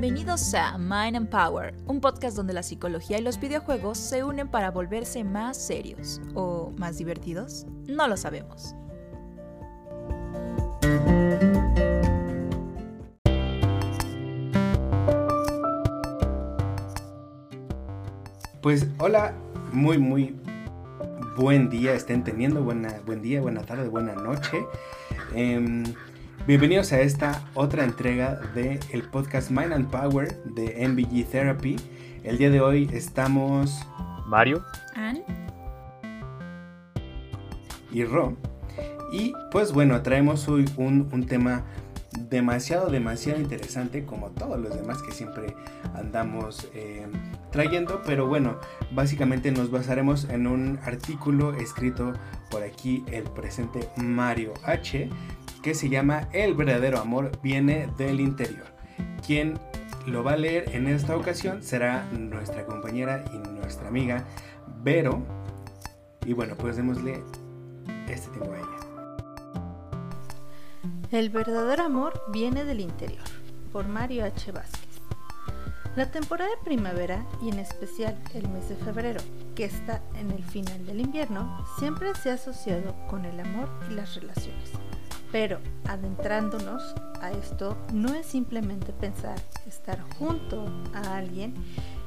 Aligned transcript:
Bienvenidos 0.00 0.54
a 0.54 0.78
Mind 0.78 1.14
and 1.14 1.28
Power, 1.28 1.74
un 1.84 2.00
podcast 2.00 2.34
donde 2.34 2.54
la 2.54 2.62
psicología 2.62 3.18
y 3.18 3.22
los 3.22 3.38
videojuegos 3.38 3.98
se 3.98 4.24
unen 4.24 4.48
para 4.48 4.70
volverse 4.70 5.24
más 5.24 5.58
serios 5.58 6.22
o 6.34 6.72
más 6.78 6.96
divertidos. 6.96 7.66
No 7.86 8.08
lo 8.08 8.16
sabemos. 8.16 8.74
Pues 18.62 18.86
hola, 18.96 19.34
muy 19.70 19.98
muy 19.98 20.34
buen 21.36 21.68
día 21.68 21.92
estén 21.92 22.24
teniendo, 22.24 22.62
buena, 22.62 23.02
buen 23.04 23.20
día, 23.20 23.42
buena 23.42 23.64
tarde, 23.64 23.88
buena 23.88 24.14
noche. 24.14 24.64
Em, 25.34 25.84
bienvenidos 26.50 26.92
a 26.92 27.00
esta 27.00 27.44
otra 27.54 27.84
entrega 27.84 28.34
del 28.56 28.80
el 28.90 29.02
podcast 29.04 29.52
Mind 29.52 29.72
and 29.72 29.88
Power 29.88 30.42
de 30.42 30.84
MBG 30.88 31.30
Therapy. 31.30 31.76
El 32.24 32.38
día 32.38 32.50
de 32.50 32.60
hoy 32.60 32.90
estamos 32.92 33.86
Mario, 34.26 34.64
Anne, 34.96 35.22
y 37.92 38.02
Ro. 38.04 38.36
Y 39.12 39.32
pues 39.52 39.70
bueno, 39.72 40.02
traemos 40.02 40.48
hoy 40.48 40.64
un, 40.76 41.08
un 41.12 41.24
tema 41.24 41.62
demasiado, 42.18 42.90
demasiado 42.90 43.40
interesante 43.40 44.04
como 44.04 44.30
todos 44.30 44.58
los 44.58 44.74
demás 44.74 45.02
que 45.02 45.12
siempre 45.12 45.54
andamos 45.94 46.68
eh, 46.74 47.06
trayendo. 47.52 48.02
Pero 48.04 48.26
bueno, 48.26 48.58
básicamente 48.92 49.50
nos 49.52 49.70
basaremos 49.70 50.24
en 50.24 50.46
un 50.46 50.78
artículo 50.84 51.54
escrito 51.54 52.12
por 52.50 52.62
aquí 52.62 53.04
el 53.12 53.24
presente 53.24 53.88
Mario 53.96 54.54
H. 54.64 55.08
que 55.62 55.74
se 55.74 55.88
llama 55.88 56.28
El 56.32 56.54
verdadero 56.54 56.98
amor 56.98 57.32
viene 57.42 57.88
del 57.98 58.20
interior. 58.20 58.66
Quien 59.26 59.58
lo 60.06 60.24
va 60.24 60.32
a 60.32 60.36
leer 60.36 60.74
en 60.74 60.86
esta 60.86 61.16
ocasión 61.16 61.62
será 61.62 62.04
nuestra 62.12 62.64
compañera 62.64 63.24
y 63.32 63.38
nuestra 63.38 63.88
amiga 63.88 64.24
Vero. 64.82 65.22
Y 66.24 66.32
bueno, 66.32 66.54
pues 66.56 66.76
démosle 66.76 67.22
este 68.08 68.30
tiempo 68.30 68.52
a 68.52 68.58
ella. 68.58 68.66
El 71.10 71.30
verdadero 71.30 71.84
amor 71.84 72.22
viene 72.32 72.64
del 72.64 72.80
interior, 72.80 73.24
por 73.72 73.88
Mario 73.88 74.24
H. 74.24 74.52
Vázquez. 74.52 74.80
La 75.96 76.10
temporada 76.10 76.48
de 76.50 76.64
primavera 76.64 77.26
y 77.42 77.48
en 77.48 77.58
especial 77.58 78.16
el 78.32 78.48
mes 78.48 78.68
de 78.68 78.76
febrero, 78.76 79.20
que 79.56 79.64
está 79.64 80.00
en 80.14 80.30
el 80.30 80.44
final 80.44 80.86
del 80.86 81.00
invierno, 81.00 81.66
siempre 81.80 82.14
se 82.14 82.30
ha 82.30 82.34
asociado 82.34 82.94
con 83.08 83.24
el 83.24 83.40
amor 83.40 83.68
y 83.90 83.94
las 83.94 84.14
relaciones. 84.14 84.70
Pero 85.32 85.60
adentrándonos 85.86 86.94
a 87.20 87.30
esto, 87.30 87.76
no 87.92 88.14
es 88.14 88.26
simplemente 88.26 88.92
pensar 88.92 89.40
estar 89.66 90.00
junto 90.18 90.66
a 90.94 91.16
alguien 91.16 91.54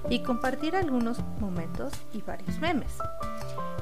y 0.09 0.19
compartir 0.19 0.75
algunos 0.75 1.19
momentos 1.39 1.93
y 2.13 2.21
varios 2.21 2.59
memes. 2.59 2.97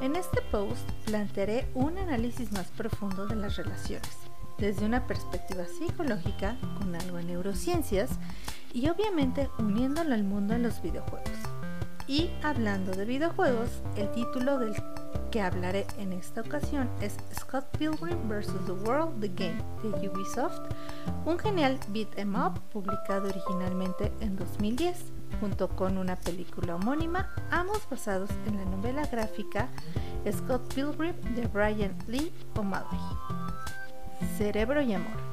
En 0.02 0.16
este 0.16 0.42
post 0.52 0.90
plantearé 1.06 1.68
un 1.74 1.98
análisis 1.98 2.52
más 2.52 2.68
profundo 2.68 3.28
de 3.28 3.36
las 3.36 3.56
relaciones 3.56 4.32
desde 4.62 4.86
una 4.86 5.08
perspectiva 5.08 5.66
psicológica 5.66 6.56
con 6.78 6.96
algo 6.96 7.18
en 7.18 7.28
neurociencias 7.28 8.12
y 8.74 8.88
obviamente 8.90 9.50
uniéndolo 9.58 10.14
al 10.14 10.24
mundo 10.24 10.54
de 10.54 10.60
los 10.60 10.82
videojuegos. 10.82 11.51
Y 12.12 12.30
hablando 12.44 12.92
de 12.92 13.06
videojuegos, 13.06 13.70
el 13.96 14.12
título 14.12 14.60
del 14.60 14.76
que 15.32 15.40
hablaré 15.40 15.88
en 15.98 16.12
esta 16.12 16.42
ocasión 16.42 16.90
es 17.00 17.16
Scott 17.40 17.66
Pilgrim 17.78 18.28
vs. 18.28 18.52
The 18.66 18.74
World, 18.74 19.22
The 19.22 19.30
Game 19.30 19.64
de 19.82 20.10
Ubisoft, 20.10 20.60
un 21.24 21.40
genial 21.40 21.80
beat 21.88 22.10
em 22.18 22.36
up 22.36 22.60
publicado 22.74 23.30
originalmente 23.30 24.12
en 24.20 24.36
2010, 24.36 24.98
junto 25.40 25.70
con 25.70 25.98
una 25.98 26.18
película 26.18 26.76
homónima, 26.76 27.30
ambos 27.50 27.88
basados 27.90 28.30
en 28.46 28.58
la 28.58 28.66
novela 28.66 29.06
gráfica 29.06 29.70
Scott 30.30 30.74
Pilgrim 30.74 31.16
de 31.34 31.48
Brian 31.48 31.98
Lee 32.08 32.34
O'Malley. 32.58 33.00
Cerebro 34.38 34.82
y 34.82 34.92
amor. 34.92 35.32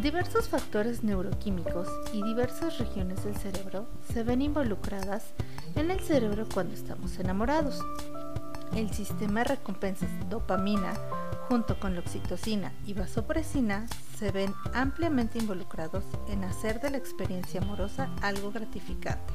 Diversos 0.00 0.48
factores 0.48 1.02
neuroquímicos 1.02 1.88
y 2.12 2.22
diversas 2.22 2.78
regiones 2.78 3.24
del 3.24 3.34
cerebro 3.34 3.88
se 4.12 4.22
ven 4.22 4.40
involucradas 4.40 5.32
el 5.76 6.00
cerebro 6.00 6.46
cuando 6.52 6.74
estamos 6.74 7.18
enamorados. 7.18 7.80
El 8.74 8.90
sistema 8.92 9.40
de 9.40 9.56
recompensas 9.56 10.10
dopamina 10.28 10.94
junto 11.48 11.78
con 11.78 11.94
la 11.94 12.00
oxitocina 12.00 12.72
y 12.84 12.94
vasopresina 12.94 13.86
se 14.18 14.32
ven 14.32 14.52
ampliamente 14.74 15.38
involucrados 15.38 16.04
en 16.28 16.44
hacer 16.44 16.80
de 16.80 16.90
la 16.90 16.98
experiencia 16.98 17.60
amorosa 17.60 18.10
algo 18.22 18.50
gratificante. 18.50 19.32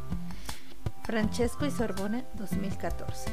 Francesco 1.03 1.66
y 1.66 1.72
Sorbonne 1.72 2.25
2014 2.35 3.31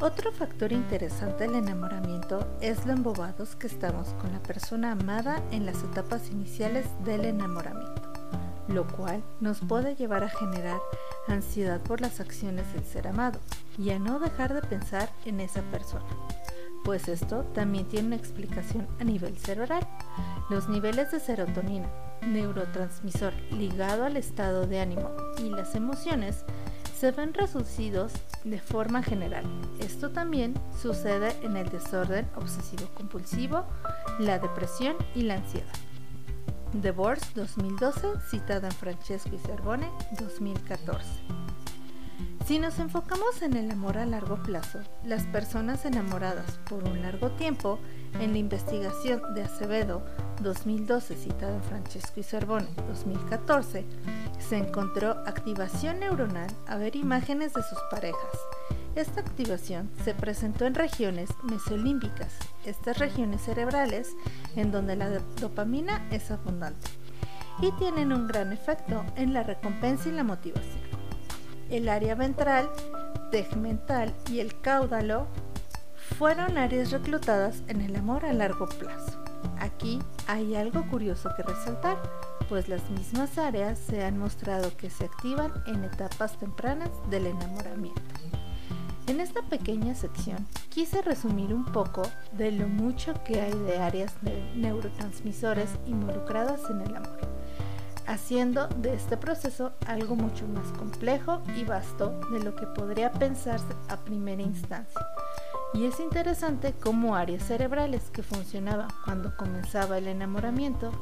otro 0.00 0.30
factor 0.30 0.72
interesante 0.72 1.44
del 1.44 1.54
enamoramiento 1.54 2.46
es 2.60 2.84
lo 2.84 2.92
embobados 2.92 3.56
que 3.56 3.66
estamos 3.66 4.08
con 4.20 4.30
la 4.30 4.42
persona 4.42 4.92
amada 4.92 5.42
en 5.52 5.64
las 5.64 5.82
etapas 5.82 6.28
iniciales 6.28 6.86
del 7.02 7.24
enamoramiento, 7.24 8.12
lo 8.68 8.86
cual 8.86 9.22
nos 9.40 9.60
puede 9.60 9.94
llevar 9.94 10.24
a 10.24 10.28
generar 10.28 10.80
ansiedad 11.28 11.80
por 11.80 12.00
las 12.00 12.20
acciones 12.20 12.72
del 12.72 12.84
ser 12.84 13.08
amado 13.08 13.40
y 13.78 13.90
a 13.90 13.98
no 13.98 14.18
dejar 14.18 14.54
de 14.54 14.62
pensar 14.62 15.10
en 15.24 15.40
esa 15.40 15.62
persona. 15.62 16.06
Pues 16.84 17.08
esto 17.08 17.42
también 17.54 17.86
tiene 17.86 18.08
una 18.08 18.16
explicación 18.16 18.86
a 19.00 19.04
nivel 19.04 19.36
cerebral. 19.38 19.86
Los 20.48 20.68
niveles 20.68 21.10
de 21.10 21.18
serotonina, 21.20 21.88
neurotransmisor 22.22 23.32
ligado 23.50 24.04
al 24.04 24.16
estado 24.16 24.66
de 24.66 24.80
ánimo 24.80 25.10
y 25.38 25.50
las 25.50 25.74
emociones, 25.74 26.44
se 26.96 27.10
ven 27.10 27.34
reducidos 27.34 28.12
de 28.44 28.58
forma 28.58 29.02
general. 29.02 29.44
Esto 29.80 30.10
también 30.10 30.54
sucede 30.80 31.36
en 31.42 31.56
el 31.56 31.68
desorden 31.68 32.28
obsesivo-compulsivo, 32.36 33.64
la 34.18 34.38
depresión 34.38 34.96
y 35.14 35.22
la 35.22 35.34
ansiedad. 35.34 35.85
Divorce 36.82 37.26
2012, 37.34 38.20
citada 38.30 38.68
en 38.68 38.74
Francesco 38.74 39.30
y 39.34 39.38
Cervone 39.38 39.90
2014. 40.20 41.06
Si 42.46 42.58
nos 42.58 42.78
enfocamos 42.78 43.42
en 43.42 43.56
el 43.56 43.70
amor 43.70 43.98
a 43.98 44.06
largo 44.06 44.40
plazo, 44.42 44.78
las 45.04 45.24
personas 45.24 45.84
enamoradas 45.84 46.58
por 46.68 46.84
un 46.84 47.02
largo 47.02 47.30
tiempo, 47.32 47.78
en 48.20 48.32
la 48.32 48.38
investigación 48.38 49.34
de 49.34 49.42
Acevedo 49.42 50.04
2012 50.42 51.16
citada 51.16 51.56
en 51.56 51.62
Francesco 51.62 52.20
y 52.20 52.22
Cervone 52.22 52.68
2014, 52.88 53.84
se 54.38 54.56
encontró 54.56 55.10
activación 55.26 56.00
neuronal 56.00 56.50
a 56.66 56.76
ver 56.76 56.94
imágenes 56.94 57.52
de 57.52 57.62
sus 57.62 57.78
parejas. 57.90 58.38
Esta 58.94 59.20
activación 59.20 59.90
se 60.04 60.14
presentó 60.14 60.66
en 60.66 60.74
regiones 60.74 61.30
mesolímbicas, 61.42 62.32
estas 62.66 62.98
regiones 62.98 63.42
cerebrales 63.42 64.14
en 64.56 64.72
donde 64.72 64.96
la 64.96 65.10
dopamina 65.40 66.06
es 66.10 66.30
abundante, 66.30 66.90
y 67.60 67.72
tienen 67.72 68.12
un 68.12 68.26
gran 68.26 68.52
efecto 68.52 69.04
en 69.16 69.32
la 69.32 69.42
recompensa 69.42 70.08
y 70.08 70.12
la 70.12 70.24
motivación 70.24 70.86
el 71.70 71.88
área 71.88 72.14
ventral, 72.14 72.70
tegmental 73.30 74.14
y 74.30 74.40
el 74.40 74.60
cáudalo 74.60 75.26
fueron 76.18 76.58
áreas 76.58 76.92
reclutadas 76.92 77.62
en 77.68 77.80
el 77.80 77.96
amor 77.96 78.24
a 78.24 78.32
largo 78.32 78.66
plazo. 78.66 79.22
Aquí 79.58 79.98
hay 80.28 80.54
algo 80.54 80.86
curioso 80.88 81.30
que 81.36 81.42
resaltar, 81.42 82.00
pues 82.48 82.68
las 82.68 82.88
mismas 82.90 83.36
áreas 83.38 83.78
se 83.78 84.04
han 84.04 84.18
mostrado 84.18 84.76
que 84.76 84.90
se 84.90 85.06
activan 85.06 85.52
en 85.66 85.84
etapas 85.84 86.38
tempranas 86.38 86.90
del 87.10 87.26
enamoramiento. 87.26 88.02
En 89.06 89.20
esta 89.20 89.42
pequeña 89.42 89.94
sección 89.94 90.46
quise 90.68 91.02
resumir 91.02 91.54
un 91.54 91.64
poco 91.64 92.02
de 92.32 92.52
lo 92.52 92.68
mucho 92.68 93.14
que 93.24 93.40
hay 93.40 93.52
de 93.52 93.78
áreas 93.78 94.12
de 94.22 94.42
neurotransmisores 94.56 95.70
involucradas 95.86 96.60
en 96.70 96.80
el 96.80 96.96
amor 96.96 97.36
haciendo 98.06 98.68
de 98.68 98.94
este 98.94 99.16
proceso 99.16 99.72
algo 99.86 100.16
mucho 100.16 100.46
más 100.48 100.66
complejo 100.78 101.42
y 101.56 101.64
vasto 101.64 102.18
de 102.30 102.42
lo 102.42 102.54
que 102.54 102.66
podría 102.66 103.12
pensarse 103.12 103.74
a 103.88 103.96
primera 103.96 104.42
instancia. 104.42 105.00
Y 105.74 105.84
es 105.84 106.00
interesante 106.00 106.72
cómo 106.72 107.16
áreas 107.16 107.42
cerebrales 107.42 108.10
que 108.10 108.22
funcionaban 108.22 108.88
cuando 109.04 109.36
comenzaba 109.36 109.98
el 109.98 110.06
enamoramiento 110.06 110.92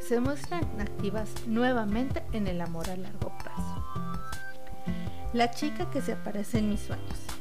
se 0.00 0.20
muestran 0.20 0.64
activas 0.80 1.28
nuevamente 1.46 2.24
en 2.32 2.46
el 2.46 2.60
amor 2.60 2.88
a 2.90 2.96
largo 2.96 3.32
plazo. 3.38 3.84
La 5.32 5.50
chica 5.50 5.90
que 5.90 6.00
se 6.00 6.12
aparece 6.12 6.58
en 6.58 6.70
mis 6.70 6.80
sueños. 6.80 7.33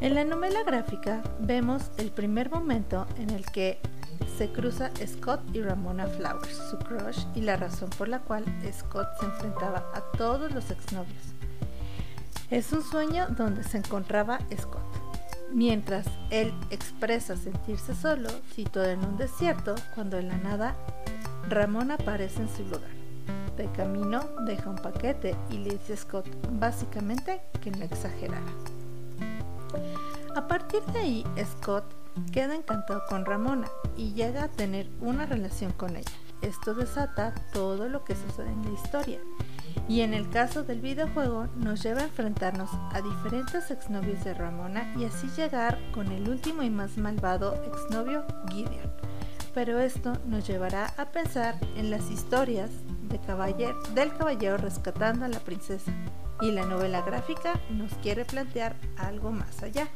En 0.00 0.14
la 0.14 0.22
novela 0.24 0.62
gráfica 0.62 1.24
vemos 1.40 1.90
el 1.96 2.12
primer 2.12 2.50
momento 2.50 3.04
en 3.16 3.30
el 3.30 3.44
que 3.46 3.80
se 4.36 4.48
cruza 4.52 4.92
Scott 5.04 5.40
y 5.52 5.60
Ramona 5.60 6.06
Flowers, 6.06 6.56
su 6.70 6.78
crush 6.78 7.24
y 7.34 7.40
la 7.40 7.56
razón 7.56 7.90
por 7.90 8.06
la 8.06 8.20
cual 8.20 8.44
Scott 8.72 9.08
se 9.18 9.26
enfrentaba 9.26 9.90
a 9.92 10.00
todos 10.16 10.54
los 10.54 10.70
exnovios. 10.70 11.34
Es 12.48 12.72
un 12.72 12.84
sueño 12.84 13.26
donde 13.30 13.64
se 13.64 13.78
encontraba 13.78 14.38
Scott. 14.56 14.86
Mientras 15.52 16.06
él 16.30 16.54
expresa 16.70 17.36
sentirse 17.36 17.92
solo, 17.96 18.28
situado 18.54 18.90
en 18.90 19.04
un 19.04 19.16
desierto, 19.16 19.74
cuando 19.96 20.16
en 20.18 20.28
la 20.28 20.36
nada 20.38 20.76
Ramona 21.48 21.94
aparece 21.94 22.42
en 22.42 22.48
su 22.48 22.62
lugar. 22.62 22.98
De 23.56 23.66
camino 23.72 24.20
deja 24.46 24.70
un 24.70 24.76
paquete 24.76 25.34
y 25.50 25.58
le 25.58 25.70
dice 25.70 25.94
a 25.94 25.96
Scott 25.96 26.28
básicamente 26.52 27.40
que 27.60 27.72
no 27.72 27.82
exagerara. 27.82 28.77
A 30.34 30.46
partir 30.46 30.82
de 30.92 30.98
ahí, 31.00 31.24
Scott 31.44 31.84
queda 32.32 32.54
encantado 32.54 33.02
con 33.08 33.24
Ramona 33.24 33.68
y 33.96 34.12
llega 34.12 34.44
a 34.44 34.48
tener 34.48 34.88
una 35.00 35.26
relación 35.26 35.72
con 35.72 35.96
ella. 35.96 36.12
Esto 36.42 36.74
desata 36.74 37.34
todo 37.52 37.88
lo 37.88 38.04
que 38.04 38.14
sucede 38.14 38.50
en 38.52 38.62
la 38.62 38.70
historia 38.70 39.18
y 39.88 40.02
en 40.02 40.14
el 40.14 40.28
caso 40.30 40.62
del 40.62 40.80
videojuego 40.80 41.48
nos 41.56 41.82
lleva 41.82 42.00
a 42.00 42.04
enfrentarnos 42.04 42.70
a 42.92 43.00
diferentes 43.00 43.70
exnovios 43.70 44.22
de 44.24 44.34
Ramona 44.34 44.94
y 44.96 45.04
así 45.04 45.28
llegar 45.36 45.78
con 45.92 46.12
el 46.12 46.28
último 46.28 46.62
y 46.62 46.70
más 46.70 46.96
malvado 46.98 47.54
exnovio 47.64 48.24
Gideon. 48.50 48.92
Pero 49.54 49.80
esto 49.80 50.12
nos 50.26 50.46
llevará 50.46 50.92
a 50.96 51.06
pensar 51.06 51.58
en 51.76 51.90
las 51.90 52.10
historias 52.10 52.70
de 53.08 53.18
del 53.94 54.14
caballero 54.16 54.58
rescatando 54.58 55.24
a 55.24 55.28
la 55.28 55.40
princesa 55.40 55.92
y 56.40 56.52
la 56.52 56.64
novela 56.64 57.02
gráfica 57.02 57.60
nos 57.70 57.92
quiere 57.94 58.24
plantear 58.24 58.76
algo 58.96 59.30
más 59.30 59.62
allá. 59.62 59.88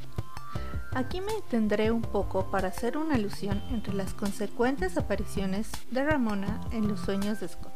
Aquí 0.94 1.22
me 1.22 1.32
detendré 1.32 1.90
un 1.90 2.02
poco 2.02 2.50
para 2.50 2.68
hacer 2.68 2.98
una 2.98 3.14
alusión 3.14 3.62
entre 3.70 3.94
las 3.94 4.12
consecuentes 4.12 4.98
apariciones 4.98 5.70
de 5.90 6.04
Ramona 6.04 6.60
en 6.70 6.86
los 6.86 7.00
sueños 7.00 7.40
de 7.40 7.48
Scott. 7.48 7.72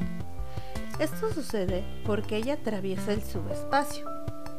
Esto 0.98 1.32
sucede 1.32 1.84
porque 2.04 2.36
ella 2.36 2.54
atraviesa 2.54 3.12
el 3.12 3.22
subespacio, 3.22 4.06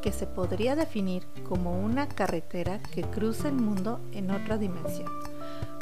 que 0.02 0.12
se 0.12 0.26
podría 0.26 0.74
definir 0.74 1.26
como 1.48 1.80
una 1.80 2.08
carretera 2.08 2.80
que 2.80 3.02
cruza 3.02 3.48
el 3.48 3.54
mundo 3.54 4.00
en 4.12 4.30
otra 4.30 4.58
dimensión, 4.58 5.10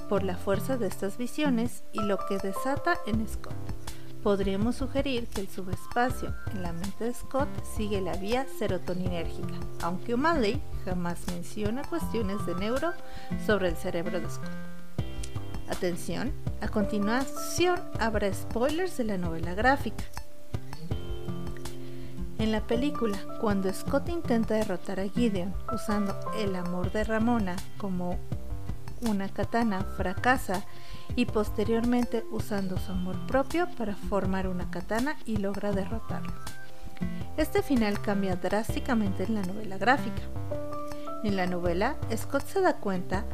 por 0.08 0.22
la 0.22 0.36
fuerza 0.36 0.76
de 0.76 0.86
estas 0.86 1.16
visiones 1.16 1.82
y 1.92 2.00
lo 2.00 2.18
que 2.26 2.38
desata 2.38 2.98
en 3.06 3.26
Scott. 3.26 3.75
Podríamos 4.26 4.74
sugerir 4.74 5.28
que 5.28 5.42
el 5.42 5.48
subespacio 5.48 6.34
en 6.50 6.60
la 6.60 6.72
mente 6.72 7.04
de 7.04 7.14
Scott 7.14 7.48
sigue 7.76 8.00
la 8.00 8.16
vía 8.16 8.44
serotoninérgica, 8.58 9.54
aunque 9.82 10.14
O'Malley 10.14 10.60
jamás 10.84 11.24
menciona 11.28 11.84
cuestiones 11.84 12.44
de 12.44 12.56
neuro 12.56 12.92
sobre 13.46 13.68
el 13.68 13.76
cerebro 13.76 14.20
de 14.20 14.28
Scott. 14.28 14.50
Atención, 15.68 16.32
a 16.60 16.66
continuación 16.66 17.80
habrá 18.00 18.34
spoilers 18.34 18.96
de 18.96 19.04
la 19.04 19.16
novela 19.16 19.54
gráfica. 19.54 20.02
En 22.40 22.50
la 22.50 22.66
película, 22.66 23.16
cuando 23.40 23.72
Scott 23.72 24.08
intenta 24.08 24.54
derrotar 24.54 24.98
a 24.98 25.08
Gideon 25.08 25.54
usando 25.72 26.18
el 26.36 26.56
amor 26.56 26.90
de 26.90 27.04
Ramona 27.04 27.54
como 27.78 28.18
una 29.02 29.28
katana, 29.28 29.84
fracasa 29.96 30.64
y 31.14 31.26
posteriormente 31.26 32.24
usando 32.30 32.78
su 32.78 32.92
amor 32.92 33.26
propio 33.26 33.68
para 33.76 33.94
formar 33.94 34.48
una 34.48 34.70
katana 34.70 35.16
y 35.24 35.36
logra 35.36 35.72
derrotarlo. 35.72 36.32
Este 37.36 37.62
final 37.62 38.00
cambia 38.00 38.36
drásticamente 38.36 39.24
en 39.24 39.34
la 39.34 39.42
novela 39.42 39.78
gráfica. 39.78 40.22
En 41.22 41.36
la 41.36 41.46
novela, 41.46 41.96
Scott 42.16 42.46
se 42.46 42.60
da 42.60 42.76
cuenta 42.76 43.24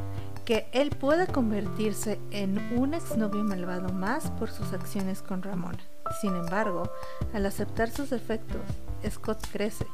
que 0.45 0.67
él 0.73 0.89
puede 0.89 1.27
convertirse 1.27 2.19
en 2.31 2.57
un 2.77 2.93
exnovio 2.93 3.43
malvado 3.43 3.93
más 3.93 4.29
por 4.31 4.49
sus 4.49 4.73
acciones 4.73 5.21
con 5.21 5.41
Ramona. 5.41 5.79
Sin 6.19 6.35
embargo, 6.35 6.91
al 7.33 7.45
aceptar 7.45 7.89
sus 7.89 8.09
defectos, 8.09 8.61
Scott 9.09 9.45
crece. 9.51 9.87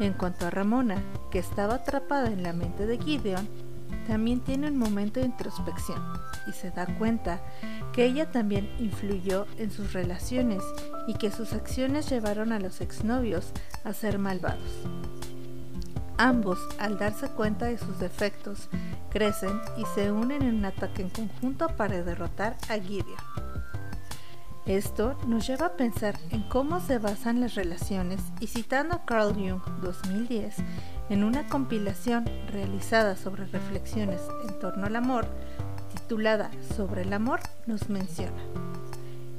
En 0.00 0.14
cuanto 0.14 0.46
a 0.46 0.50
Ramona, 0.50 1.02
que 1.30 1.38
estaba 1.38 1.74
atrapada 1.74 2.28
en 2.28 2.42
la 2.42 2.52
mente 2.52 2.86
de 2.86 2.98
Gideon, 2.98 3.48
también 4.06 4.40
tiene 4.40 4.68
un 4.68 4.76
momento 4.76 5.20
de 5.20 5.26
introspección 5.26 6.02
y 6.46 6.52
se 6.52 6.70
da 6.70 6.86
cuenta 6.98 7.40
que 7.92 8.04
ella 8.04 8.30
también 8.30 8.70
influyó 8.78 9.46
en 9.58 9.70
sus 9.70 9.92
relaciones 9.92 10.62
y 11.06 11.14
que 11.14 11.30
sus 11.30 11.52
acciones 11.52 12.08
llevaron 12.08 12.52
a 12.52 12.58
los 12.58 12.80
exnovios 12.80 13.52
a 13.84 13.92
ser 13.92 14.18
malvados. 14.18 14.86
Ambos, 16.18 16.58
al 16.78 16.98
darse 16.98 17.28
cuenta 17.28 17.66
de 17.66 17.78
sus 17.78 17.98
defectos, 17.98 18.68
crecen 19.10 19.60
y 19.76 19.84
se 19.94 20.12
unen 20.12 20.42
en 20.42 20.56
un 20.56 20.64
ataque 20.64 21.02
en 21.02 21.10
conjunto 21.10 21.68
para 21.76 22.02
derrotar 22.02 22.56
a 22.68 22.78
Gideon. 22.78 23.51
Esto 24.66 25.16
nos 25.26 25.44
lleva 25.48 25.66
a 25.66 25.76
pensar 25.76 26.16
en 26.30 26.44
cómo 26.44 26.78
se 26.78 26.98
basan 26.98 27.40
las 27.40 27.56
relaciones 27.56 28.20
y 28.38 28.46
citando 28.46 28.94
a 28.94 29.04
Carl 29.04 29.34
Jung 29.34 29.60
2010 29.82 30.54
en 31.10 31.24
una 31.24 31.48
compilación 31.48 32.24
realizada 32.46 33.16
sobre 33.16 33.46
reflexiones 33.46 34.20
en 34.46 34.56
torno 34.60 34.86
al 34.86 34.94
amor, 34.94 35.26
titulada 35.92 36.48
Sobre 36.76 37.02
el 37.02 37.12
amor, 37.12 37.40
nos 37.66 37.88
menciona. 37.88 38.40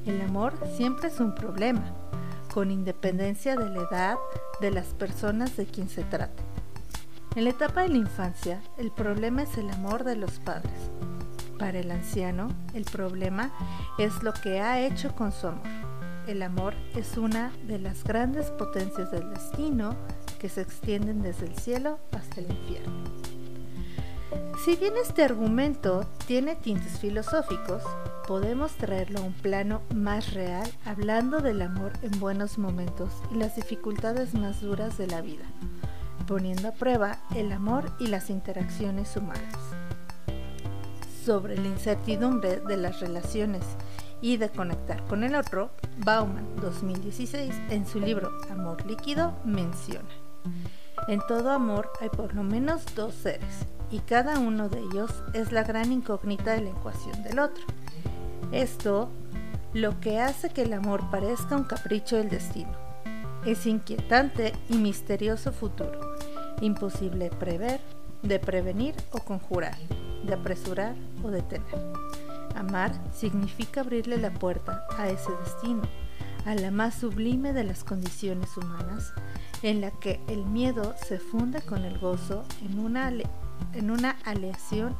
El 0.05 0.19
amor 0.19 0.55
siempre 0.75 1.07
es 1.07 1.21
un 1.21 1.33
problema, 1.33 1.85
con 2.53 2.69
independencia 2.69 3.55
de 3.55 3.69
la 3.69 3.87
edad 3.89 4.17
de 4.59 4.71
las 4.71 4.87
personas 4.87 5.55
de 5.55 5.65
quien 5.65 5.87
se 5.87 6.03
trate. 6.03 6.43
En 7.37 7.45
la 7.45 7.51
etapa 7.51 7.83
de 7.83 7.89
la 7.89 7.97
infancia, 7.97 8.61
el 8.77 8.91
problema 8.91 9.43
es 9.43 9.57
el 9.57 9.69
amor 9.69 10.03
de 10.03 10.17
los 10.17 10.39
padres, 10.39 10.91
para 11.57 11.79
el 11.79 11.91
anciano, 11.91 12.49
el 12.73 12.85
problema 12.85 13.51
es 13.97 14.23
lo 14.23 14.33
que 14.33 14.59
ha 14.59 14.79
hecho 14.79 15.15
con 15.15 15.31
su 15.31 15.47
amor. 15.47 15.67
El 16.27 16.41
amor 16.41 16.73
es 16.95 17.17
una 17.17 17.51
de 17.67 17.79
las 17.79 18.03
grandes 18.03 18.49
potencias 18.51 19.11
del 19.11 19.29
destino 19.29 19.95
que 20.39 20.49
se 20.49 20.61
extienden 20.61 21.21
desde 21.21 21.47
el 21.47 21.55
cielo 21.57 21.99
hasta 22.11 22.41
el 22.41 22.51
infierno. 22.51 23.03
Si 24.63 24.77
bien 24.77 24.93
este 25.01 25.23
argumento 25.23 26.05
tiene 26.25 26.55
tintes 26.55 26.99
filosóficos, 26.99 27.83
podemos 28.27 28.71
traerlo 28.73 29.19
a 29.19 29.23
un 29.23 29.33
plano 29.33 29.81
más 29.93 30.33
real 30.33 30.69
hablando 30.85 31.41
del 31.41 31.61
amor 31.61 31.91
en 32.01 32.17
buenos 32.19 32.57
momentos 32.57 33.11
y 33.31 33.35
las 33.35 33.57
dificultades 33.57 34.33
más 34.33 34.61
duras 34.61 34.97
de 34.97 35.07
la 35.07 35.21
vida, 35.21 35.45
poniendo 36.27 36.69
a 36.69 36.71
prueba 36.71 37.17
el 37.35 37.51
amor 37.51 37.91
y 37.99 38.07
las 38.07 38.29
interacciones 38.29 39.17
humanas 39.17 39.72
sobre 41.23 41.57
la 41.57 41.67
incertidumbre 41.67 42.59
de 42.59 42.77
las 42.77 42.99
relaciones 42.99 43.63
y 44.21 44.37
de 44.37 44.49
conectar 44.49 45.03
con 45.05 45.23
el 45.23 45.35
otro, 45.35 45.69
Bauman 45.97 46.55
2016 46.61 47.53
en 47.69 47.85
su 47.85 47.99
libro 47.99 48.31
Amor 48.49 48.85
líquido 48.85 49.33
menciona, 49.45 50.09
en 51.07 51.19
todo 51.27 51.51
amor 51.51 51.91
hay 51.99 52.09
por 52.09 52.33
lo 52.33 52.43
menos 52.43 52.83
dos 52.95 53.13
seres 53.13 53.65
y 53.91 53.99
cada 53.99 54.39
uno 54.39 54.69
de 54.69 54.79
ellos 54.79 55.11
es 55.33 55.51
la 55.51 55.63
gran 55.63 55.91
incógnita 55.91 56.53
de 56.53 56.61
la 56.61 56.69
ecuación 56.69 57.21
del 57.23 57.39
otro. 57.39 57.63
Esto 58.51 59.09
lo 59.73 59.99
que 59.99 60.19
hace 60.19 60.49
que 60.49 60.63
el 60.63 60.73
amor 60.73 61.09
parezca 61.11 61.55
un 61.55 61.63
capricho 61.63 62.17
del 62.17 62.29
destino. 62.29 62.71
Es 63.45 63.65
inquietante 63.65 64.53
y 64.69 64.77
misterioso 64.77 65.51
futuro, 65.51 66.15
imposible 66.61 67.29
prever, 67.29 67.81
de 68.21 68.39
prevenir 68.39 68.95
o 69.11 69.19
conjurar 69.19 69.75
de 70.23 70.33
apresurar 70.33 70.95
o 71.23 71.29
detener. 71.29 71.93
Amar 72.55 72.91
significa 73.13 73.81
abrirle 73.81 74.17
la 74.17 74.33
puerta 74.33 74.85
a 74.97 75.09
ese 75.09 75.31
destino, 75.43 75.81
a 76.45 76.55
la 76.55 76.71
más 76.71 76.95
sublime 76.95 77.53
de 77.53 77.63
las 77.63 77.83
condiciones 77.83 78.55
humanas, 78.57 79.13
en 79.61 79.81
la 79.81 79.91
que 79.91 80.19
el 80.27 80.45
miedo 80.45 80.95
se 80.97 81.19
funde 81.19 81.61
con 81.61 81.85
el 81.85 81.97
gozo 81.97 82.43
en 82.63 82.79
una, 82.79 83.11
en 83.73 83.91
una 83.91 84.17
aleación 84.25 84.95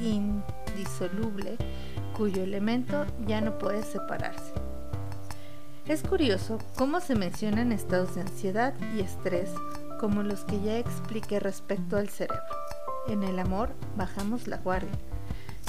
indisoluble 0.00 1.56
cuyo 2.16 2.42
elemento 2.42 3.06
ya 3.26 3.40
no 3.40 3.58
puede 3.58 3.82
separarse. 3.82 4.52
Es 5.86 6.02
curioso 6.02 6.58
cómo 6.76 7.00
se 7.00 7.14
mencionan 7.14 7.70
estados 7.70 8.14
de 8.14 8.22
ansiedad 8.22 8.74
y 8.96 9.00
estrés 9.00 9.50
como 10.00 10.22
los 10.22 10.44
que 10.44 10.60
ya 10.62 10.78
expliqué 10.78 11.40
respecto 11.40 11.96
al 11.96 12.08
cerebro. 12.08 12.63
En 13.06 13.22
el 13.22 13.38
amor 13.38 13.74
bajamos 13.96 14.46
la 14.48 14.56
guardia. 14.56 14.90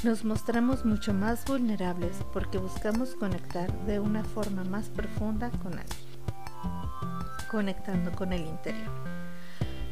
Nos 0.03 0.23
mostramos 0.23 0.85
mucho 0.85 1.13
más 1.13 1.43
vulnerables 1.45 2.15
porque 2.31 2.57
buscamos 2.57 3.15
conectar 3.15 3.71
de 3.85 3.99
una 3.99 4.23
forma 4.23 4.63
más 4.63 4.87
profunda 4.89 5.49
con 5.61 5.73
alguien, 5.73 6.07
conectando 7.51 8.11
con 8.13 8.31
el 8.31 8.45
interior. 8.45 8.89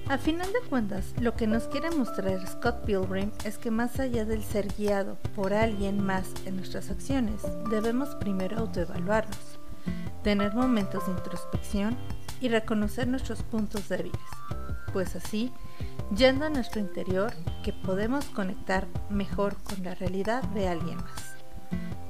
A 0.07 0.17
final 0.17 0.47
de 0.53 0.69
cuentas, 0.69 1.13
lo 1.19 1.33
que 1.35 1.47
nos 1.47 1.63
quiere 1.67 1.89
mostrar 1.91 2.45
Scott 2.47 2.85
Pilgrim 2.85 3.31
es 3.43 3.57
que 3.57 3.71
más 3.71 3.99
allá 3.99 4.23
del 4.23 4.43
ser 4.43 4.67
guiado 4.77 5.17
por 5.35 5.53
alguien 5.53 6.05
más 6.05 6.27
en 6.45 6.57
nuestras 6.57 6.89
acciones, 6.89 7.41
debemos 7.69 8.15
primero 8.15 8.59
autoevaluarnos, 8.59 9.59
tener 10.23 10.53
momentos 10.53 11.05
de 11.07 11.13
introspección 11.13 11.97
y 12.39 12.49
reconocer 12.49 13.07
nuestros 13.07 13.43
puntos 13.43 13.89
débiles, 13.89 14.19
pues 14.91 15.15
así 15.15 15.51
yendo 16.15 16.45
a 16.45 16.49
nuestro 16.49 16.79
interior 16.79 17.33
que 17.63 17.73
podemos 17.73 18.25
conectar 18.25 18.87
mejor 19.09 19.55
con 19.63 19.83
la 19.83 19.95
realidad 19.95 20.43
de 20.49 20.67
alguien 20.67 20.97
más. 20.97 21.35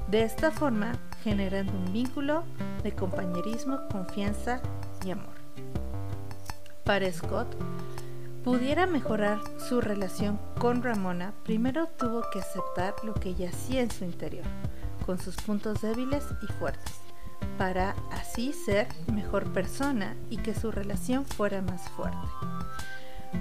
De 0.08 0.22
esta 0.22 0.50
forma, 0.50 0.92
generando 1.22 1.72
un 1.72 1.92
vínculo 1.92 2.44
de 2.82 2.92
compañerismo, 2.92 3.80
confianza 3.90 4.60
y 5.04 5.10
amor. 5.10 5.34
Para 6.84 7.10
Scott, 7.10 7.56
pudiera 8.44 8.86
mejorar 8.86 9.40
su 9.58 9.80
relación 9.80 10.38
con 10.58 10.82
Ramona, 10.82 11.32
primero 11.44 11.88
tuvo 11.98 12.22
que 12.30 12.40
aceptar 12.40 12.94
lo 13.02 13.14
que 13.14 13.34
yacía 13.34 13.80
en 13.80 13.90
su 13.90 14.04
interior, 14.04 14.44
con 15.06 15.18
sus 15.18 15.36
puntos 15.36 15.80
débiles 15.80 16.24
y 16.42 16.52
fuertes, 16.52 17.00
para 17.56 17.96
así 18.12 18.52
ser 18.52 18.86
mejor 19.10 19.50
persona 19.54 20.14
y 20.28 20.36
que 20.36 20.54
su 20.54 20.70
relación 20.70 21.24
fuera 21.24 21.62
más 21.62 21.88
fuerte. 21.90 22.28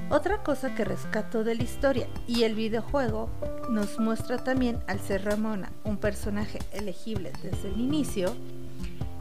Otra 0.10 0.44
cosa 0.44 0.76
que 0.76 0.86
rescato 0.86 1.44
de 1.44 1.56
la 1.56 1.64
historia 1.64 2.08
y 2.28 2.44
el 2.44 2.56
videojuego 2.56 3.30
nos 3.70 4.00
muestra 4.00 4.38
también 4.38 4.84
al 4.88 5.00
ser 5.00 5.26
Ramona 5.26 5.72
un 5.84 5.98
personaje 5.98 6.60
elegible 6.72 7.32
desde 7.42 7.70
el 7.70 7.80
inicio, 7.80 8.36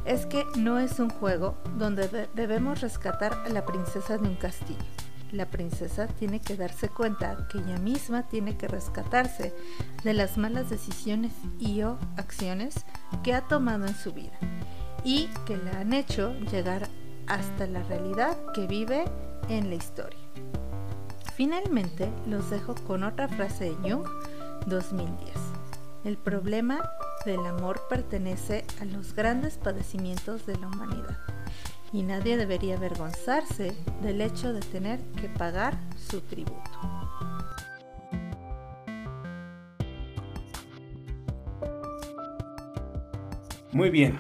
es 0.05 0.27
que 0.27 0.45
no 0.57 0.79
es 0.79 0.99
un 0.99 1.11
juego 1.11 1.57
donde 1.79 2.29
debemos 2.35 2.81
rescatar 2.81 3.33
a 3.45 3.49
la 3.49 3.65
princesa 3.65 4.19
de 4.19 4.29
un 4.29 4.35
castillo. 4.35 4.85
La 5.31 5.47
princesa 5.47 6.09
tiene 6.09 6.41
que 6.41 6.57
darse 6.57 6.91
cuenta 6.91 7.49
que 7.51 7.59
ella 7.59 7.79
misma 7.79 8.29
tiene 8.29 8.59
que 8.59 8.69
rescatarse 8.69 9.55
de 10.05 10.13
las 10.13 10.37
malas 10.37 10.69
decisiones 10.69 11.33
y 11.59 11.83
o 11.83 11.99
acciones 12.19 12.85
que 13.23 13.33
ha 13.33 13.41
tomado 13.43 13.87
en 13.87 13.95
su 13.95 14.13
vida 14.13 14.39
y 15.05 15.29
que 15.47 15.57
la 15.57 15.81
han 15.81 15.95
hecho 15.95 16.35
llegar 16.51 16.87
hasta 17.29 17.67
la 17.67 17.83
realidad 17.85 18.37
que 18.53 18.67
vive 18.67 19.05
en 19.49 19.71
la 19.71 19.77
historia. 19.77 20.22
Finalmente, 21.37 22.11
los 22.27 22.51
dejo 22.51 22.75
con 22.87 23.05
otra 23.05 23.29
frase 23.29 23.65
de 23.65 23.91
Jung 23.91 24.07
2010. 24.67 25.33
El 26.05 26.17
problema 26.19 26.81
del 27.25 27.45
amor 27.47 27.81
pertenece 27.89 28.65
a 28.81 28.85
los 28.85 29.15
grandes 29.15 29.57
padecimientos 29.57 30.47
de 30.47 30.57
la 30.59 30.69
humanidad 30.69 31.19
y 31.93 32.03
nadie 32.03 32.37
debería 32.37 32.77
avergonzarse 32.77 33.73
del 34.03 34.21
hecho 34.21 34.53
de 34.53 34.61
tener 34.61 35.01
que 35.21 35.29
pagar 35.29 35.79
su 35.97 36.21
tributo. 36.23 36.59
Muy 43.73 43.89
bien, 43.89 44.19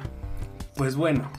pues 0.76 0.96
bueno, 0.96 1.30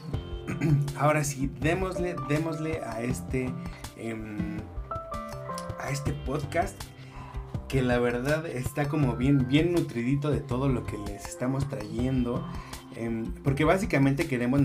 ahora 0.99 1.23
sí, 1.23 1.51
démosle, 1.59 2.15
démosle 2.27 2.81
a 2.83 3.01
este, 3.01 3.51
em, 3.97 4.59
este 5.93 6.12
podcast 6.12 6.75
que 7.69 7.81
la 7.81 8.00
verdad 8.00 8.45
está 8.45 8.89
como 8.89 9.15
bien, 9.15 9.47
bien 9.47 9.73
nutridito 9.73 10.31
de 10.31 10.39
todo 10.39 10.67
lo 10.67 10.85
que 10.85 10.97
les 10.97 11.25
estamos 11.25 11.69
trayendo. 11.69 12.45
Em, 12.95 13.31
porque 13.43 13.63
básicamente 13.63 14.27
queremos 14.27 14.62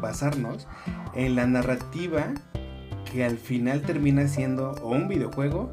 basarnos 0.00 0.66
en 1.14 1.36
la 1.36 1.46
narrativa 1.46 2.34
que 3.10 3.24
al 3.24 3.38
final 3.38 3.82
termina 3.82 4.28
siendo 4.28 4.72
o 4.82 4.90
un 4.90 5.08
videojuego 5.08 5.70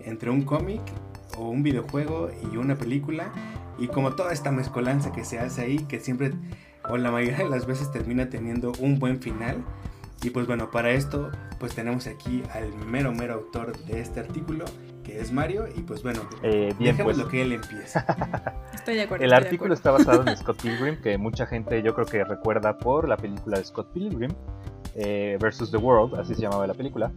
entre 0.00 0.30
un 0.30 0.42
cómic 0.42 0.80
o 1.38 1.48
un 1.48 1.62
videojuego 1.62 2.30
y 2.52 2.56
una 2.56 2.76
película 2.76 3.32
y 3.78 3.88
como 3.88 4.14
toda 4.14 4.32
esta 4.32 4.50
mezcolanza 4.52 5.12
que 5.12 5.24
se 5.24 5.38
hace 5.38 5.62
ahí 5.62 5.78
que 5.78 6.00
siempre 6.00 6.32
o 6.88 6.96
la 6.96 7.10
mayoría 7.10 7.38
de 7.38 7.48
las 7.48 7.66
veces 7.66 7.90
termina 7.90 8.28
teniendo 8.28 8.72
un 8.80 8.98
buen 8.98 9.20
final. 9.20 9.64
Y 10.26 10.30
pues 10.30 10.48
bueno, 10.48 10.72
para 10.72 10.90
esto 10.90 11.30
pues 11.60 11.76
tenemos 11.76 12.08
aquí 12.08 12.42
al 12.52 12.74
mero 12.74 13.12
mero 13.12 13.34
autor 13.34 13.78
de 13.84 14.00
este 14.00 14.18
artículo, 14.18 14.64
que 15.04 15.20
es 15.20 15.30
Mario, 15.30 15.68
y 15.72 15.82
pues 15.82 16.02
bueno, 16.02 16.22
eh, 16.42 16.74
bien, 16.80 16.96
pues. 16.96 17.16
lo 17.16 17.28
que 17.28 17.42
él 17.42 17.52
empieza. 17.52 18.04
Estoy 18.74 18.96
de 18.96 19.02
acuerdo. 19.02 19.24
El 19.24 19.32
artículo 19.32 19.72
está 19.72 19.92
basado 19.92 20.26
en 20.26 20.36
Scott 20.36 20.60
Pilgrim, 20.60 21.00
que 21.00 21.16
mucha 21.16 21.46
gente 21.46 21.80
yo 21.80 21.94
creo 21.94 22.06
que 22.06 22.24
recuerda 22.24 22.76
por 22.76 23.08
la 23.08 23.16
película 23.16 23.58
de 23.58 23.64
Scott 23.64 23.92
Pilgrim 23.92 24.32
eh, 24.96 25.38
versus 25.40 25.70
The 25.70 25.76
World, 25.76 26.18
así 26.18 26.34
se 26.34 26.42
llamaba 26.42 26.66
la 26.66 26.74
película, 26.74 27.12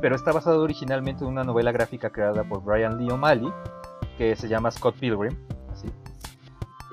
pero 0.00 0.16
está 0.16 0.32
basado 0.32 0.60
originalmente 0.60 1.22
en 1.22 1.30
una 1.30 1.44
novela 1.44 1.70
gráfica 1.70 2.10
creada 2.10 2.42
por 2.42 2.64
Brian 2.64 2.98
Lee 2.98 3.12
O'Malley, 3.12 3.52
que 4.18 4.34
se 4.34 4.48
llama 4.48 4.72
Scott 4.72 4.96
Pilgrim, 4.98 5.36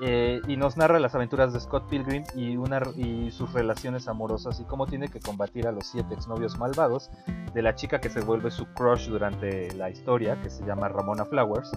eh, 0.00 0.42
y 0.46 0.56
nos 0.58 0.76
narra 0.76 0.98
las 0.98 1.14
aventuras 1.14 1.54
de 1.54 1.60
Scott 1.60 1.88
Pilgrim 1.88 2.24
y, 2.34 3.30
sus 3.30 3.52
relaciones 3.52 4.08
amorosas 4.08 4.60
y 4.60 4.64
cómo 4.64 4.86
tiene 4.86 5.08
que 5.08 5.20
combatir 5.20 5.66
a 5.66 5.72
los 5.72 5.86
siete 5.86 6.14
exnovios 6.14 6.58
malvados 6.58 7.10
de 7.54 7.62
la 7.62 7.74
chica 7.74 8.00
que 8.00 8.08
se 8.08 8.20
vuelve 8.20 8.50
su 8.50 8.66
crush 8.66 9.08
durante 9.08 9.72
la 9.74 9.90
historia, 9.90 10.40
que 10.42 10.50
se 10.50 10.64
llama 10.64 10.88
Ramona 10.88 11.24
Flowers. 11.24 11.70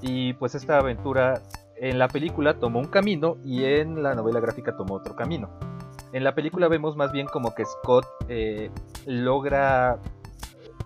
Y 0.00 0.32
pues 0.34 0.54
esta 0.54 0.78
aventura 0.78 1.42
en 1.76 1.98
la 1.98 2.08
película 2.08 2.58
tomó 2.58 2.78
un 2.78 2.86
camino 2.86 3.36
y 3.44 3.64
en 3.64 4.02
la 4.02 4.14
novela 4.14 4.40
gráfica 4.40 4.76
tomó 4.76 4.94
otro 4.94 5.14
camino. 5.14 5.50
En 6.12 6.24
la 6.24 6.34
película 6.34 6.68
vemos 6.68 6.96
más 6.96 7.12
bien 7.12 7.26
como 7.26 7.54
que 7.54 7.64
Scott 7.64 8.06
eh, 8.28 8.70
logra 9.06 9.98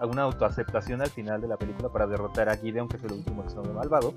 una 0.05 0.23
autoaceptación 0.23 1.03
al 1.03 1.11
final 1.11 1.41
de 1.41 1.49
la 1.49 1.57
película 1.57 1.91
para 1.91 2.07
derrotar 2.07 2.49
a 2.49 2.57
Gideon, 2.57 2.89
que 2.89 2.97
es 2.97 3.05
el 3.05 3.13
último 3.13 3.43
exnovio 3.43 3.73
malvado 3.73 4.15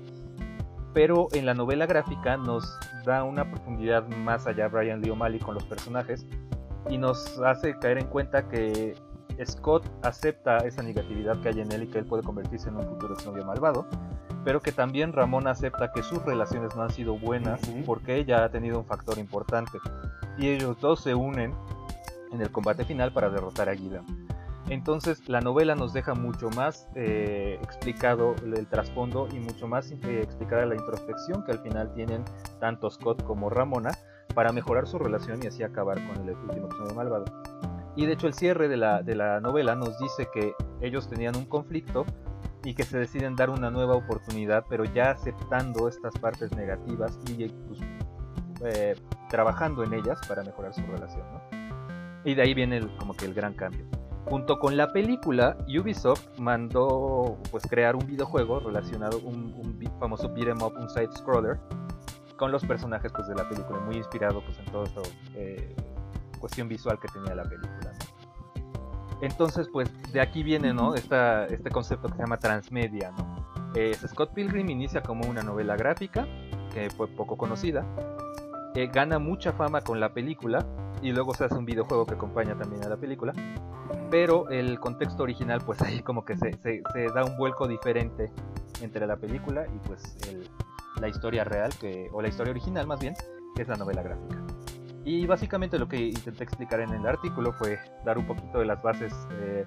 pero 0.94 1.26
en 1.32 1.44
la 1.44 1.54
novela 1.54 1.86
gráfica 1.86 2.36
nos 2.36 2.78
da 3.04 3.24
una 3.24 3.50
profundidad 3.50 4.06
más 4.08 4.46
allá 4.46 4.68
Brian 4.68 5.02
Lee 5.02 5.10
O'Malley 5.10 5.40
con 5.40 5.54
los 5.54 5.64
personajes 5.64 6.24
y 6.88 6.96
nos 6.96 7.38
hace 7.40 7.76
caer 7.78 7.98
en 7.98 8.06
cuenta 8.06 8.48
que 8.48 8.94
Scott 9.44 9.84
acepta 10.02 10.58
esa 10.58 10.82
negatividad 10.82 11.40
que 11.40 11.48
hay 11.48 11.60
en 11.60 11.72
él 11.72 11.82
y 11.82 11.86
que 11.88 11.98
él 11.98 12.06
puede 12.06 12.22
convertirse 12.22 12.68
en 12.68 12.76
un 12.76 12.86
futuro 12.86 13.14
exnovio 13.14 13.44
malvado, 13.44 13.86
pero 14.44 14.60
que 14.60 14.70
también 14.70 15.12
Ramón 15.12 15.48
acepta 15.48 15.90
que 15.92 16.04
sus 16.04 16.22
relaciones 16.24 16.76
no 16.76 16.82
han 16.82 16.90
sido 16.90 17.18
buenas 17.18 17.60
porque 17.84 18.16
ella 18.16 18.44
ha 18.44 18.48
tenido 18.50 18.78
un 18.78 18.86
factor 18.86 19.18
importante 19.18 19.78
y 20.38 20.48
ellos 20.48 20.80
dos 20.80 21.00
se 21.00 21.14
unen 21.14 21.52
en 22.30 22.40
el 22.40 22.50
combate 22.50 22.84
final 22.84 23.12
para 23.12 23.30
derrotar 23.30 23.68
a 23.68 23.74
Guida. 23.74 24.02
Entonces 24.68 25.28
la 25.28 25.40
novela 25.40 25.74
nos 25.74 25.92
deja 25.92 26.14
mucho 26.14 26.48
más 26.50 26.88
eh, 26.94 27.58
explicado 27.62 28.34
el, 28.44 28.66
trasfondo 28.66 29.28
y 29.30 29.38
mucho 29.38 29.68
más 29.68 29.90
eh, 29.92 30.20
explicada 30.22 30.64
la 30.64 30.74
introspección 30.74 31.44
que 31.44 31.52
al 31.52 31.58
final 31.58 31.92
tienen 31.94 32.24
tanto 32.60 32.90
Scott 32.90 33.22
como 33.24 33.50
Ramona 33.50 33.90
para 34.34 34.52
mejorar 34.52 34.86
su 34.86 34.98
relación 34.98 35.42
y 35.42 35.48
así 35.48 35.62
acabar 35.62 35.98
con 36.06 36.28
el 36.28 36.34
último 36.34 36.66
episodio 36.66 36.94
malvado. 36.94 37.24
Y 37.96 38.06
de 38.06 38.14
hecho 38.14 38.26
el 38.26 38.34
cierre 38.34 38.68
de 38.68 38.76
la, 38.76 39.02
de 39.02 39.14
la 39.14 39.40
novela 39.40 39.74
nos 39.74 39.98
dice 39.98 40.28
que 40.32 40.54
ellos 40.80 41.08
tenían 41.08 41.36
un 41.36 41.44
conflicto 41.44 42.06
y 42.64 42.74
que 42.74 42.82
se 42.82 42.98
deciden 42.98 43.36
dar 43.36 43.50
una 43.50 43.70
nueva 43.70 43.94
oportunidad, 43.94 44.64
pero 44.68 44.84
ya 44.84 45.10
aceptando 45.10 45.86
estas 45.86 46.14
partes 46.18 46.50
negativas 46.52 47.18
y 47.28 47.48
pues, 47.48 47.80
eh, 48.64 48.94
trabajando 49.28 49.84
en 49.84 49.92
ellas 49.92 50.18
para 50.26 50.42
mejorar 50.42 50.72
su 50.72 50.82
relación. 50.82 51.24
Y 52.24 52.34
de 52.34 52.42
ahí 52.42 52.54
viene 52.54 52.80
como 52.98 53.14
que 53.14 53.26
el 53.26 53.34
gran 53.34 53.52
cambio. 53.52 53.84
Junto 54.26 54.58
con 54.58 54.76
la 54.76 54.90
película, 54.92 55.56
Ubisoft 55.68 56.38
mandó 56.38 57.36
pues 57.50 57.64
crear 57.68 57.94
un 57.94 58.06
videojuego 58.06 58.58
relacionado, 58.60 59.18
un, 59.18 59.54
un 59.56 59.98
famoso 60.00 60.32
beat'em 60.32 60.62
up, 60.62 60.74
un 60.78 60.88
side 60.88 61.10
scroller, 61.16 61.58
con 62.36 62.50
los 62.50 62.64
personajes 62.64 63.12
pues, 63.12 63.28
de 63.28 63.34
la 63.34 63.48
película, 63.48 63.80
muy 63.80 63.96
inspirado 63.96 64.42
pues, 64.44 64.58
en 64.58 64.64
toda 64.66 64.84
esta 64.84 65.02
eh, 65.34 65.76
cuestión 66.40 66.68
visual 66.68 66.98
que 66.98 67.08
tenía 67.08 67.34
la 67.34 67.44
película. 67.44 67.92
Entonces, 69.20 69.68
pues 69.72 69.90
de 70.12 70.20
aquí 70.20 70.42
viene 70.42 70.72
¿no? 70.72 70.94
Esta, 70.94 71.46
este 71.46 71.70
concepto 71.70 72.08
que 72.08 72.14
se 72.14 72.20
llama 72.20 72.38
transmedia. 72.38 73.12
¿no? 73.12 73.44
Scott 74.08 74.32
Pilgrim 74.32 74.68
inicia 74.70 75.02
como 75.02 75.28
una 75.28 75.42
novela 75.42 75.76
gráfica, 75.76 76.26
que 76.72 76.90
fue 76.90 77.08
poco 77.08 77.36
conocida, 77.36 77.84
eh, 78.74 78.88
gana 78.92 79.18
mucha 79.18 79.52
fama 79.52 79.80
con 79.82 80.00
la 80.00 80.12
película 80.12 80.66
y 81.02 81.12
luego 81.12 81.34
se 81.34 81.44
hace 81.44 81.54
un 81.54 81.64
videojuego 81.64 82.06
que 82.06 82.14
acompaña 82.14 82.56
también 82.56 82.84
a 82.84 82.88
la 82.88 82.96
película 82.96 83.32
pero 84.10 84.48
el 84.50 84.78
contexto 84.80 85.22
original 85.22 85.60
pues 85.64 85.80
ahí 85.82 86.00
como 86.00 86.24
que 86.24 86.36
se, 86.36 86.82
da 87.14 87.24
un 87.24 87.36
vuelco 87.36 87.66
diferente 87.68 88.30
entre 88.82 89.06
la 89.06 89.16
película 89.16 89.66
y 89.66 89.78
pues 89.86 90.16
la 91.00 91.08
historia 91.08 91.44
real, 91.44 91.72
que, 91.80 92.08
o 92.12 92.22
la 92.22 92.28
historia 92.28 92.50
original 92.50 92.86
más 92.86 93.00
bien, 93.00 93.14
que 93.54 93.62
es 93.62 93.68
la 93.68 93.76
novela 93.76 94.02
gráfica. 94.02 94.42
Y 95.04 95.26
básicamente 95.26 95.78
lo 95.78 95.86
que 95.86 95.98
intenté 95.98 96.44
explicar 96.44 96.80
en 96.80 96.90
el 96.90 97.06
artículo 97.06 97.52
fue 97.52 97.78
dar 98.04 98.16
un 98.16 98.26
poquito 98.26 98.58
de 98.58 98.64
las 98.64 98.82
bases 98.82 99.12
eh, 99.32 99.66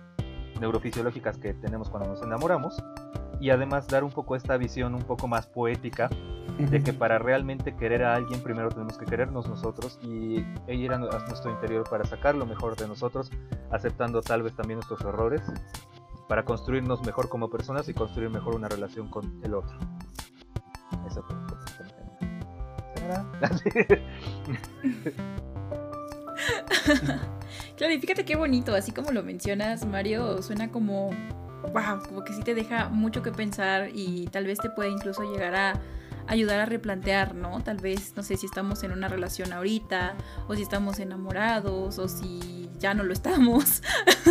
neurofisiológicas 0.59 1.38
que 1.38 1.53
tenemos 1.53 1.89
cuando 1.89 2.09
nos 2.09 2.21
enamoramos 2.24 2.81
y 3.39 3.50
además 3.50 3.88
dar 3.88 4.03
un 4.03 4.12
poco 4.12 4.36
esta 4.36 4.58
visión 4.58 4.96
un 4.96 5.03
poco 5.03 5.27
más 5.27 5.48
poética 5.48 6.10
de 6.58 6.82
que 6.82 6.91
para 6.91 7.20
realmente 7.20 7.75
querer 7.75 8.03
a 8.03 8.15
alguien 8.15 8.41
primero 8.41 8.70
tenemos 8.70 8.98
que 8.98 9.06
querernos 9.06 9.48
nosotros 9.48 10.00
y 10.01 10.44
ir 10.67 10.91
a 10.91 10.98
nuestro 10.98 11.51
interior 11.51 11.88
para 11.88 12.03
sacar 12.03 12.36
lo 12.36 12.48
mejor 12.48 12.75
de 12.75 12.88
nosotros, 12.88 13.29
aceptando 13.72 14.22
tal 14.22 14.41
vez 14.41 14.56
también 14.56 14.79
nuestros 14.79 15.01
errores, 15.01 15.44
para 16.27 16.46
construirnos 16.46 17.06
mejor 17.06 17.29
como 17.29 17.50
personas 17.50 17.88
y 17.89 17.94
construir 17.94 18.29
mejor 18.29 18.56
una 18.56 18.67
relación 18.67 19.10
con 19.10 19.39
el 19.44 19.53
otro. 19.53 19.77
Eso 21.08 21.24
fue. 21.24 21.36
claro, 27.77 27.94
y 27.94 28.00
fíjate 28.00 28.25
qué 28.25 28.36
bonito, 28.36 28.75
así 28.75 28.91
como 28.91 29.12
lo 29.12 29.24
mencionas, 29.24 29.86
Mario, 29.86 30.41
suena 30.41 30.70
como 30.72 31.12
wow, 31.74 32.01
como 32.07 32.24
que 32.24 32.33
sí 32.33 32.41
te 32.41 32.53
deja 32.55 32.89
mucho 32.89 33.21
que 33.21 33.31
pensar 33.31 33.89
y 33.93 34.27
tal 34.27 34.45
vez 34.45 34.59
te 34.59 34.69
puede 34.69 34.89
incluso 34.89 35.24
llegar 35.24 35.55
a 35.55 35.81
ayudar 36.27 36.59
a 36.59 36.65
replantear, 36.65 37.36
¿no? 37.36 37.62
Tal 37.63 37.77
vez, 37.77 38.13
no 38.15 38.24
sé 38.24 38.38
si 38.38 38.45
estamos 38.45 38.83
en 38.83 38.91
una 38.91 39.07
relación 39.07 39.53
ahorita, 39.53 40.15
o 40.47 40.55
si 40.55 40.62
estamos 40.62 41.00
enamorados, 41.00 41.97
o 42.00 42.07
si 42.07 42.69
ya 42.79 42.93
no 42.93 43.03
lo 43.03 43.13
estamos, 43.13 43.81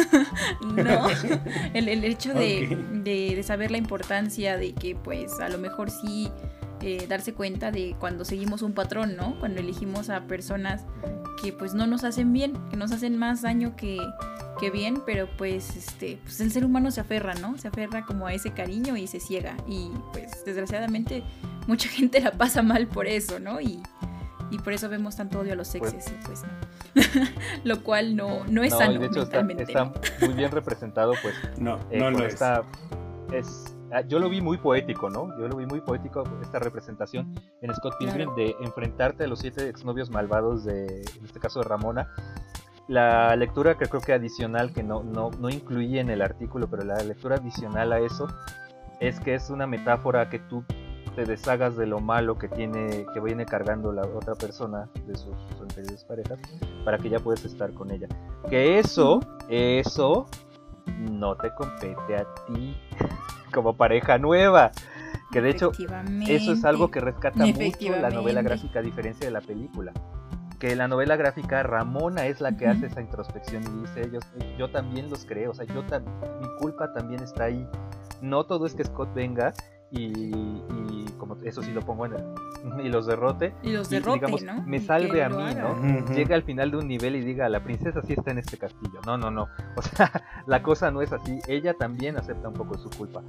¿no? 0.63 1.09
El, 1.75 2.05
hecho 2.05 2.35
de, 2.35 3.41
saber 3.45 3.71
la 3.71 3.79
importancia 3.79 4.57
de 4.57 4.75
que, 4.75 4.95
pues, 4.95 5.41
a 5.41 5.49
lo 5.49 5.59
mejor 5.59 5.91
sí 5.91 6.31
eh, 6.83 7.07
darse 7.09 7.33
cuenta 7.33 7.71
de 7.71 7.97
cuando 7.99 8.25
seguimos 8.25 8.63
un 8.63 8.73
patrón, 8.73 9.17
¿no? 9.17 9.39
Cuando 9.41 9.61
elegimos 9.61 10.11
a 10.11 10.27
personas 10.27 10.85
que 11.43 11.53
pues 11.53 11.75
no 11.75 11.87
nos 11.87 12.05
hacen 12.05 12.33
bien, 12.33 12.55
que 12.71 12.77
nos 12.77 12.93
hacen 12.93 13.17
más 13.17 13.43
daño 13.43 13.77
que, 13.77 13.99
que 14.59 14.71
bien, 14.71 15.03
pero 15.05 15.29
pues 15.37 15.77
este, 15.77 16.19
pues 16.23 16.41
el 16.41 16.51
ser 16.51 16.65
humano 16.65 16.91
se 16.91 17.01
aferra, 17.01 17.35
¿no? 17.35 17.59
Se 17.59 17.69
aferra 17.69 18.05
como 18.07 18.27
a 18.27 18.33
ese 18.33 18.53
cariño 18.53 18.97
y 18.97 19.07
se 19.07 19.21
ciega. 19.21 19.57
Y 19.67 19.91
pues 20.13 20.45
desgraciadamente 20.45 21.23
mucha 21.67 21.89
gente 21.91 22.21
la 22.21 22.33
pasa 22.33 22.63
mal 22.63 22.87
por 22.87 23.07
eso, 23.07 23.39
¿no? 23.39 23.61
Y, 23.61 23.83
y 24.51 24.59
por 24.59 24.73
eso 24.73 24.89
vemos 24.89 25.17
tanto 25.17 25.41
odio 25.41 25.53
a 25.53 25.57
los 25.57 25.69
Pues- 25.77 25.91
sexes, 25.93 26.13
y 26.13 26.27
pues 26.27 26.43
no. 26.43 26.51
lo 27.65 27.83
cual 27.83 28.17
no, 28.17 28.45
no 28.49 28.63
es 28.63 28.73
No, 28.73 28.79
sano 28.79 28.99
de 29.01 29.07
hecho 29.07 29.23
está, 29.23 29.41
está 29.41 29.93
muy 30.21 30.35
bien 30.35 30.51
representado, 30.51 31.13
pues, 31.23 31.35
No, 31.59 31.79
eh, 31.91 31.99
no 31.99 32.11
lo 32.11 32.25
es. 32.25 32.35
esta- 32.35 32.63
es- 33.33 33.77
ah, 33.93 34.01
yo 34.03 34.19
lo 34.19 34.29
vi 34.31 34.41
muy 34.41 34.57
poético, 34.57 35.11
¿no? 35.11 35.29
Yo 35.39 35.49
lo 35.49 35.57
vi 35.57 35.67
muy 35.67 35.81
poético 35.81 36.23
esta 36.41 36.59
representación 36.61 37.35
en 37.61 37.75
Scott 37.75 37.95
Pilgrim 37.99 38.35
de 38.37 38.55
enfrentarte 38.61 39.25
a 39.25 39.27
los 39.27 39.41
siete 39.41 39.69
exnovios 39.69 40.09
malvados 40.11 40.65
de, 40.65 40.87
en 41.19 41.25
este 41.25 41.41
caso 41.41 41.61
de 41.61 41.69
Ramona. 41.69 42.09
La 42.89 43.35
lectura 43.35 43.77
que 43.77 43.87
creo 43.87 44.01
que 44.01 44.13
adicional, 44.13 44.73
que 44.73 44.83
no, 44.83 45.03
no, 45.03 45.31
no 45.31 45.51
incluí 45.51 45.99
en 45.99 46.11
el 46.11 46.23
artículo, 46.23 46.69
pero 46.69 46.85
la 46.85 46.97
lectura 47.03 47.37
adicional 47.37 47.93
a 47.93 47.99
eso 47.99 48.29
es 49.01 49.19
que 49.21 49.35
es 49.35 49.51
una 49.51 49.67
metáfora 49.67 50.29
que 50.31 50.39
tú 50.39 50.65
te 51.17 51.25
deshagas 51.25 51.77
de 51.77 51.87
lo 51.87 51.99
malo 51.99 52.39
que 52.39 52.49
tiene, 52.49 53.07
que 53.13 53.21
viene 53.21 53.47
cargando 53.47 53.91
la 53.91 54.03
otra 54.03 54.35
persona 54.35 54.89
de 55.07 55.17
sus, 55.17 55.35
sus 55.49 55.63
anteriores 55.63 56.05
parejas, 56.05 56.39
para 56.85 56.99
que 56.99 57.09
ya 57.09 57.19
puedes 57.19 57.45
estar 57.45 57.73
con 57.73 57.91
ella. 57.91 58.07
Que 58.51 58.79
eso, 58.79 59.21
eso 59.49 60.27
no 60.87 61.37
te 61.37 61.53
compete 61.55 62.17
a 62.17 62.27
ti 62.47 62.77
como 63.53 63.77
pareja 63.77 64.19
nueva. 64.19 64.71
Que 65.33 65.41
de 65.41 65.51
hecho, 65.51 65.73
eso 66.29 66.53
es 66.53 66.65
algo 66.65 66.91
que 66.91 67.01
rescata 67.01 67.45
mucho 67.45 67.91
la 68.01 68.11
novela 68.11 68.43
gráfica 68.43 68.79
a 68.79 68.83
diferencia 68.83 69.27
de 69.27 69.33
la 69.33 69.41
película. 69.41 69.93
Que 70.59 70.73
en 70.73 70.79
la 70.79 70.89
novela 70.89 71.17
gráfica 71.17 71.63
Ramona 71.63 72.27
es 72.27 72.41
la 72.41 72.57
que 72.57 72.67
hace 72.67 72.87
esa 72.87 73.01
introspección 73.01 73.63
y 73.63 73.83
dice 73.83 74.01
ellos, 74.07 74.25
yo 74.59 74.71
también 74.71 75.11
los 75.11 75.27
creo, 75.27 75.51
o 75.51 75.55
sea, 75.55 75.67
yo 75.67 75.83
mi 75.83 76.49
culpa 76.59 76.93
también 76.93 77.23
está 77.23 77.45
ahí. 77.45 77.69
No 78.23 78.45
todo 78.45 78.65
es 78.67 78.75
que 78.75 78.85
Scott 78.85 79.13
venga 79.15 79.53
y, 79.91 80.07
y 80.07 81.07
como 81.19 81.37
eso 81.45 81.63
sí 81.63 81.73
lo 81.73 81.81
pongo 81.83 82.07
en 82.07 82.15
el, 82.15 82.25
y 82.87 82.89
los 82.89 83.07
derrote, 83.07 83.55
Y 83.63 83.73
los 83.73 83.91
y, 83.91 83.97
derrote, 83.97 84.19
digamos, 84.19 84.43
¿no? 84.43 84.63
me 84.67 84.81
salve 84.81 85.23
a 85.23 85.29
mí, 85.29 85.43
haga. 85.43 85.75
¿no? 85.75 86.15
Llega 86.15 86.35
al 86.35 86.43
final 86.43 86.71
de 86.71 86.79
un 86.79 86.89
nivel 86.89 87.17
y 87.17 87.21
diga, 87.21 87.49
la 87.49 87.63
princesa 87.63 88.01
sí 88.03 88.15
está 88.15 88.31
en 88.31 88.39
este 88.39 88.59
castillo. 88.59 89.01
No, 89.05 89.17
no, 89.17 89.31
no. 89.31 89.49
O 89.77 89.83
sea, 89.83 90.11
la 90.47 90.63
cosa 90.63 90.91
no 90.91 91.03
es 91.03 91.13
así. 91.13 91.39
Ella 91.49 91.75
también 91.75 92.17
acepta 92.17 92.49
un 92.49 92.55
poco 92.55 92.79
su 92.79 92.91
culpa. 92.91 93.23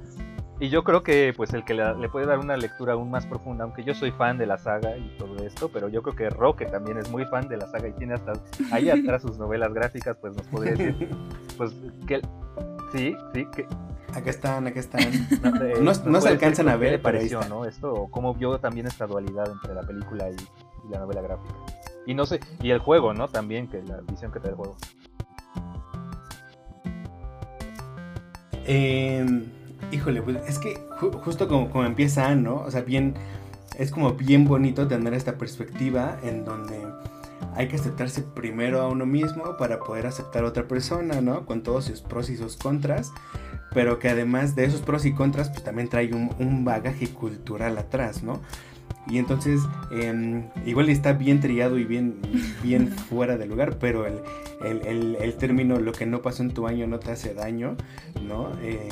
Y 0.60 0.70
yo 0.70 0.82
creo 0.82 1.04
que 1.04 1.32
pues 1.36 1.52
el 1.54 1.64
que 1.64 1.74
le 1.74 2.08
puede 2.08 2.26
dar 2.26 2.38
una 2.40 2.56
lectura 2.56 2.94
aún 2.94 3.10
más 3.10 3.26
profunda, 3.26 3.62
aunque 3.64 3.84
yo 3.84 3.94
soy 3.94 4.10
fan 4.10 4.38
de 4.38 4.46
la 4.46 4.58
saga 4.58 4.96
y 4.96 5.16
todo 5.16 5.36
esto, 5.44 5.68
pero 5.72 5.88
yo 5.88 6.02
creo 6.02 6.16
que 6.16 6.30
Roque 6.30 6.66
también 6.66 6.98
es 6.98 7.08
muy 7.10 7.24
fan 7.26 7.48
de 7.48 7.56
la 7.56 7.68
saga 7.68 7.86
y 7.88 7.92
tiene 7.92 8.14
hasta 8.14 8.32
ahí 8.72 8.90
atrás 8.90 9.22
sus 9.22 9.38
novelas 9.38 9.72
gráficas, 9.72 10.16
pues 10.16 10.36
nos 10.36 10.46
podría 10.48 10.72
decir, 10.74 11.10
pues 11.56 11.72
que 12.06 12.20
sí, 12.92 13.16
sí, 13.34 13.46
que 13.54 13.66
Acá 14.14 14.30
están, 14.30 14.66
acá 14.66 14.80
están. 14.80 15.02
no, 15.42 15.62
eh, 15.64 15.74
No- 15.82 16.20
se 16.20 16.28
alcanzan 16.28 16.66
decir 16.66 16.68
a 16.70 16.76
ver, 16.76 16.88
¿Qué 16.92 16.96
le 16.96 16.98
pareció, 17.02 17.40
no? 17.48 17.66
Esto, 17.66 17.92
o 17.92 18.10
cómo 18.10 18.34
vio 18.34 18.58
también 18.58 18.86
esta 18.86 19.06
dualidad 19.06 19.50
entre 19.50 19.74
la 19.74 19.82
película 19.82 20.30
y, 20.30 20.34
y 20.34 20.90
la 20.90 21.00
novela 21.00 21.20
gráfica. 21.20 21.54
Y 22.06 22.14
no 22.14 22.24
sé, 22.24 22.40
y 22.62 22.70
el 22.70 22.78
juego, 22.78 23.12
¿no? 23.12 23.28
También, 23.28 23.68
que 23.68 23.82
la 23.82 24.00
visión 24.00 24.32
que 24.32 24.40
trae 24.40 24.52
el 24.52 24.56
juego. 24.56 24.76
Eh, 28.64 29.26
híjole, 29.92 30.22
pues 30.22 30.38
es 30.46 30.58
que 30.58 30.78
ju- 31.00 31.12
justo 31.20 31.48
como, 31.48 31.70
como 31.70 31.84
empieza, 31.84 32.34
¿no? 32.34 32.56
O 32.56 32.70
sea, 32.70 32.82
bien, 32.82 33.14
es 33.78 33.90
como 33.90 34.12
bien 34.14 34.44
bonito 34.44 34.86
tener 34.88 35.14
esta 35.14 35.36
perspectiva 35.38 36.18
en 36.22 36.44
donde 36.44 36.78
hay 37.54 37.68
que 37.68 37.76
aceptarse 37.76 38.22
primero 38.22 38.80
a 38.80 38.88
uno 38.88 39.06
mismo 39.06 39.56
para 39.58 39.78
poder 39.80 40.06
aceptar 40.06 40.44
a 40.44 40.48
otra 40.48 40.66
persona, 40.68 41.20
¿no? 41.20 41.46
Con 41.46 41.62
todos 41.62 41.86
sus 41.86 42.00
pros 42.00 42.30
y 42.30 42.36
sus 42.36 42.56
contras, 42.56 43.12
pero 43.72 43.98
que 43.98 44.08
además 44.08 44.54
de 44.56 44.64
esos 44.64 44.80
pros 44.80 45.04
y 45.04 45.12
contras, 45.12 45.48
pues 45.50 45.62
también 45.64 45.88
trae 45.88 46.12
un, 46.12 46.30
un 46.38 46.64
bagaje 46.64 47.08
cultural 47.08 47.78
atrás, 47.78 48.22
¿no? 48.22 48.40
Y 49.08 49.16
entonces, 49.18 49.60
eh, 49.90 50.44
igual 50.66 50.90
está 50.90 51.14
bien 51.14 51.40
trillado 51.40 51.78
y 51.78 51.84
bien, 51.84 52.16
bien 52.62 52.88
fuera 53.08 53.38
de 53.38 53.46
lugar, 53.46 53.76
pero 53.78 54.06
el, 54.06 54.20
el, 54.64 54.86
el- 54.86 55.16
el 55.20 55.34
término 55.34 55.78
lo 55.78 55.92
que 55.92 56.04
no 56.04 56.20
pasó 56.20 56.42
en 56.42 56.50
tu 56.52 56.66
año 56.66 56.86
no 56.86 56.98
te 56.98 57.12
hace 57.12 57.32
daño, 57.34 57.76
¿no? 58.26 58.50
Eh, 58.62 58.88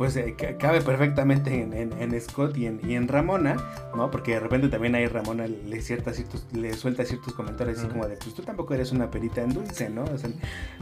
pues 0.00 0.16
eh, 0.16 0.34
ca- 0.34 0.56
cabe 0.56 0.80
perfectamente 0.80 1.60
en, 1.60 1.74
en- 1.74 1.92
en 2.00 2.18
Scott 2.22 2.56
y 2.56 2.64
en, 2.64 2.80
y 2.88 2.94
en 2.94 3.06
Ramona, 3.06 3.56
¿no? 3.94 4.10
Porque 4.10 4.30
de 4.32 4.40
repente 4.40 4.68
también 4.70 4.94
ahí 4.94 5.06
Ramona 5.06 5.46
le, 5.46 5.82
cierta 5.82 6.14
ciertos, 6.14 6.46
le 6.54 6.72
suelta 6.72 7.04
ciertos 7.04 7.34
comentarios 7.34 7.78
así 7.80 7.86
como 7.88 8.08
de, 8.08 8.16
pues 8.16 8.34
tú 8.34 8.40
tampoco 8.40 8.72
eres 8.72 8.92
una 8.92 9.10
perita 9.10 9.42
en 9.42 9.50
dulce, 9.52 9.90
¿no? 9.90 10.04
O 10.04 10.16
sea, 10.16 10.30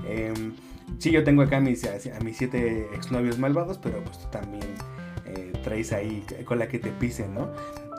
em, 0.08 0.52
sí, 0.98 1.10
yo 1.10 1.24
tengo 1.24 1.42
acá 1.42 1.56
a 1.56 1.60
mis, 1.60 1.84
a 1.84 2.20
mis 2.24 2.36
siete 2.36 2.86
exnovios 2.94 3.40
malvados, 3.40 3.78
pero 3.78 4.00
pues 4.04 4.20
tú 4.20 4.28
también 4.30 4.62
eh, 5.26 5.52
traes 5.64 5.92
ahí 5.92 6.24
con 6.44 6.60
la 6.60 6.68
que 6.68 6.78
te 6.78 6.90
pisen, 6.92 7.34
¿no? 7.34 7.50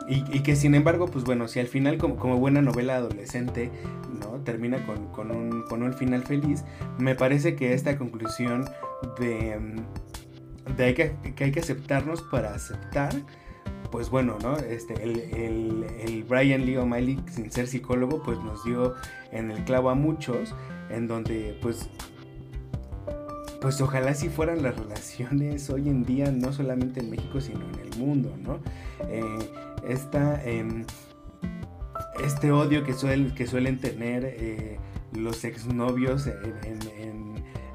Y, 0.08 0.24
y 0.36 0.40
que 0.42 0.56
sin 0.56 0.74
embargo, 0.74 1.08
pues 1.08 1.26
bueno, 1.26 1.50
si 1.50 1.60
al 1.60 1.68
final 1.68 1.98
como, 1.98 2.16
como 2.16 2.38
buena 2.38 2.62
novela 2.62 2.96
adolescente, 2.96 3.72
¿no? 4.22 4.40
Termina 4.46 4.86
con, 4.86 5.08
con 5.12 5.32
un, 5.32 5.64
con 5.64 5.84
un 5.84 5.94
final 5.94 6.24
feliz, 6.24 6.64
me 6.98 7.14
parece 7.14 7.58
que 7.58 7.74
esta 7.74 7.98
conclusión 7.98 8.64
de, 9.20 9.60
mm, 9.60 9.76
de 10.78 10.84
hay 10.86 10.94
que, 10.94 11.16
que 11.36 11.44
hay 11.46 11.52
que 11.52 11.60
aceptarnos 11.60 12.22
para 12.24 12.54
aceptar, 12.54 13.14
pues 13.92 14.10
bueno, 14.10 14.38
¿no? 14.42 14.58
Este, 14.58 14.94
el, 15.04 15.20
el, 15.20 15.86
el 16.02 16.24
Brian 16.24 16.66
Lee 16.66 16.78
O'Malley, 16.78 17.20
sin 17.32 17.52
ser 17.52 17.68
psicólogo, 17.68 18.22
pues 18.24 18.40
nos 18.40 18.64
dio 18.64 18.96
en 19.32 19.52
el 19.52 19.64
clavo 19.64 19.90
a 19.90 19.96
muchos, 19.96 20.54
en 20.90 21.08
donde 21.08 21.58
pues 21.62 21.90
pues 23.62 23.82
ojalá 23.82 24.14
si 24.14 24.30
fueran 24.30 24.64
las 24.64 24.78
relaciones 24.78 25.70
hoy 25.70 25.90
en 25.90 26.06
día, 26.06 26.32
no 26.32 26.54
solamente 26.54 27.02
en 27.02 27.10
México, 27.10 27.42
sino 27.42 27.60
en 27.74 27.92
el 27.92 28.00
mundo, 28.00 28.34
¿no? 28.42 28.60
Eh, 29.10 29.22
esta, 29.86 30.42
em, 30.46 30.86
este 32.24 32.54
odio 32.54 32.86
que, 32.86 32.94
suel- 32.94 33.34
que 33.34 33.48
suelen 33.48 33.78
tener 33.80 34.24
eh, 34.26 34.80
los 35.14 35.44
exnovios 35.44 36.28
en, 36.28 36.54
en, 36.64 36.80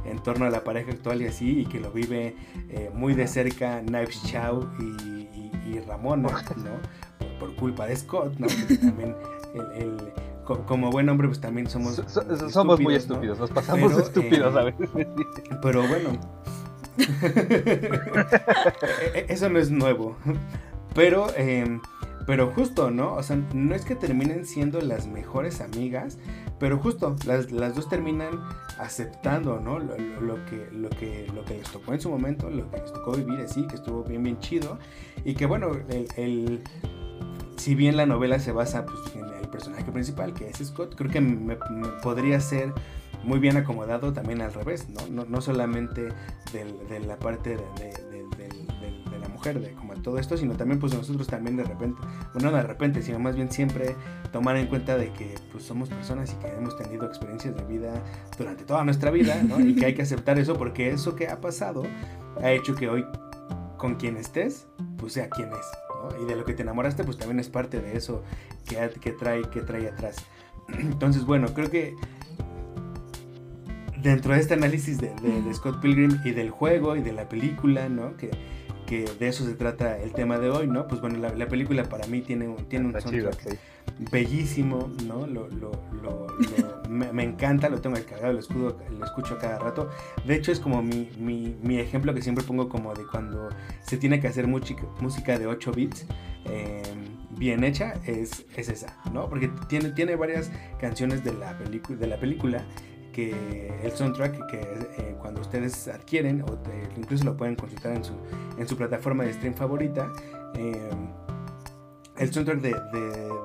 en- 0.04 0.22
torno 0.22 0.46
a 0.46 0.50
la 0.50 0.62
pareja 0.64 0.92
actual 0.92 1.22
y 1.22 1.26
así, 1.26 1.60
y 1.60 1.66
que 1.66 1.80
lo 1.80 1.90
vive 1.90 2.36
eh, 2.70 2.90
muy 2.94 3.14
de 3.14 3.26
cerca 3.26 3.80
Knives 3.80 4.22
Chow 4.24 4.68
y, 4.78 4.84
y- 4.84 5.50
y 5.66 5.80
Ramona, 5.80 6.28
¿no? 6.56 6.70
Por, 7.18 7.38
por 7.38 7.56
culpa 7.56 7.86
de 7.86 7.96
Scott, 7.96 8.34
¿no? 8.38 8.46
Porque 8.46 8.76
también 8.78 9.14
el- 9.54 9.82
el- 9.82 10.12
co- 10.44 10.64
como 10.66 10.90
buen 10.90 11.08
hombre, 11.08 11.28
pues 11.28 11.40
también 11.40 11.68
somos... 11.68 11.96
So- 11.96 12.08
so- 12.08 12.50
somos 12.50 12.80
muy 12.80 12.94
¿no? 12.94 12.98
estúpidos, 12.98 13.38
nos 13.38 13.50
pasamos 13.50 13.92
Pero, 13.92 14.04
estúpidos 14.04 14.54
eh, 14.54 14.58
a 14.58 14.62
veces. 14.64 14.88
Pero 15.62 15.86
bueno. 15.88 16.10
E- 19.14 19.26
Eso 19.28 19.48
no 19.48 19.58
es 19.58 19.70
nuevo. 19.70 20.16
Pero, 20.94 21.26
eh, 21.36 21.78
pero 22.26 22.50
justo, 22.52 22.90
¿no? 22.90 23.14
O 23.14 23.22
sea, 23.22 23.36
no 23.52 23.74
es 23.74 23.84
que 23.84 23.94
terminen 23.96 24.46
siendo 24.46 24.80
las 24.80 25.06
mejores 25.06 25.60
amigas, 25.60 26.18
pero 26.58 26.78
justo, 26.78 27.16
las, 27.26 27.50
las 27.52 27.74
dos 27.74 27.88
terminan 27.88 28.40
aceptando, 28.78 29.60
¿no? 29.60 29.78
Lo, 29.78 29.96
lo- 29.98 30.20
lo 30.20 30.44
que, 30.46 30.68
lo, 30.72 30.88
que, 30.90 31.26
lo 31.34 31.44
que 31.44 31.58
les 31.58 31.70
tocó 31.70 31.92
en 31.94 32.00
su 32.00 32.10
momento, 32.10 32.48
lo 32.50 32.70
que 32.70 32.78
les 32.78 32.92
tocó 32.92 33.12
vivir 33.12 33.40
así, 33.40 33.66
que 33.66 33.76
estuvo 33.76 34.04
bien, 34.04 34.22
bien 34.22 34.38
chido. 34.40 34.78
Y 35.24 35.34
que 35.34 35.46
bueno, 35.46 35.72
el, 35.88 36.06
el- 36.16 36.62
si 37.56 37.74
bien 37.74 37.96
la 37.96 38.06
novela 38.06 38.38
se 38.38 38.52
basa 38.52 38.84
pues, 38.84 38.98
en 39.14 39.24
el 39.42 39.48
personaje 39.48 39.90
principal, 39.90 40.34
que 40.34 40.48
es 40.48 40.58
Scott, 40.58 40.94
creo 40.96 41.10
que 41.10 41.20
me- 41.20 41.56
me 41.70 41.88
podría 42.02 42.40
ser 42.40 42.72
muy 43.22 43.38
bien 43.38 43.56
acomodado 43.56 44.12
también 44.12 44.42
al 44.42 44.52
revés, 44.52 44.88
¿no? 44.90 45.00
No, 45.10 45.24
no 45.24 45.40
solamente 45.40 46.08
del- 46.52 46.86
de 46.88 47.00
la 47.00 47.16
parte 47.18 47.56
de, 47.56 47.64
de- 48.10 48.13
mujer, 49.52 49.60
de 49.60 49.72
como 49.74 49.94
todo 49.94 50.18
esto, 50.18 50.36
sino 50.36 50.54
también 50.56 50.78
pues 50.80 50.94
nosotros 50.94 51.26
también 51.26 51.56
de 51.56 51.64
repente, 51.64 52.00
bueno, 52.32 52.50
no 52.50 52.56
de 52.56 52.62
repente, 52.62 53.02
sino 53.02 53.18
más 53.18 53.36
bien 53.36 53.50
siempre 53.50 53.94
tomar 54.32 54.56
en 54.56 54.66
cuenta 54.66 54.96
de 54.96 55.12
que 55.12 55.34
pues 55.52 55.64
somos 55.64 55.88
personas 55.88 56.32
y 56.32 56.36
que 56.42 56.48
hemos 56.52 56.76
tenido 56.76 57.06
experiencias 57.06 57.54
de 57.56 57.62
vida 57.64 57.92
durante 58.38 58.64
toda 58.64 58.84
nuestra 58.84 59.10
vida, 59.10 59.42
¿no? 59.42 59.60
Y 59.60 59.74
que 59.74 59.86
hay 59.86 59.94
que 59.94 60.02
aceptar 60.02 60.38
eso 60.38 60.54
porque 60.56 60.90
eso 60.90 61.14
que 61.16 61.28
ha 61.28 61.40
pasado 61.40 61.82
ha 62.42 62.50
hecho 62.52 62.74
que 62.74 62.88
hoy 62.88 63.04
con 63.76 63.96
quien 63.96 64.16
estés, 64.16 64.66
pues 64.96 65.12
sea 65.12 65.28
quien 65.28 65.48
es, 65.48 65.66
¿no? 66.16 66.22
Y 66.22 66.26
de 66.26 66.36
lo 66.36 66.44
que 66.44 66.54
te 66.54 66.62
enamoraste, 66.62 67.04
pues 67.04 67.18
también 67.18 67.38
es 67.38 67.48
parte 67.48 67.80
de 67.80 67.96
eso 67.96 68.22
que, 68.66 68.76
que, 69.00 69.12
trae, 69.12 69.42
que 69.50 69.60
trae 69.60 69.88
atrás. 69.88 70.16
Entonces, 70.78 71.24
bueno, 71.26 71.48
creo 71.52 71.70
que 71.70 71.94
dentro 74.00 74.34
de 74.34 74.40
este 74.40 74.54
análisis 74.54 74.98
de, 74.98 75.14
de- 75.22 75.42
de 75.42 75.54
Scott 75.54 75.80
Pilgrim 75.80 76.18
y 76.24 76.30
del 76.32 76.50
juego 76.50 76.96
y 76.96 77.02
de 77.02 77.12
la 77.12 77.28
película, 77.28 77.88
¿no? 77.88 78.16
Que, 78.16 78.30
que 78.86 79.04
de 79.18 79.28
eso 79.28 79.44
se 79.44 79.54
trata 79.54 79.98
el 79.98 80.12
tema 80.12 80.38
de 80.38 80.50
hoy, 80.50 80.66
¿no? 80.66 80.86
Pues 80.88 81.00
bueno, 81.00 81.18
la, 81.18 81.30
la 81.34 81.46
película 81.48 81.84
para 81.84 82.06
mí 82.06 82.20
tiene 82.20 82.48
un, 82.48 82.64
tiene 82.68 82.86
un 82.86 82.96
Está 82.96 83.10
chido, 83.10 83.30
soundtrack 83.32 83.52
sí. 83.52 84.04
bellísimo, 84.10 84.90
¿no? 85.06 85.26
Lo, 85.26 85.48
lo- 85.48 85.72
lo- 86.02 86.26
me, 86.88 87.12
me 87.12 87.22
encanta, 87.24 87.68
lo 87.68 87.80
tengo 87.80 87.96
descargado, 87.96 88.32
lo, 88.32 88.38
escudo, 88.38 88.78
lo 88.98 89.04
escucho 89.04 89.34
a 89.34 89.38
cada 89.38 89.58
rato. 89.58 89.88
De 90.26 90.34
hecho, 90.34 90.52
es 90.52 90.60
como 90.60 90.82
mi, 90.82 91.10
mi- 91.18 91.56
mi 91.62 91.78
ejemplo 91.78 92.14
que 92.14 92.22
siempre 92.22 92.44
pongo 92.44 92.68
como 92.68 92.94
de 92.94 93.04
cuando 93.10 93.48
se 93.82 93.96
tiene 93.96 94.20
que 94.20 94.28
hacer 94.28 94.46
música, 94.46 94.84
música 95.00 95.38
de 95.38 95.46
8 95.46 95.72
bits. 95.72 96.06
eh, 96.46 96.82
bien 97.36 97.64
hecha 97.64 97.94
es, 98.06 98.44
es 98.56 98.68
esa, 98.68 98.96
¿no? 99.12 99.28
Porque 99.28 99.50
tiene, 99.68 99.90
tiene 99.90 100.14
varias 100.14 100.52
canciones 100.80 101.24
de 101.24 101.32
la, 101.32 101.54
de 101.54 102.06
la 102.06 102.16
película 102.20 102.62
que 103.14 103.72
el 103.82 103.92
soundtrack 103.92 104.50
que 104.50 104.60
eh, 104.60 105.16
cuando 105.20 105.40
ustedes 105.40 105.88
adquieren 105.88 106.42
o 106.42 106.58
incluso 106.96 107.24
lo 107.24 107.36
pueden 107.36 107.54
consultar 107.54 107.92
en 107.92 108.04
su, 108.04 108.12
en 108.58 108.68
su 108.68 108.76
plataforma 108.76 109.24
de 109.24 109.32
stream 109.32 109.54
favorita, 109.54 110.12
eh, 110.56 110.90
el 112.18 112.32
soundtrack 112.32 112.60
de, 112.60 112.74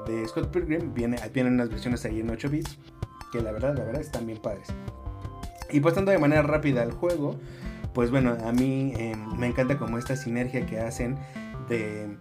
de, 0.07 0.27
Scott 0.27 0.49
Pilgrim 0.51 0.93
viene, 0.93 1.17
vienen 1.33 1.53
unas 1.53 1.69
versiones 1.69 2.03
ahí 2.05 2.19
en 2.19 2.29
8 2.29 2.49
bits 2.49 2.77
que 3.31 3.41
la 3.41 3.51
verdad, 3.51 3.77
la 3.77 3.83
verdad 3.83 4.01
están 4.01 4.25
bien 4.25 4.39
padres. 4.39 4.67
Y 5.71 5.79
pasando 5.81 6.11
de 6.11 6.17
manera 6.17 6.41
rápida 6.41 6.81
al 6.81 6.91
juego, 6.91 7.35
pues 7.93 8.09
bueno, 8.09 8.35
a 8.43 8.51
mí 8.51 8.93
eh, 8.97 9.15
me 9.37 9.47
encanta 9.47 9.77
como 9.77 9.99
esta 9.99 10.15
sinergia 10.15 10.65
que 10.65 10.79
hacen 10.79 11.15
de 11.67 12.17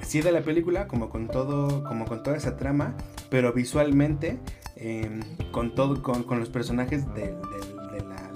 sí 0.00 0.22
de 0.22 0.32
la 0.32 0.40
película 0.40 0.86
como 0.86 1.10
con 1.10 1.28
todo 1.28 1.84
como 1.84 2.06
con 2.06 2.22
toda 2.22 2.36
esa 2.36 2.56
trama 2.56 2.94
pero 3.30 3.52
visualmente 3.52 4.38
Em, 4.80 5.22
con, 5.50 5.74
todo, 5.74 6.00
con, 6.02 6.38
los 6.38 6.50
personajes 6.50 7.04
de, 7.14 7.34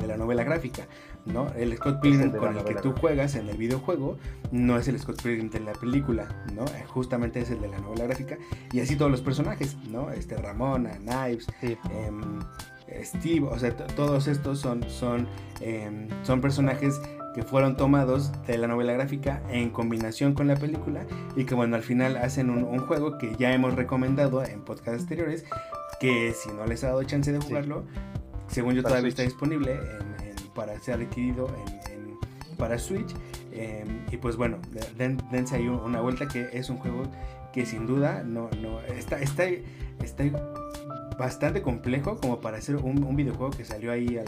la, 0.07 0.17
novela 0.17 0.43
gráfica. 0.43 0.89
¿no? 1.25 1.49
El 1.55 1.77
Scott 1.77 2.01
Pilgrim 2.01 2.33
con 2.33 2.57
el 2.57 2.65
que 2.65 2.75
tú 2.75 2.93
juegas 3.01 3.37
en 3.37 3.49
el 3.49 3.57
videojuego 3.57 4.19
no 4.51 4.77
es 4.77 4.89
el 4.89 4.99
Scott 4.99 5.23
Pilgrim 5.23 5.51
de 5.51 5.61
la 5.61 5.73
película, 5.73 6.29
¿no? 6.53 6.65
Eh, 6.65 6.85
justamente 6.89 7.41
es 7.41 7.51
el 7.51 7.61
de 7.61 7.69
la 7.69 7.79
novela 7.79 8.05
gráfica. 8.07 8.37
Y 8.73 8.81
así 8.81 8.97
todos 8.97 9.11
los 9.11 9.21
personajes, 9.21 9.77
¿no? 9.89 10.11
Este 10.11 10.37
Ramona, 10.37 10.99
Knives, 10.99 11.47
em, 11.63 12.41
Steve, 13.05 13.47
o 13.47 13.59
sea, 13.59 13.75
todos 13.77 14.27
estos 14.27 14.59
son, 14.59 14.83
son, 14.89 15.29
em, 15.61 16.09
son 16.25 16.41
personajes 16.41 17.01
que 17.35 17.43
fueron 17.43 17.77
tomados 17.77 18.33
de 18.47 18.59
la 18.59 18.67
novela 18.67 18.93
gráfica 18.93 19.43
en 19.49 19.71
combinación 19.71 20.35
con 20.35 20.49
la 20.49 20.57
película 20.57 21.07
y 21.37 21.45
que 21.45 21.55
bueno, 21.55 21.77
al 21.77 21.83
final 21.83 22.17
hacen 22.17 22.51
un, 22.51 22.65
un 22.65 22.81
juego 22.81 23.17
que 23.17 23.35
ya 23.37 23.55
hemos 23.55 23.75
recomendado 23.75 24.45
en 24.45 24.61
podcasts 24.61 25.03
anteriores, 25.03 25.47
que 26.03 26.35
si 26.35 26.51
no 26.51 26.67
les 26.67 26.83
ha 26.83 26.89
dado 26.89 27.05
chance 27.05 27.31
de 27.31 27.39
jugarlo, 27.39 27.85
según 28.49 28.75
yo 28.75 28.83
todavía 28.83 29.09
está 29.09 29.23
disponible 29.23 29.79
para 30.53 30.77
ser 30.81 31.01
adquirido 31.01 31.47
para 32.59 32.77
Switch. 32.77 33.15
Em, 33.53 34.05
y 34.11 34.17
pues 34.17 34.37
bueno, 34.37 34.59
dense 35.31 35.55
ahí 35.55 35.69
una 35.69 36.01
vuelta 36.01 36.27
que 36.27 36.49
es 36.53 36.71
un 36.71 36.79
juego 36.79 37.05
que 37.53 37.67
sin 37.67 37.87
duda 37.87 38.25
no, 38.25 38.51
no 38.61 38.81
está, 38.81 39.21
está, 39.21 39.45
está 40.03 40.25
bastante 41.17 41.63
complejo 41.63 42.17
como 42.17 42.41
para 42.41 42.61
ser 42.61 42.77
un, 42.77 43.15
videojuego 43.15 43.53
que 43.53 43.65
salió 43.65 43.93
ahí 43.93 44.19
al, 44.19 44.27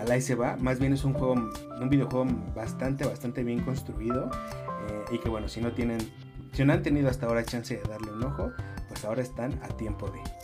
al, 0.00 0.10
al 0.10 0.40
va. 0.40 0.56
Más 0.56 0.80
bien 0.80 0.92
es 0.92 1.04
un 1.04 1.12
juego, 1.12 1.34
un 1.80 1.88
videojuego 1.88 2.26
bastante, 2.52 3.04
bastante 3.06 3.44
bien 3.44 3.60
construido. 3.60 4.28
Eh, 4.88 5.14
y 5.14 5.18
que 5.18 5.28
bueno, 5.28 5.48
si 5.48 5.60
no 5.60 5.70
tienen, 5.70 6.00
si 6.52 6.64
no 6.64 6.72
han 6.72 6.82
tenido 6.82 7.08
hasta 7.08 7.26
ahora 7.26 7.44
chance 7.44 7.76
de 7.76 7.88
darle 7.88 8.10
un 8.10 8.24
ojo, 8.24 8.50
pues 8.88 9.04
ahora 9.04 9.22
están 9.22 9.56
a 9.62 9.68
tiempo 9.68 10.10
de. 10.10 10.39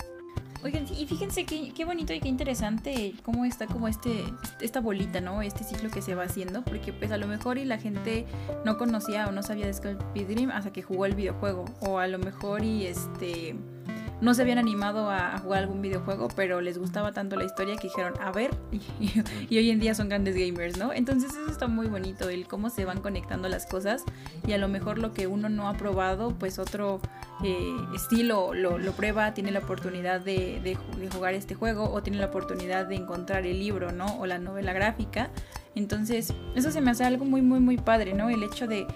Oigan, 0.67 0.85
y 0.99 1.07
fíjense 1.07 1.45
qué, 1.45 1.73
qué 1.73 1.85
bonito 1.85 2.13
y 2.13 2.19
qué 2.19 2.27
interesante 2.27 3.15
cómo 3.23 3.45
está 3.45 3.69
como 3.69 3.87
este, 3.87 4.25
esta 4.61 4.81
bolita, 4.81 5.21
¿no? 5.21 5.41
Este 5.41 5.63
ciclo 5.63 5.91
que 5.93 6.03
se 6.03 6.17
va 6.17 6.25
haciendo, 6.25 6.65
porque 6.65 6.93
pues 6.93 7.13
a 7.13 7.19
lo 7.19 7.29
mejor 7.29 7.57
y 7.57 7.65
la 7.65 7.79
gente 7.79 8.27
no 8.65 8.77
conocía 8.77 9.29
o 9.29 9.31
no 9.31 9.45
sabía 9.45 9.67
de 9.67 9.75
Skull 9.75 9.97
Dream 10.13 10.51
hasta 10.51 10.73
que 10.73 10.83
jugó 10.83 11.07
el 11.07 11.15
videojuego, 11.15 11.67
o 11.83 12.01
a 12.01 12.09
lo 12.09 12.19
mejor 12.19 12.65
y 12.65 12.85
este 12.85 13.55
no 14.21 14.35
se 14.35 14.43
habían 14.43 14.59
animado 14.59 15.11
a, 15.11 15.39
jugar 15.39 15.61
algún 15.63 15.83
videojuego, 15.83 16.29
pero 16.35 16.61
les 16.61 16.79
gustaba 16.79 17.13
tanto 17.13 17.37
la 17.37 17.45
historia 17.45 17.77
que 17.77 17.89
dijeron, 17.89 18.15
a 18.21 18.33
ver, 18.33 18.51
y, 19.01 19.59
hoy 19.59 19.71
en 19.71 19.79
día 19.79 19.95
son 19.95 20.09
grandes 20.09 20.35
gamers, 20.35 20.79
¿no? 20.79 20.93
Entonces 20.93 21.31
eso 21.31 21.51
está 21.51 21.67
muy 21.67 21.87
bonito, 21.87 22.29
el 22.29 22.47
cómo 22.49 22.71
se 22.71 22.85
van 22.85 23.01
conectando 23.01 23.49
las 23.49 23.67
cosas 23.67 24.05
y 24.47 24.53
a 24.53 24.59
lo 24.59 24.69
mejor 24.69 24.99
lo 24.99 25.13
que 25.13 25.27
uno 25.27 25.49
no 25.49 25.69
ha 25.69 25.75
probado, 25.75 26.31
pues 26.39 26.59
otro 26.59 27.01
eh, 27.45 27.77
estilo 27.95 28.55
lo, 28.55 28.79
prueba, 28.93 29.35
tiene 29.35 29.51
la 29.51 29.59
oportunidad 29.59 30.21
de, 30.21 30.61
de 30.63 31.11
jugar 31.11 31.35
este 31.35 31.55
juego 31.55 31.91
o 31.91 32.03
tiene 32.03 32.19
la 32.19 32.27
oportunidad 32.27 32.87
de 32.87 32.97
encontrar 32.97 33.47
el 33.47 33.59
libro, 33.59 33.93
¿no? 33.93 34.19
O 34.19 34.27
la 34.27 34.39
novela 34.39 34.73
gráfica 34.73 35.31
entonces, 35.77 36.33
eso 36.55 36.71
se 36.71 36.81
me 36.81 36.91
hace 36.91 37.05
algo 37.05 37.27
muy, 37.27 37.43
muy, 37.43 37.61
muy 37.61 37.77
padre, 37.77 38.15
¿no? 38.15 38.31
El 38.31 38.43
hecho 38.43 38.67
de, 38.67 38.87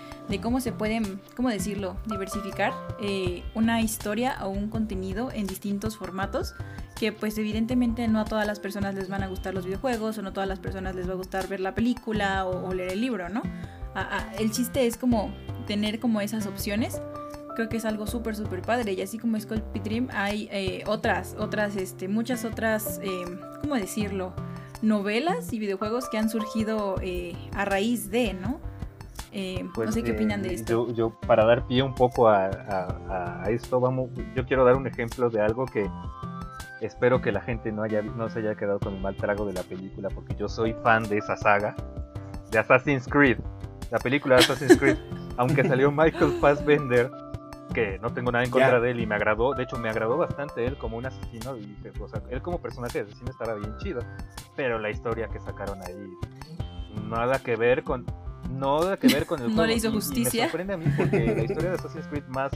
cómo 0.43 0.61
se 0.61 0.73
pueden, 0.73 1.21
¿cómo 1.37 1.51
decirlo?, 1.51 1.99
diversificar 2.07 2.73
eh, 3.03 3.43
una 3.55 3.83
historia 3.83 4.39
o 4.43 4.49
un 4.49 4.71
contenido 4.71 5.31
en 5.31 5.47
distintos 5.47 5.99
formatos, 5.99 6.55
que 6.99 7.13
pues 7.13 7.37
evidentemente 7.37 8.09
no 8.09 8.19
a 8.19 8.25
todas 8.25 8.47
las 8.47 8.61
personas 8.61 8.95
les 8.95 9.11
van 9.11 9.23
a 9.23 9.27
gustar 9.27 9.53
los 9.53 9.67
videojuegos 9.67 10.17
o 10.17 10.23
no 10.23 10.31
a 10.31 10.33
todas 10.33 10.49
las 10.49 10.59
personas 10.59 10.95
les 10.95 11.07
va 11.07 11.13
a 11.13 11.17
gustar 11.17 11.49
ver 11.49 11.61
la 11.61 11.75
película 11.75 12.47
o, 12.47 12.73
leer 12.73 12.93
el 12.93 13.01
libro, 13.03 13.29
¿no? 13.29 13.43
el 14.39 14.53
chiste 14.53 14.87
es 14.87 14.97
como 14.97 15.35
tener 15.67 15.99
como 15.99 16.21
esas 16.21 16.47
opciones 16.47 17.03
creo 17.57 17.69
que 17.69 17.77
es 17.77 17.85
algo 17.85 18.07
súper 18.07 18.37
súper 18.37 18.63
padre 18.63 18.93
y 18.93 19.03
así 19.03 19.19
como 19.19 19.39
Skull 19.39 19.65
Dream 19.83 20.09
hay 20.13 20.49
eh, 20.53 20.85
otras 20.87 21.35
otras 21.37 21.75
este 21.75 22.07
muchas 22.07 22.45
otras 22.45 23.01
eh, 23.03 23.25
cómo 23.61 23.75
decirlo 23.75 24.33
novelas 24.83 25.53
y 25.53 25.59
videojuegos 25.59 26.09
que 26.09 26.19
han 26.19 26.31
surgido 26.31 26.97
eh, 27.03 27.35
a 27.55 27.65
raíz 27.65 28.11
de, 28.11 28.35
¿no? 28.35 28.61
Eh, 29.33 29.63
no 29.63 29.73
pues, 29.73 29.95
sé 29.95 30.03
qué 30.03 30.13
opinan 30.13 30.43
de 30.43 30.51
eh, 30.51 30.55
esto. 30.55 30.93
Yo, 30.93 31.11
para 31.27 31.45
dar 31.45 31.67
pie 31.67 31.83
un 31.83 31.95
poco 31.95 32.29
a, 32.29 32.51
esto, 33.49 33.81
vamos, 33.81 34.11
yo 34.35 34.45
quiero 34.45 34.65
dar 34.65 34.77
un 34.77 34.87
ejemplo 34.87 35.31
de 35.31 35.41
algo 35.41 35.67
que 35.67 35.89
espero 36.81 37.21
que 37.21 37.31
la 37.31 37.41
gente 37.41 37.71
no, 37.71 37.83
haya, 37.83 38.03
no 38.03 38.29
se 38.29 38.41
haya 38.41 38.55
quedado 38.55 38.81
con 38.81 38.95
el 38.95 39.01
mal 39.01 39.17
trago 39.17 39.45
de 39.47 39.53
la 39.53 39.63
película, 39.63 40.09
porque 40.09 40.35
yo 40.35 40.49
soy 40.49 40.75
fan 40.83 41.09
de 41.09 41.19
esa 41.19 41.37
saga, 41.37 41.77
de 42.51 42.59
Assassin's 42.59 43.07
Creed, 43.07 43.39
la 43.91 43.99
película 43.99 44.37
de 44.37 44.43
Assassin's 44.43 44.77
Creed, 44.79 44.97
aunque 45.37 45.63
salió 45.63 45.93
Michael 45.93 46.33
Fassbender 46.41 47.11
que 47.71 47.99
no 47.99 48.13
tengo 48.13 48.33
nada 48.33 48.45
en 48.45 48.51
contra 48.51 48.81
de 48.81 48.91
él 48.91 49.01
y 49.01 49.07
me 49.07 49.15
agradó, 49.15 49.55
de 49.55 49.65
hecho 49.65 49.79
me 49.79 49.89
agradó 49.89 50.17
bastante 50.17 50.65
él 50.67 50.77
como 50.77 50.97
un 50.97 51.07
asesino 51.07 51.57
y 51.57 51.77
o 52.01 52.09
sea, 52.09 52.23
él 52.31 52.43
como 52.43 52.61
personaje 52.61 53.03
de 53.03 53.11
asesino 53.11 53.31
estaba 53.31 53.55
bien 53.55 53.77
chido, 53.79 54.01
pero 54.57 54.79
la 54.79 54.91
historia 54.91 55.29
que 55.29 55.41
sacaron 55.41 55.81
ahí 55.83 55.95
nada 57.09 57.39
que 57.39 57.57
ver 57.57 57.83
con 57.83 58.05
nada 58.51 58.97
que 58.97 59.09
ver 59.09 59.27
con 59.27 59.41
el 59.43 59.55
no 59.55 59.67
le 59.67 59.75
hizo 59.75 59.91
justicia. 59.91 60.45
me 60.45 60.51
sorprende 60.51 60.75
a 60.75 60.77
mí 60.77 60.87
porque 60.97 61.35
la 61.35 61.43
historia 61.45 61.71
de 61.71 61.77
Assassin's 61.77 62.07
Creed 62.09 62.25
más 62.29 62.53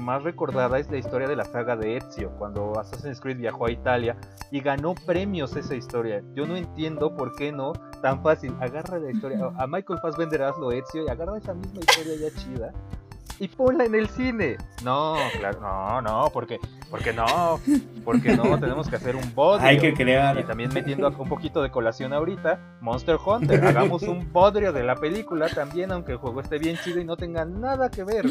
más 0.00 0.22
recordada 0.22 0.78
es 0.78 0.90
la 0.90 0.98
historia 0.98 1.28
de 1.28 1.36
la 1.36 1.44
saga 1.44 1.76
de 1.76 1.96
Ezio, 1.96 2.30
cuando 2.38 2.78
Assassin's 2.78 3.20
Creed 3.20 3.38
viajó 3.38 3.66
a 3.66 3.70
Italia 3.70 4.16
y 4.50 4.60
ganó 4.60 4.94
premios 4.94 5.56
esa 5.56 5.74
historia. 5.74 6.22
Yo 6.34 6.46
no 6.46 6.56
entiendo 6.56 7.14
por 7.14 7.34
qué 7.34 7.52
no 7.52 7.72
tan 8.00 8.22
fácil. 8.22 8.54
Agarra 8.60 8.98
la 8.98 9.10
historia, 9.10 9.50
a 9.58 9.66
Michael 9.66 9.98
Fassbender 10.00 10.42
hazlo 10.42 10.72
Ezio 10.72 11.04
y 11.04 11.08
agarra 11.08 11.36
esa 11.38 11.54
misma 11.54 11.80
historia 11.80 12.14
ya 12.16 12.36
chida 12.36 12.72
y 13.40 13.48
ponla 13.48 13.86
en 13.86 13.94
el 13.94 14.08
cine. 14.08 14.58
No, 14.84 15.16
claro, 15.38 15.60
no, 15.60 16.02
no, 16.02 16.30
porque, 16.32 16.60
porque 16.90 17.12
no, 17.12 17.58
porque 18.04 18.36
no, 18.36 18.60
tenemos 18.60 18.88
que 18.88 18.96
hacer 18.96 19.16
un 19.16 19.34
bodrio. 19.34 19.66
Hay 19.66 19.78
que 19.78 19.94
crear. 19.94 20.38
Y 20.38 20.44
también 20.44 20.70
metiendo 20.72 21.08
un 21.08 21.28
poquito 21.28 21.62
de 21.62 21.70
colación 21.70 22.12
ahorita, 22.12 22.78
Monster 22.80 23.16
Hunter, 23.24 23.64
hagamos 23.64 24.02
un 24.02 24.30
bodrio 24.30 24.72
de 24.72 24.84
la 24.84 24.94
película 24.94 25.48
también, 25.48 25.90
aunque 25.90 26.12
el 26.12 26.18
juego 26.18 26.40
esté 26.40 26.58
bien 26.58 26.76
chido 26.84 27.00
y 27.00 27.04
no 27.04 27.16
tenga 27.16 27.44
nada 27.46 27.90
que 27.90 28.04
ver 28.04 28.26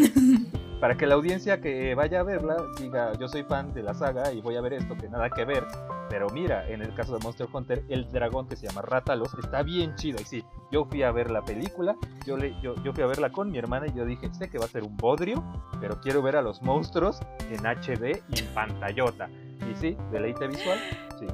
para 0.80 0.96
que 0.96 1.06
la 1.06 1.16
audiencia 1.16 1.60
que 1.60 1.94
vaya 1.94 2.22
a 2.22 2.24
verla 2.24 2.58
diga, 2.80 3.12
yo 3.20 3.28
soy 3.28 3.44
fan 3.44 3.74
de 3.74 3.84
la 3.84 3.94
saga 3.94 4.32
y 4.32 4.42
voy 4.42 4.56
a 4.56 4.62
ver 4.62 4.74
esto 4.74 4.96
que 4.96 5.10
nada 5.10 5.30
que 5.30 5.44
ver. 5.44 5.66
Pero 6.10 6.28
mira, 6.30 6.68
en 6.70 6.82
el 6.82 6.94
caso 6.96 7.18
de 7.18 7.24
Monster 7.24 7.48
Hunter, 7.52 7.84
el 7.90 8.10
dragón 8.12 8.48
que 8.48 8.56
se 8.56 8.68
llama 8.68 8.82
Ratalos 8.82 9.34
está 9.44 9.62
bien 9.62 9.96
chido. 9.96 10.20
Y 10.22 10.26
sí, 10.26 10.46
yo 10.72 10.86
fui 10.86 11.04
a 11.04 11.12
ver 11.12 11.30
la 11.30 11.44
película, 11.44 11.96
yo, 12.26 12.38
le, 12.38 12.60
yo, 12.62 12.76
yo 12.84 12.94
fui 12.94 13.04
a 13.04 13.08
verla 13.08 13.32
con 13.32 13.52
mi 13.52 13.58
hermana 13.58 13.88
y 13.88 13.94
yo 13.94 14.06
dije, 14.06 14.34
sé 14.34 14.50
que 14.50 14.58
va 14.58 14.66
a 14.66 14.70
ser 14.70 14.84
un 14.84 14.96
bodrio, 14.96 15.44
pero 15.82 16.00
quiero 16.00 16.22
ver 16.22 16.38
a 16.38 16.42
los 16.42 16.62
monstruos 16.62 17.20
en 17.52 17.66
HD 17.66 18.24
y 18.30 18.40
en 18.40 18.48
pantallota. 18.54 19.30
Y 19.70 19.76
sí, 19.76 19.98
deleite 20.12 20.48
visual, 20.48 20.80
sí. 21.20 21.28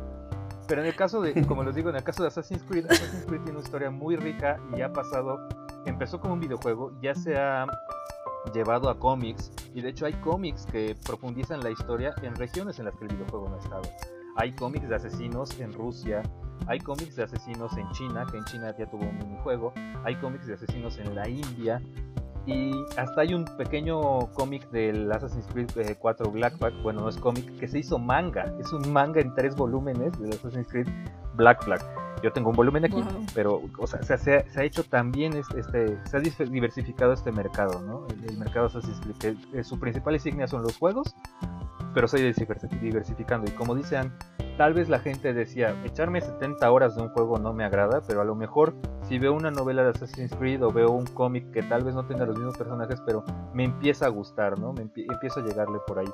Pero 0.67 0.81
en 0.81 0.87
el 0.87 0.95
caso 0.95 1.21
de, 1.21 1.45
como 1.45 1.63
les 1.63 1.75
digo, 1.75 1.91
en 1.91 1.97
el 1.97 2.03
caso 2.03 2.23
de 2.23 2.29
Assassin's 2.29 2.63
Creed, 2.63 2.85
Assassin's 2.87 3.25
Creed 3.25 3.41
tiene 3.43 3.59
una 3.59 3.65
historia 3.65 3.91
muy 3.91 4.15
rica 4.15 4.59
y 4.75 4.81
ha 4.81 4.91
pasado, 4.91 5.47
empezó 5.85 6.19
como 6.19 6.33
un 6.33 6.39
videojuego, 6.39 6.91
ya 7.01 7.13
se 7.13 7.37
ha 7.37 7.67
llevado 8.53 8.89
a 8.89 8.99
cómics 8.99 9.51
y 9.73 9.81
de 9.81 9.89
hecho 9.89 10.05
hay 10.05 10.13
cómics 10.13 10.65
que 10.65 10.95
profundizan 11.05 11.61
la 11.61 11.71
historia 11.71 12.13
en 12.21 12.35
regiones 12.35 12.79
en 12.79 12.85
las 12.85 12.95
que 12.95 13.05
el 13.05 13.15
videojuego 13.15 13.49
no 13.49 13.55
ha 13.55 13.59
estado. 13.59 13.83
Hay 14.37 14.53
cómics 14.53 14.89
de 14.89 14.95
asesinos 14.95 15.59
en 15.59 15.73
Rusia, 15.73 16.21
hay 16.67 16.79
cómics 16.79 17.15
de 17.15 17.23
asesinos 17.23 17.77
en 17.77 17.89
China, 17.91 18.25
que 18.29 18.37
en 18.37 18.45
China 18.45 18.75
ya 18.77 18.89
tuvo 18.89 19.03
un 19.03 19.17
minijuego, 19.17 19.73
hay 20.03 20.15
cómics 20.15 20.47
de 20.47 20.55
asesinos 20.55 20.97
en 20.97 21.15
la 21.15 21.27
India 21.27 21.81
y 22.45 22.71
hasta 22.97 23.21
hay 23.21 23.33
un 23.33 23.45
pequeño 23.57 24.31
cómic 24.33 24.69
del 24.69 25.11
Assassin's 25.11 25.47
Creed 25.47 25.97
4 25.99 26.25
eh, 26.25 26.29
Blackback, 26.31 26.73
bueno 26.83 27.01
no 27.01 27.09
es 27.09 27.17
cómic, 27.17 27.57
que 27.59 27.67
se 27.67 27.79
hizo 27.79 27.97
manga, 27.97 28.53
es 28.59 28.71
un 28.71 28.91
manga 28.91 29.21
en 29.21 29.33
tres 29.33 29.55
volúmenes 29.55 30.17
del 30.19 30.33
Assassin's 30.33 30.67
Creed 30.67 30.87
Black 31.35 31.65
Black. 31.65 32.04
Yo 32.23 32.31
tengo 32.31 32.49
un 32.49 32.55
volumen 32.55 32.85
aquí, 32.85 33.03
pero 33.33 33.61
o 33.77 33.87
sea, 33.87 34.01
se, 34.17 34.33
ha, 34.33 34.63
hecho 34.63 34.83
también 34.83 35.33
este, 35.35 35.97
se 36.05 36.17
ha 36.17 36.45
diversificado 36.45 37.13
este 37.13 37.31
mercado, 37.31 37.81
¿no? 37.81 38.07
El, 38.27 38.37
mercado 38.37 38.67
Assassin's 38.67 38.99
Creed, 39.01 39.37
que, 39.51 39.63
su 39.63 39.79
principal 39.79 40.15
insignia 40.15 40.47
son 40.47 40.63
los 40.63 40.77
juegos, 40.77 41.15
pero 41.93 42.07
se 42.07 42.17
ha 42.17 42.33
diversificando. 42.81 43.49
Y 43.49 43.53
como 43.53 43.75
dicen, 43.75 44.13
tal 44.57 44.73
vez 44.73 44.89
la 44.89 44.99
gente 44.99 45.33
decía, 45.33 45.75
echarme 45.83 46.21
70 46.21 46.71
horas 46.71 46.95
de 46.95 47.03
un 47.03 47.09
juego 47.09 47.37
no 47.37 47.53
me 47.53 47.63
agrada, 47.63 48.01
pero 48.07 48.21
a 48.21 48.25
lo 48.25 48.35
mejor 48.35 48.75
si 49.03 49.19
veo 49.19 49.33
una 49.33 49.51
novela 49.51 49.83
de 49.83 49.89
Assassin's 49.89 50.33
Creed 50.35 50.63
o 50.63 50.71
veo 50.71 50.91
un 50.91 51.05
cómic 51.05 51.51
que 51.51 51.63
tal 51.63 51.83
vez 51.83 51.95
no 51.95 52.05
tenga 52.05 52.25
los 52.25 52.37
mismos 52.37 52.57
personajes, 52.57 53.01
pero 53.05 53.23
me 53.53 53.65
empieza 53.65 54.05
a 54.05 54.09
gustar, 54.09 54.57
¿no? 54.57 54.73
Me 54.73 54.83
empiezo 54.83 55.41
a 55.41 55.43
llegarle 55.43 55.79
por 55.85 55.99
ahí. 55.99 56.09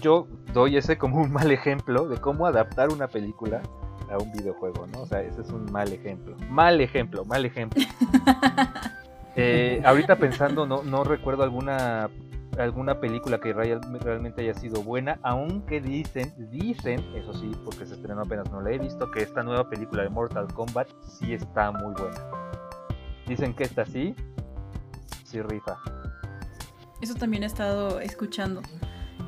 Yo 0.00 0.26
doy 0.54 0.76
ese 0.76 0.96
como 0.96 1.20
un 1.20 1.32
mal 1.32 1.50
ejemplo 1.50 2.08
de 2.08 2.18
cómo 2.18 2.46
adaptar 2.46 2.90
una 2.90 3.08
película 3.08 3.60
a 4.10 4.18
un 4.18 4.32
videojuego, 4.32 4.86
¿no? 4.86 5.02
O 5.02 5.06
sea, 5.06 5.22
ese 5.22 5.40
es 5.42 5.50
un 5.50 5.70
mal 5.70 5.92
ejemplo. 5.92 6.36
Mal 6.48 6.80
ejemplo, 6.80 7.24
mal 7.24 7.44
ejemplo. 7.44 7.82
Eh, 9.36 9.80
ahorita 9.84 10.16
pensando, 10.16 10.66
no, 10.66 10.82
no 10.82 11.04
recuerdo 11.04 11.44
alguna 11.44 12.10
alguna 12.58 13.00
película 13.00 13.40
que 13.40 13.52
realmente 13.52 14.42
haya 14.42 14.54
sido 14.54 14.82
buena, 14.82 15.18
aunque 15.22 15.80
dicen, 15.80 16.32
dicen, 16.50 17.00
eso 17.14 17.32
sí, 17.34 17.52
porque 17.64 17.86
se 17.86 17.94
estrenó 17.94 18.22
apenas 18.22 18.50
no 18.50 18.60
la 18.60 18.72
he 18.72 18.78
visto, 18.78 19.10
que 19.10 19.22
esta 19.22 19.42
nueva 19.42 19.68
película 19.68 20.02
de 20.02 20.10
Mortal 20.10 20.52
Kombat 20.52 20.88
sí 21.02 21.32
está 21.32 21.70
muy 21.70 21.94
buena. 21.94 22.20
Dicen 23.26 23.54
que 23.54 23.64
esta 23.64 23.86
sí, 23.86 24.14
sí 25.24 25.40
rifa. 25.42 25.78
Eso 27.00 27.14
también 27.14 27.44
he 27.44 27.46
estado 27.46 28.00
escuchando. 28.00 28.60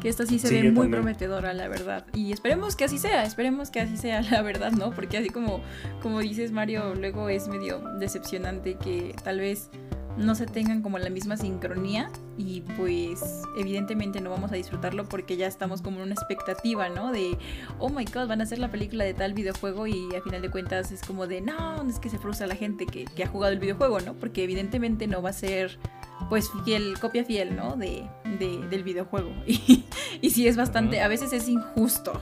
Que 0.02 0.08
esta 0.08 0.26
sí 0.26 0.40
se 0.40 0.50
ve 0.50 0.72
muy 0.72 0.88
prometedora, 0.88 1.54
la 1.54 1.68
verdad. 1.68 2.04
Y 2.12 2.32
esperemos 2.32 2.74
que 2.74 2.84
así 2.84 2.98
sea, 2.98 3.22
esperemos 3.22 3.70
que 3.70 3.80
así 3.80 3.96
sea, 3.96 4.20
la 4.30 4.42
verdad, 4.42 4.72
¿no? 4.72 4.90
Porque 4.90 5.16
así 5.16 5.30
como, 5.30 5.60
como 6.02 6.18
dices, 6.18 6.50
Mario, 6.50 6.96
luego 6.96 7.28
es 7.28 7.46
medio 7.46 7.78
decepcionante 8.00 8.74
que 8.74 9.14
tal 9.22 9.38
vez 9.38 9.70
no 10.16 10.34
se 10.34 10.46
tengan 10.46 10.82
como 10.82 10.98
la 10.98 11.08
misma 11.08 11.36
sincronía 11.36 12.10
y 12.36 12.62
pues 12.76 13.42
evidentemente 13.56 14.20
no 14.20 14.30
vamos 14.30 14.52
a 14.52 14.56
disfrutarlo 14.56 15.08
porque 15.08 15.36
ya 15.36 15.46
estamos 15.46 15.80
como 15.80 15.98
en 15.98 16.04
una 16.04 16.14
expectativa, 16.14 16.88
¿no? 16.88 17.12
De, 17.12 17.38
oh 17.78 17.88
my 17.88 18.04
god, 18.04 18.28
van 18.28 18.40
a 18.40 18.44
hacer 18.44 18.58
la 18.58 18.70
película 18.70 19.04
de 19.04 19.14
tal 19.14 19.34
videojuego 19.34 19.86
y 19.86 20.14
a 20.14 20.20
final 20.20 20.42
de 20.42 20.50
cuentas 20.50 20.92
es 20.92 21.00
como 21.02 21.26
de, 21.26 21.40
no, 21.40 21.88
es 21.88 21.98
que 21.98 22.10
se 22.10 22.18
frustra 22.18 22.46
la 22.46 22.56
gente 22.56 22.86
que, 22.86 23.04
que 23.04 23.24
ha 23.24 23.28
jugado 23.28 23.52
el 23.52 23.58
videojuego, 23.58 24.00
¿no? 24.00 24.14
Porque 24.14 24.44
evidentemente 24.44 25.06
no 25.06 25.22
va 25.22 25.30
a 25.30 25.34
ser 25.34 25.78
pues 26.28 26.50
fiel, 26.64 26.98
copia 27.00 27.24
fiel, 27.24 27.56
¿no? 27.56 27.76
De, 27.76 28.04
de 28.38 28.66
del 28.68 28.82
videojuego. 28.82 29.32
Y, 29.46 29.84
y 30.20 30.30
sí 30.30 30.46
es 30.46 30.56
bastante, 30.56 31.00
a 31.00 31.08
veces 31.08 31.32
es 31.32 31.48
injusto, 31.48 32.12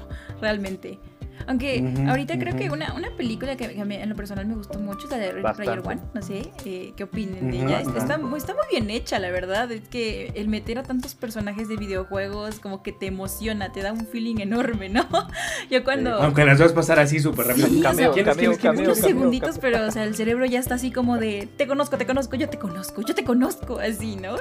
realmente. 0.41 0.99
Aunque 1.47 1.85
ahorita 2.09 2.39
creo 2.39 2.57
que 2.57 2.71
una, 2.71 2.95
una 2.95 3.11
película 3.11 3.57
que, 3.57 3.81
a 3.81 3.85
mí, 3.85 3.95
en 3.95 4.09
lo 4.09 4.17
personal 4.17 4.47
me 4.47 4.55
gustó 4.55 4.79
mucho 4.79 5.07
es 5.07 5.11
la 5.11 5.19
de 5.19 5.33
Ready 5.33 5.55
Player 5.57 5.83
One. 5.85 6.01
No 6.15 6.23
sé 6.23 6.51
eh, 6.65 6.93
qué 6.97 7.05
opinen 7.05 7.51
de 7.51 7.59
ella. 7.59 7.81
Está, 7.81 8.19
muy, 8.19 8.39
está 8.39 8.55
muy 8.55 8.65
bien 8.71 8.91
hecha, 8.91 9.19
la 9.19 9.31
verdad. 9.31 9.71
Es 9.73 9.89
que 9.89 10.33
el 10.35 10.49
meter 10.49 10.79
a 10.79 10.83
tantos 10.83 11.15
personajes 11.15 11.69
de 11.69 11.77
videojuegos 11.77 12.61
como 12.61 12.83
que 12.83 12.93
te 12.93 13.07
emociona, 13.07 13.73
te 13.73 13.83
da 13.83 13.93
un 13.93 14.07
feeling 14.07 14.41
enorme, 14.41 14.89
¿no? 14.89 15.07
Yo 15.71 15.85
cuando. 15.85 16.15
Aunque 16.15 16.45
las 16.45 16.59
vas 16.59 16.73
a 16.73 16.75
pasar 16.75 16.99
así 16.99 17.21
súper 17.21 17.49
rápido. 17.49 17.69
Sí, 17.69 17.81
cameo, 17.81 18.13
cameo, 18.25 18.59
cameo, 18.59 18.85
unos 18.85 18.99
segunditos, 18.99 19.59
pero 19.59 19.87
o 19.87 19.91
sea, 19.91 20.05
el 20.05 20.15
cerebro 20.15 20.45
ya 20.47 20.59
está 20.59 20.75
así 20.75 20.91
como 20.91 21.19
de 21.19 21.49
te 21.57 21.67
conozco, 21.67 21.97
te 21.99 22.07
conozco, 22.07 22.37
yo 22.37 22.49
te 22.49 22.59
conozco, 22.59 23.03
yo 23.03 23.15
te 23.15 23.25
conozco, 23.25 23.79
así, 23.79 24.17
¿no? 24.17 24.37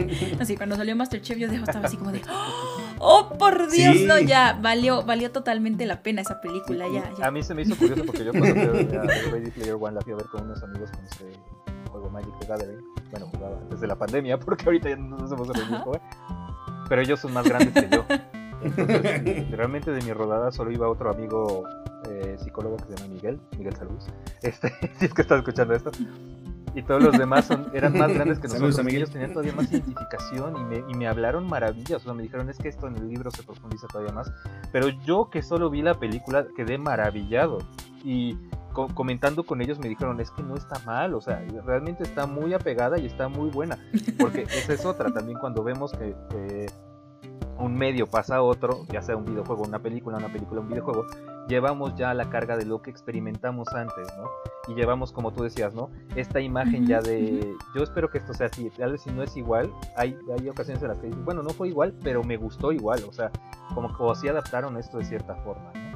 así, 0.40 0.56
cuando 0.56 0.76
salió 0.76 0.96
Masterchef 0.96 1.38
yo 1.38 1.46
estaba 1.46 1.86
así 1.86 1.96
como 1.96 2.12
de 2.12 2.22
oh, 2.30 2.79
por 3.38 3.70
Dios, 3.70 3.96
no, 4.06 4.18
ya, 4.18 4.58
valió, 4.60 5.02
valió 5.02 5.32
totalmente 5.32 5.86
la 5.86 6.02
pena 6.02 6.22
esa 6.22 6.40
película, 6.40 6.86
ya, 6.88 7.26
A 7.26 7.30
mí 7.30 7.42
se 7.42 7.54
me 7.54 7.62
hizo 7.62 7.76
curioso 7.76 8.04
porque 8.04 8.24
yo 8.24 8.32
cuando 8.32 8.54
fui 8.54 8.96
a 8.96 9.02
Ready 9.02 9.50
Player 9.50 9.74
One 9.74 9.92
la 9.92 10.00
fui 10.02 10.12
a 10.12 10.16
ver 10.16 10.26
con 10.26 10.42
unos 10.44 10.62
amigos 10.62 10.90
con 10.90 11.04
ese 11.04 11.32
juego 11.90 12.10
Magic 12.10 12.38
the 12.40 12.46
Gathering. 12.46 12.84
Bueno, 13.10 13.26
jugaba 13.26 13.56
antes 13.56 13.80
de 13.80 13.86
la 13.86 13.96
pandemia 13.96 14.38
porque 14.44 14.64
ahorita 14.66 14.90
ya 14.90 14.96
no 14.96 15.16
nos 15.16 15.32
hemos 15.32 15.48
reunido, 15.48 15.92
Pero 16.88 17.02
ellos 17.02 17.20
son 17.20 17.32
más 17.32 17.48
grandes 17.48 17.72
que 17.72 17.88
yo. 17.94 18.04
Entonces, 18.62 19.50
realmente 19.50 19.90
de 19.90 20.02
mi 20.02 20.12
rodada 20.12 20.52
solo 20.52 20.70
iba 20.70 20.86
otro 20.86 21.10
amigo 21.10 21.64
eh, 22.10 22.36
psicólogo 22.38 22.76
que 22.76 22.84
se 22.84 22.96
llama 22.96 23.14
Miguel, 23.14 23.40
Miguel 23.56 23.74
Salud. 23.74 23.98
Este, 24.42 24.70
si 24.98 25.06
es 25.06 25.14
que 25.14 25.22
estás 25.22 25.38
escuchando 25.38 25.74
esto 25.74 25.90
y 26.74 26.82
todos 26.82 27.02
los 27.02 27.18
demás 27.18 27.46
son, 27.46 27.70
eran 27.74 27.96
más 27.96 28.12
grandes 28.12 28.38
que 28.38 28.48
nosotros. 28.48 28.78
Ellos 28.86 29.10
tenían 29.10 29.32
todavía 29.32 29.52
más 29.54 29.70
identificación 29.70 30.56
y 30.56 30.64
me, 30.64 30.84
y 30.88 30.94
me 30.94 31.08
hablaron 31.08 31.46
maravillas. 31.46 32.02
O 32.02 32.04
sea, 32.04 32.14
me 32.14 32.22
dijeron, 32.22 32.48
es 32.48 32.58
que 32.58 32.68
esto 32.68 32.86
en 32.86 32.96
el 32.96 33.08
libro 33.08 33.30
se 33.30 33.42
profundiza 33.42 33.86
todavía 33.88 34.12
más. 34.12 34.32
Pero 34.72 34.88
yo 34.88 35.30
que 35.30 35.42
solo 35.42 35.70
vi 35.70 35.82
la 35.82 35.94
película 35.94 36.46
quedé 36.56 36.78
maravillado. 36.78 37.58
Y 38.04 38.38
comentando 38.94 39.44
con 39.44 39.60
ellos 39.60 39.78
me 39.78 39.88
dijeron, 39.88 40.20
es 40.20 40.30
que 40.30 40.42
no 40.42 40.54
está 40.54 40.78
mal. 40.86 41.14
O 41.14 41.20
sea, 41.20 41.44
realmente 41.64 42.02
está 42.02 42.26
muy 42.26 42.54
apegada 42.54 42.98
y 42.98 43.06
está 43.06 43.28
muy 43.28 43.50
buena. 43.50 43.78
Porque 44.18 44.42
esa 44.50 44.72
es 44.72 44.84
otra. 44.84 45.12
También 45.12 45.38
cuando 45.38 45.64
vemos 45.64 45.92
que 45.92 46.66
un 47.60 47.76
medio 47.76 48.06
pasa 48.06 48.36
a 48.36 48.42
otro, 48.42 48.86
ya 48.90 49.02
sea 49.02 49.16
un 49.16 49.24
videojuego, 49.24 49.62
una 49.64 49.78
película, 49.78 50.16
una 50.16 50.32
película, 50.32 50.60
un 50.60 50.68
videojuego, 50.68 51.06
llevamos 51.50 51.96
ya 51.96 52.14
la 52.14 52.30
carga 52.30 52.56
de 52.56 52.64
lo 52.64 52.80
que 52.80 52.90
experimentamos 52.90 53.68
antes, 53.74 54.06
¿no? 54.16 54.30
Y 54.68 54.74
llevamos, 54.74 55.12
como 55.12 55.32
tú 55.32 55.42
decías, 55.42 55.74
¿no? 55.74 55.90
Esta 56.14 56.40
imagen 56.40 56.86
ya 56.86 57.00
de, 57.00 57.54
yo 57.74 57.82
espero 57.82 58.08
que 58.08 58.18
esto 58.18 58.32
sea 58.32 58.46
así, 58.46 58.70
tal 58.70 58.92
vez 58.92 59.02
si 59.02 59.10
no 59.10 59.22
es 59.22 59.36
igual, 59.36 59.70
hay, 59.96 60.16
hay 60.38 60.48
ocasiones 60.48 60.80
en 60.82 60.88
las 60.88 60.98
que 60.98 61.08
dicen, 61.08 61.24
bueno, 61.24 61.42
no 61.42 61.50
fue 61.50 61.68
igual, 61.68 61.92
pero 62.02 62.22
me 62.22 62.36
gustó 62.36 62.72
igual, 62.72 63.02
o 63.06 63.12
sea, 63.12 63.30
como 63.74 63.94
que 63.94 64.10
así 64.10 64.28
adaptaron 64.28 64.76
esto 64.76 64.98
de 64.98 65.04
cierta 65.04 65.34
forma, 65.34 65.72
¿no? 65.74 65.90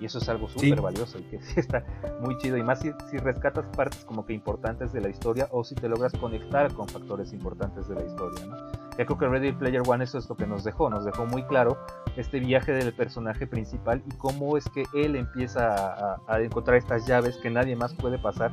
Y 0.00 0.06
eso 0.06 0.18
es 0.18 0.28
algo 0.28 0.48
súper 0.48 0.80
valioso 0.80 1.18
y 1.18 1.22
que 1.22 1.40
sí 1.42 1.60
está 1.60 1.84
muy 2.20 2.36
chido. 2.38 2.56
Y 2.56 2.62
más 2.62 2.80
si, 2.80 2.90
si, 3.10 3.16
rescatas 3.18 3.66
partes 3.76 4.04
como 4.04 4.26
que 4.26 4.32
importantes 4.32 4.92
de 4.92 5.00
la 5.00 5.08
historia 5.08 5.48
o 5.52 5.62
si 5.62 5.76
te 5.76 5.88
logras 5.88 6.12
conectar 6.14 6.72
con 6.74 6.88
factores 6.88 7.32
importantes 7.32 7.86
de 7.88 7.94
la 7.94 8.04
historia. 8.04 8.44
¿no? 8.44 8.83
Ya 8.98 9.04
creo 9.04 9.18
que 9.18 9.26
Ready 9.26 9.52
Player 9.52 9.82
One 9.86 10.04
eso 10.04 10.18
es 10.18 10.28
lo 10.28 10.36
que 10.36 10.46
nos 10.46 10.64
dejó. 10.64 10.88
Nos 10.88 11.04
dejó 11.04 11.26
muy 11.26 11.42
claro 11.44 11.76
este 12.16 12.38
viaje 12.40 12.72
del 12.72 12.92
personaje 12.92 13.46
principal 13.46 14.02
y 14.06 14.14
cómo 14.16 14.56
es 14.56 14.68
que 14.70 14.84
él 14.94 15.16
empieza 15.16 16.16
a, 16.28 16.40
encontrar 16.40 16.76
estas 16.76 17.06
llaves 17.06 17.36
que 17.38 17.50
nadie 17.50 17.74
más 17.76 17.94
puede 17.94 18.18
pasar 18.18 18.52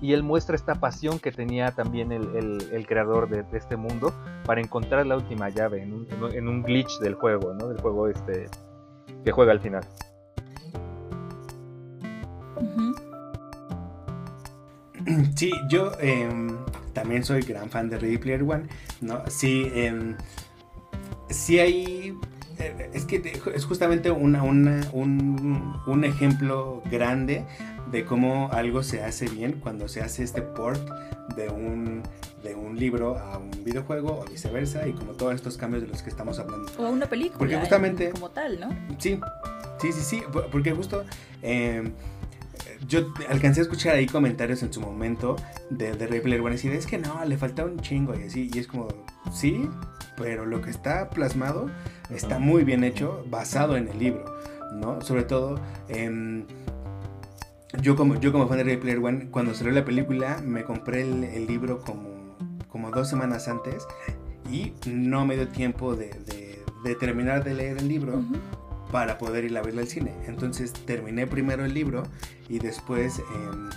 y 0.00 0.12
él 0.12 0.22
muestra 0.22 0.56
esta 0.56 0.74
pasión 0.74 1.18
que 1.18 1.32
tenía 1.32 1.70
también 1.72 2.12
el, 2.12 2.68
el, 2.72 2.86
creador 2.86 3.28
de, 3.28 3.44
este 3.56 3.76
mundo 3.76 4.12
para 4.44 4.60
encontrar 4.60 5.06
la 5.06 5.16
última 5.16 5.48
llave 5.48 5.82
en 5.82 5.94
un, 5.94 6.32
en 6.32 6.48
un, 6.48 6.62
glitch 6.62 6.98
del 6.98 7.14
juego, 7.14 7.54
¿no? 7.54 7.68
Del 7.68 7.80
juego 7.80 8.08
este 8.08 8.46
que 9.24 9.32
juega 9.32 9.52
al 9.52 9.60
final. 9.60 9.84
Sí, 15.36 15.52
yo 15.68 15.92
em, 16.00 16.56
también 16.94 17.24
soy 17.24 17.42
gran 17.42 17.68
fan 17.68 17.90
de 17.90 17.98
Ready 17.98 18.18
Player 18.18 18.42
One, 18.42 18.64
¿no? 19.00 19.22
Sí, 19.28 19.70
eh, 19.74 20.14
sí 21.28 21.58
hay... 21.58 22.16
Eh, 22.58 22.90
es 22.94 23.04
que 23.04 23.40
es 23.54 23.64
justamente 23.64 24.12
una, 24.12 24.44
un, 24.44 25.76
un, 25.86 26.04
ejemplo 26.04 26.82
grande 26.88 27.44
de 27.90 28.04
cómo 28.04 28.48
algo 28.52 28.84
se 28.84 29.02
hace 29.02 29.26
bien 29.26 29.54
cuando 29.60 29.88
se 29.88 30.00
hace 30.02 30.22
este 30.22 30.40
port 30.40 30.80
de 31.34 31.48
un, 31.48 32.02
de 32.44 32.54
un 32.54 32.78
libro 32.78 33.18
a 33.18 33.38
un 33.38 33.50
videojuego 33.64 34.20
o 34.20 34.24
viceversa 34.30 34.86
y 34.86 34.92
como 34.92 35.12
todos 35.14 35.34
estos 35.34 35.56
cambios 35.56 35.82
de 35.82 35.88
los 35.88 36.02
que 36.02 36.10
estamos 36.10 36.38
hablando. 36.38 36.70
O 36.78 36.86
a 36.86 36.90
una 36.90 37.06
película. 37.06 37.38
Porque 37.38 37.56
justamente... 37.56 38.10
como 38.10 38.30
tal, 38.30 38.60
¿no? 38.60 38.68
Sí, 38.98 39.18
sí, 39.80 39.92
sí, 39.92 40.00
sí, 40.02 40.22
porque 40.52 40.72
justo... 40.72 41.04
Eh, 41.42 41.90
yo 42.86 43.12
alcancé 43.28 43.60
a 43.60 43.62
escuchar 43.62 43.94
ahí 43.94 44.06
comentarios 44.06 44.62
en 44.62 44.72
su 44.72 44.80
momento 44.80 45.36
de, 45.70 45.92
de 45.92 46.06
Ray 46.06 46.20
Player 46.20 46.40
One 46.40 46.56
y 46.62 46.68
es 46.68 46.86
que 46.86 46.98
no, 46.98 47.24
le 47.24 47.36
falta 47.36 47.64
un 47.64 47.78
chingo 47.80 48.14
y 48.18 48.24
así, 48.24 48.50
y 48.52 48.58
es 48.58 48.66
como, 48.66 48.88
sí, 49.32 49.68
pero 50.16 50.46
lo 50.46 50.60
que 50.60 50.70
está 50.70 51.10
plasmado 51.10 51.70
está 52.10 52.38
muy 52.38 52.64
bien 52.64 52.84
hecho, 52.84 53.24
basado 53.28 53.76
en 53.76 53.88
el 53.88 53.98
libro, 53.98 54.24
¿no? 54.74 55.00
Sobre 55.00 55.24
todo, 55.24 55.60
em, 55.88 56.44
yo, 57.80 57.96
como, 57.96 58.18
yo 58.20 58.32
como 58.32 58.48
fan 58.48 58.58
de 58.58 58.64
Ray 58.64 58.76
Player 58.76 58.98
One, 58.98 59.28
cuando 59.30 59.54
salió 59.54 59.72
la 59.72 59.84
película, 59.84 60.40
me 60.44 60.64
compré 60.64 61.02
el, 61.02 61.46
libro 61.46 61.80
como, 61.80 62.36
como 62.68 62.90
dos 62.90 63.08
semanas 63.08 63.48
antes 63.48 63.86
y 64.50 64.72
no 64.86 65.26
me 65.26 65.36
dio 65.36 65.48
tiempo 65.48 65.96
de, 65.96 66.10
terminar 67.00 67.42
de 67.44 67.54
leer 67.54 67.78
el 67.78 67.88
libro 67.88 68.22
para 68.94 69.18
poder 69.18 69.44
ir 69.44 69.58
a 69.58 69.60
verla 69.60 69.80
al 69.80 69.88
cine. 69.88 70.12
Entonces 70.28 70.72
terminé 70.72 71.26
primero 71.26 71.64
el 71.64 71.74
libro 71.74 72.04
y 72.48 72.60
después 72.60 73.18
em, 73.18 73.68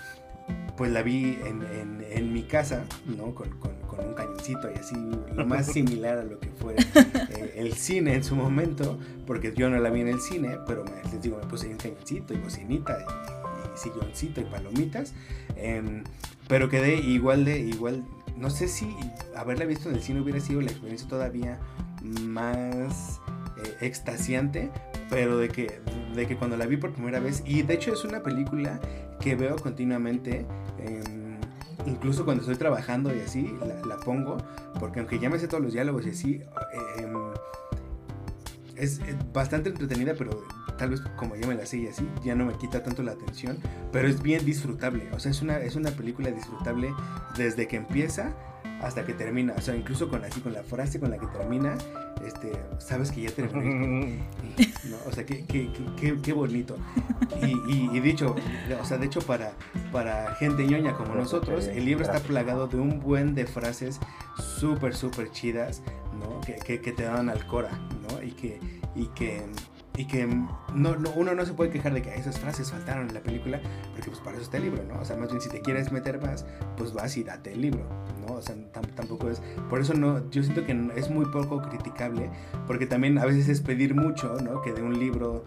pues 0.78 0.92
la 0.92 1.02
vi 1.02 1.40
en, 1.44 2.06
en, 2.12 2.34
mi 2.34 2.44
casa, 2.44 2.86
¿no? 3.08 3.34
Con, 3.34 3.50
con, 3.58 3.72
un 4.06 4.14
cañoncito 4.14 4.70
y 4.72 4.78
así, 4.78 4.96
lo 5.34 5.44
más 5.48 5.66
similar 5.74 6.20
a 6.20 6.24
lo 6.24 6.40
que 6.40 6.50
fue 6.50 6.76
eh, 6.76 7.54
el 7.56 7.74
cine 7.74 8.14
en 8.14 8.24
su 8.24 8.36
momento, 8.36 9.00
porque 9.26 9.52
yo 9.58 9.72
no 9.72 9.80
la 9.80 9.90
vi 9.90 10.02
en 10.02 10.10
el 10.10 10.22
cine, 10.22 10.60
pero 10.68 10.86
me, 10.86 10.92
les 11.12 11.20
digo, 11.20 11.40
me 11.42 11.48
puse 11.48 11.68
un 11.68 11.78
cañoncito 11.78 12.36
y 12.36 12.38
bocinita 12.38 13.00
y, 13.00 13.74
y 13.74 13.78
silloncito 13.80 14.42
y 14.42 14.44
palomitas, 14.44 15.16
em, 15.56 16.04
pero 16.48 16.70
quedé 16.70 16.94
igual 16.94 17.44
de, 17.44 17.58
igual, 17.58 18.06
no 18.38 18.52
sé 18.52 18.68
si 18.68 18.96
haberla 19.36 19.66
visto 19.66 19.90
en 19.90 19.96
el 19.96 20.04
cine 20.04 20.22
hubiera 20.22 20.40
sido 20.40 20.62
la 20.62 20.70
experiencia 20.70 21.08
todavía 21.08 21.60
más 22.04 23.20
eh, 23.64 23.78
extasiante, 23.82 24.70
pero 25.10 25.38
de 25.38 25.50
que, 25.50 25.80
de 26.14 26.28
que 26.28 26.36
cuando 26.36 26.58
la 26.58 26.66
vi 26.66 26.78
por 26.78 26.94
primera 26.94 27.20
vez, 27.20 27.44
y 27.46 27.62
de 27.62 27.74
hecho 27.74 27.94
es 27.94 28.04
una 28.04 28.24
película 28.24 28.80
que 29.20 29.36
veo 29.36 29.56
continuamente, 29.56 30.46
em, 30.80 31.38
incluso 31.86 32.26
cuando 32.26 32.42
estoy 32.42 32.58
trabajando 32.58 33.16
y 33.16 33.20
así, 33.20 33.56
la, 33.88 33.98
pongo, 33.98 34.38
porque 34.80 35.00
aunque 35.00 35.20
ya 35.20 35.30
me 35.30 35.40
sé 35.40 35.48
todos 35.48 35.64
los 35.64 35.74
diálogos 35.74 36.06
y 36.06 36.10
así, 36.10 36.42
em, 36.98 37.14
es, 38.76 39.00
bastante 39.34 39.70
entretenida, 39.70 40.14
pero 40.18 40.46
tal 40.78 40.92
vez 40.92 41.02
como 41.16 41.36
yo 41.36 41.48
me 41.48 41.56
la 41.56 41.66
sé 41.66 41.78
y 41.78 41.88
así, 41.88 42.08
ya 42.24 42.36
no 42.36 42.46
me 42.46 42.54
quita 42.54 42.84
tanto 42.84 43.04
la 43.04 43.14
atención, 43.14 43.58
pero 43.92 44.08
es 44.08 44.22
bien 44.22 44.46
disfrutable, 44.46 45.10
o 45.14 45.20
sea, 45.20 45.32
es 45.32 45.42
una, 45.42 45.58
es 45.60 45.76
una 45.76 45.92
película 45.92 46.32
disfrutable 46.32 46.94
desde 47.38 47.68
que 47.68 47.78
empieza 47.78 48.34
hasta 48.82 49.06
que 49.06 49.14
termina, 49.14 49.54
o 49.58 49.62
sea, 49.62 49.76
incluso 49.76 50.08
con 50.10 50.24
así 50.24 50.40
con 50.42 50.54
la 50.54 50.64
frase 50.64 51.00
con 51.00 51.10
la 51.10 51.18
que 51.18 51.28
termina, 51.28 51.78
este, 52.26 52.52
sabes 52.80 53.12
que 53.12 53.22
ya 53.22 53.32
terminó. 53.32 54.16
O 55.06 55.12
sea, 55.12 55.26
qué, 55.26 55.46
qué, 55.46 55.70
qué, 56.00 56.18
qué 56.22 56.34
bonito. 56.34 56.78
Y, 57.42 57.90
y, 57.96 58.00
dicho, 58.00 58.36
o 58.80 58.86
sea, 58.86 58.98
de 58.98 59.06
hecho 59.06 59.20
para, 59.22 59.52
para 59.92 60.34
gente 60.36 60.66
ñoña 60.66 60.94
como 60.94 61.14
nosotros, 61.14 61.68
el 61.68 61.86
libro 61.86 62.06
está 62.06 62.20
plagado 62.20 62.68
de 62.68 62.78
un 62.78 63.00
buen 63.02 63.36
de 63.36 63.46
frases 63.46 64.00
súper, 64.60 64.96
súper 64.96 65.32
chidas, 65.32 65.82
¿no? 66.20 66.40
Que, 66.42 66.80
que, 66.80 66.92
te 66.92 67.04
dan 67.04 67.30
al 67.30 67.46
cora, 67.48 67.72
¿no? 68.10 68.24
Y 68.24 68.32
que, 68.32 68.60
y 68.96 69.08
que 69.08 69.44
y 69.98 70.06
que 70.06 70.28
no, 70.74 70.96
uno 71.16 71.34
no 71.34 71.46
se 71.46 71.54
puede 71.54 71.72
quejar 71.72 71.94
de 71.94 72.04
que 72.04 72.14
esas 72.14 72.40
frases 72.40 72.72
faltaron 72.72 73.08
en 73.10 73.16
la 73.16 73.20
película, 73.20 73.60
porque 73.94 74.10
pues 74.10 74.20
para 74.20 74.36
eso 74.36 74.44
está 74.44 74.58
el 74.58 74.64
libro, 74.64 74.84
¿no? 74.84 75.00
O 75.00 75.06
sea, 75.06 75.18
más 75.18 75.30
bien 75.30 75.42
si 75.42 75.50
te 75.50 75.60
quieres 75.62 75.92
meter 75.92 76.22
más, 76.22 76.46
pues 76.78 76.94
vas 76.94 77.18
y 77.18 77.24
date 77.24 77.54
el 77.54 77.62
libro, 77.62 77.84
¿no? 78.26 78.36
O 78.36 78.42
sea, 78.42 78.56
tampoco 78.72 79.30
es... 79.30 79.42
Por 79.70 79.82
eso 79.82 79.96
no, 79.96 80.30
yo 80.30 80.44
siento 80.44 80.64
que 80.66 80.92
es 80.96 81.10
muy 81.10 81.26
poco 81.26 81.64
criticable, 81.64 82.30
porque 82.68 82.86
también 82.86 83.18
a 83.18 83.26
veces 83.26 83.50
es 83.50 83.62
pedir 83.62 83.96
mucho, 83.96 84.38
¿no? 84.40 84.62
Que 84.62 84.72
de 84.72 84.84
un 84.84 85.00
libro 85.00 85.46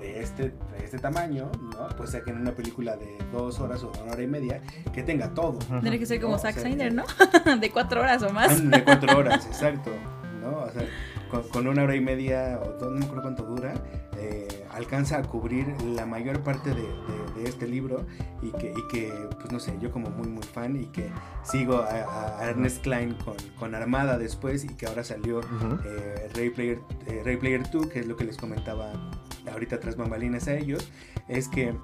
de, 0.00 0.20
este, 0.22 0.42
de 0.42 0.84
este 0.84 0.98
tamaño, 0.98 1.48
¿no? 1.72 1.88
Pues 1.96 2.10
saquen 2.10 2.36
una 2.36 2.50
película 2.50 2.96
de 2.96 3.16
dos 3.30 3.60
horas 3.60 3.84
o 3.84 3.92
una 4.02 4.12
hora 4.12 4.22
y 4.24 4.26
media 4.26 4.60
que 4.92 5.04
tenga 5.04 5.32
todo. 5.34 5.58
Tiene 5.82 6.00
que 6.00 6.06
ser 6.06 6.20
como 6.20 6.36
Zack 6.36 6.58
Snyder, 6.58 6.92
¿no? 6.92 7.04
de 7.60 7.70
cuatro 7.70 8.00
horas 8.00 8.24
o 8.24 8.30
más. 8.30 8.68
De 8.68 8.82
cuatro 8.82 9.16
horas, 9.16 9.46
exacto, 9.46 9.92
¿no? 10.42 10.62
O 10.62 10.70
sea 10.70 10.82
con, 11.28 11.66
una 11.66 11.82
hora 11.82 11.94
y 11.94 12.00
media, 12.00 12.60
o 12.62 12.84
no 12.84 12.90
me 12.90 13.04
acuerdo 13.04 13.22
cuánto 13.22 13.42
dura, 13.44 13.74
eh, 14.16 14.64
alcanza 14.70 15.18
a 15.18 15.22
cubrir 15.22 15.66
la 15.82 16.06
mayor 16.06 16.40
parte 16.40 16.70
de, 16.74 16.86
este 17.44 17.68
libro 17.68 18.04
y 18.42 18.50
que, 18.50 18.72
y 18.72 18.88
que, 18.90 19.12
pues 19.38 19.52
no 19.52 19.60
sé, 19.60 19.78
yo 19.80 19.92
como 19.92 20.10
muy, 20.10 20.26
muy 20.28 20.42
fan 20.42 20.76
y 20.76 20.86
que 20.86 21.08
sigo 21.44 21.82
a, 21.82 22.42
Ernest 22.42 22.82
Klein 22.82 23.14
con, 23.14 23.36
con, 23.58 23.74
Armada 23.76 24.18
después 24.18 24.64
y 24.64 24.68
que 24.74 24.86
ahora 24.86 25.04
salió 25.04 25.40
eh, 25.84 26.28
Ray, 26.34 26.50
Player, 26.50 26.80
eh, 27.06 27.22
Ray 27.24 27.36
Player 27.36 27.62
2, 27.70 27.86
que 27.86 28.00
es 28.00 28.06
lo 28.06 28.16
que 28.16 28.24
les 28.24 28.36
comentaba 28.36 28.92
ahorita 29.50 29.78
tras 29.78 29.96
bambalinas 29.96 30.48
a 30.48 30.56
ellos, 30.56 30.90
es 31.28 31.48
que 31.48 31.74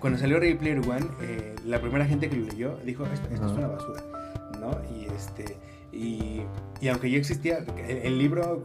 cuando 0.00 0.18
salió 0.18 0.40
Ray 0.40 0.54
Player 0.54 0.80
1, 0.80 0.96
la 1.66 1.80
primera 1.80 2.06
gente 2.06 2.30
que 2.30 2.36
lo 2.36 2.46
leyó 2.46 2.78
dijo, 2.84 3.04
esto, 3.04 3.28
esto 3.32 3.46
es 3.46 3.52
una 3.52 3.68
basura, 3.68 4.02
¿no? 4.60 4.80
Y 4.96 5.04
este 5.14 5.56
y, 5.94 6.42
y 6.80 6.88
aunque 6.88 7.10
ya 7.10 7.18
existía, 7.18 7.64
el, 7.88 8.18
libro, 8.18 8.62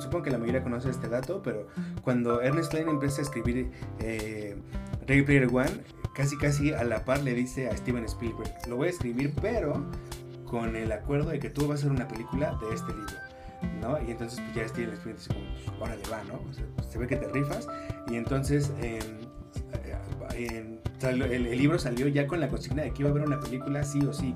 supongo 0.00 0.24
que 0.24 0.30
la 0.30 0.38
mayoría 0.38 0.62
conoce 0.62 0.90
este 0.90 1.08
dato, 1.08 1.42
pero 1.42 1.68
cuando 2.02 2.42
Ernest 2.42 2.70
Klein 2.70 2.88
empieza 2.88 3.20
a 3.20 3.24
escribir 3.24 3.70
eh, 4.00 4.56
Ready 5.06 5.22
Player 5.22 5.46
One, 5.46 5.70
casi 6.14 6.36
casi 6.36 6.72
a 6.72 6.84
la 6.84 7.04
par 7.04 7.22
le 7.22 7.34
dice 7.34 7.68
a 7.68 7.76
Steven 7.76 8.04
Spielberg, 8.04 8.50
lo 8.68 8.76
voy 8.76 8.88
a 8.88 8.90
escribir, 8.90 9.32
pero 9.40 9.84
con 10.44 10.76
el 10.76 10.92
acuerdo 10.92 11.30
de 11.30 11.38
que 11.38 11.50
tú 11.50 11.68
vas 11.68 11.78
a 11.78 11.82
hacer 11.82 11.92
una 11.92 12.08
película 12.08 12.58
de 12.60 12.74
este 12.74 12.92
libro. 12.92 13.14
¿no? 13.80 13.98
Y 14.06 14.12
entonces 14.12 14.40
pues, 14.40 14.54
ya 14.54 14.68
Steven 14.68 14.94
Spielberg 14.94 15.18
dice 15.18 15.34
como, 15.34 15.46
pues, 15.54 15.68
órale 15.80 16.02
va, 16.10 16.22
¿no? 16.24 16.40
se 16.88 16.98
ve 16.98 17.06
que 17.06 17.16
te 17.16 17.28
rifas. 17.28 17.68
Y 18.10 18.16
entonces 18.16 18.72
el, 18.80 19.28
el, 21.22 21.58
libro 21.58 21.78
salió 21.78 22.08
ya 22.08 22.26
con 22.26 22.40
la 22.40 22.48
consigna 22.48 22.82
de 22.82 22.92
que 22.92 23.02
iba 23.02 23.08
a 23.08 23.12
haber 23.12 23.26
una 23.26 23.40
película 23.40 23.82
sí 23.84 24.00
o 24.02 24.12
sí. 24.12 24.34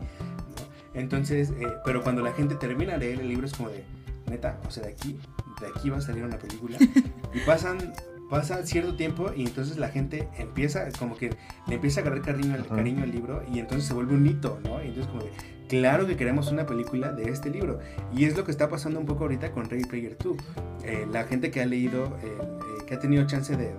Entonces, 0.94 1.50
eh, 1.50 1.66
pero 1.84 2.02
cuando 2.02 2.22
la 2.22 2.32
gente 2.32 2.54
termina 2.54 2.92
de 2.92 2.98
leer 2.98 3.20
el 3.20 3.28
libro 3.28 3.46
es 3.46 3.54
como 3.54 3.70
de, 3.70 3.84
neta, 4.28 4.60
o 4.66 4.70
sea, 4.70 4.84
de 4.84 4.90
aquí, 4.90 5.18
de 5.60 5.66
aquí 5.68 5.90
va 5.90 5.98
a 5.98 6.00
salir 6.00 6.24
una 6.24 6.38
película. 6.38 6.78
y 7.34 7.40
pasan, 7.46 7.92
pasa 8.30 8.64
cierto 8.66 8.96
tiempo 8.96 9.30
y 9.34 9.46
entonces 9.46 9.78
la 9.78 9.88
gente 9.88 10.28
empieza, 10.38 10.88
como 10.98 11.16
que 11.16 11.36
le 11.66 11.74
empieza 11.74 12.00
a 12.00 12.02
agarrar 12.02 12.22
cariño, 12.22 12.54
al, 12.54 12.66
cariño 12.66 13.02
al 13.02 13.10
libro 13.10 13.42
y 13.52 13.58
entonces 13.58 13.86
se 13.86 13.94
vuelve 13.94 14.14
un 14.14 14.26
hito, 14.26 14.58
¿no? 14.64 14.82
Y 14.82 14.88
entonces 14.88 15.06
como 15.06 15.22
de, 15.22 15.30
claro 15.68 16.06
que 16.06 16.16
queremos 16.16 16.50
una 16.50 16.66
película 16.66 17.12
de 17.12 17.30
este 17.30 17.50
libro. 17.50 17.80
Y 18.14 18.24
es 18.24 18.36
lo 18.36 18.44
que 18.44 18.50
está 18.50 18.68
pasando 18.68 19.00
un 19.00 19.06
poco 19.06 19.24
ahorita 19.24 19.52
con 19.52 19.68
Ready 19.68 19.84
Player 19.84 20.16
2. 20.22 20.36
Eh, 20.84 21.06
la 21.10 21.24
gente 21.24 21.50
que 21.50 21.60
ha 21.60 21.66
leído, 21.66 22.16
eh, 22.22 22.38
que 22.86 22.94
ha 22.94 22.98
tenido 22.98 23.26
chance 23.26 23.56
de, 23.56 23.74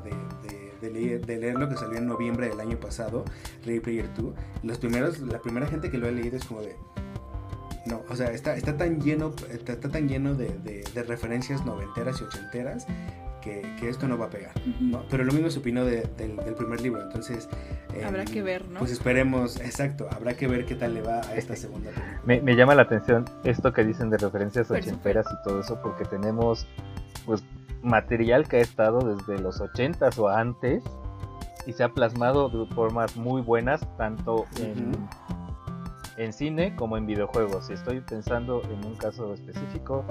leer, 0.82 1.26
de, 1.26 1.38
leer, 1.38 1.56
lo 1.56 1.70
que 1.70 1.76
salió 1.76 1.98
en 1.98 2.08
noviembre 2.08 2.50
del 2.50 2.60
año 2.60 2.80
pasado, 2.80 3.26
Ready 3.66 3.80
Player 3.80 4.10
2, 4.16 4.34
los 4.64 4.78
primeros, 4.78 5.20
la 5.20 5.40
primera 5.40 5.68
gente 5.68 5.90
que 5.90 5.98
lo 5.98 6.08
ha 6.08 6.12
leído 6.12 6.38
es 6.38 6.46
como 6.46 6.62
de, 6.62 6.76
no, 7.86 8.02
o 8.10 8.16
sea, 8.16 8.32
está, 8.32 8.56
está 8.56 8.78
tan 8.78 9.02
lleno, 9.02 9.34
está, 9.52 9.78
tan 9.78 10.08
lleno 10.08 10.36
de, 10.36 10.50
de, 10.60 11.04
referencias 11.04 11.66
noventeras 11.66 12.22
y 12.22 12.24
ochenteras 12.24 12.88
que, 13.42 13.62
que, 13.78 13.90
esto 13.90 14.08
no 14.08 14.18
va 14.18 14.28
a 14.28 14.30
pegar. 14.30 14.54
¿no? 14.80 15.04
Pero 15.10 15.26
lo 15.26 15.34
mismo 15.34 15.50
se 15.50 15.60
opinó 15.60 15.84
del, 15.84 16.08
del, 16.16 16.56
primer 16.56 16.80
libro, 16.80 17.02
entonces... 17.02 17.50
habrá 18.06 18.24
que 18.24 18.42
ver, 18.42 18.66
¿no? 18.70 18.80
Pues 18.80 18.92
esperemos, 18.92 19.60
exacto, 19.60 20.08
habrá 20.12 20.36
que 20.36 20.48
ver 20.48 20.66
qué 20.66 20.76
tal 20.76 20.94
le 20.94 21.02
va 21.02 21.20
a 21.22 21.36
esta 21.36 21.56
segunda 21.56 21.92
película. 21.92 22.22
Me, 22.26 22.42
me 22.42 22.56
llama 22.56 22.74
la 22.74 22.84
atención 22.84 23.26
esto 23.44 23.74
que 23.74 23.84
dicen 23.84 24.10
de 24.10 24.18
referencias 24.18 24.72
ochenteras 24.72 25.26
y 25.30 25.44
todo 25.44 25.60
eso, 25.60 25.82
porque 25.82 26.06
tenemos 26.06 26.66
pues 27.26 27.44
material 27.82 28.48
que 28.48 28.58
ha 28.58 28.62
estado 28.62 29.16
desde 29.16 29.42
los 29.42 29.60
ochentas 29.60 30.18
o 30.18 30.30
antes 30.30 30.84
y 31.66 31.74
se 31.74 31.84
ha 31.84 31.90
plasmado 31.90 32.50
de 32.50 32.66
formas 32.74 33.16
muy 33.16 33.42
buenas, 33.42 33.82
tanto 33.98 34.46
en 34.60 34.92
en 36.18 36.34
cine 36.34 36.76
como 36.76 36.98
en 36.98 37.06
videojuegos. 37.06 37.70
Y 37.70 37.74
estoy 37.74 38.02
pensando 38.02 38.62
en 38.64 38.86
un 38.86 38.96
caso 38.96 39.34
específico 39.34 40.06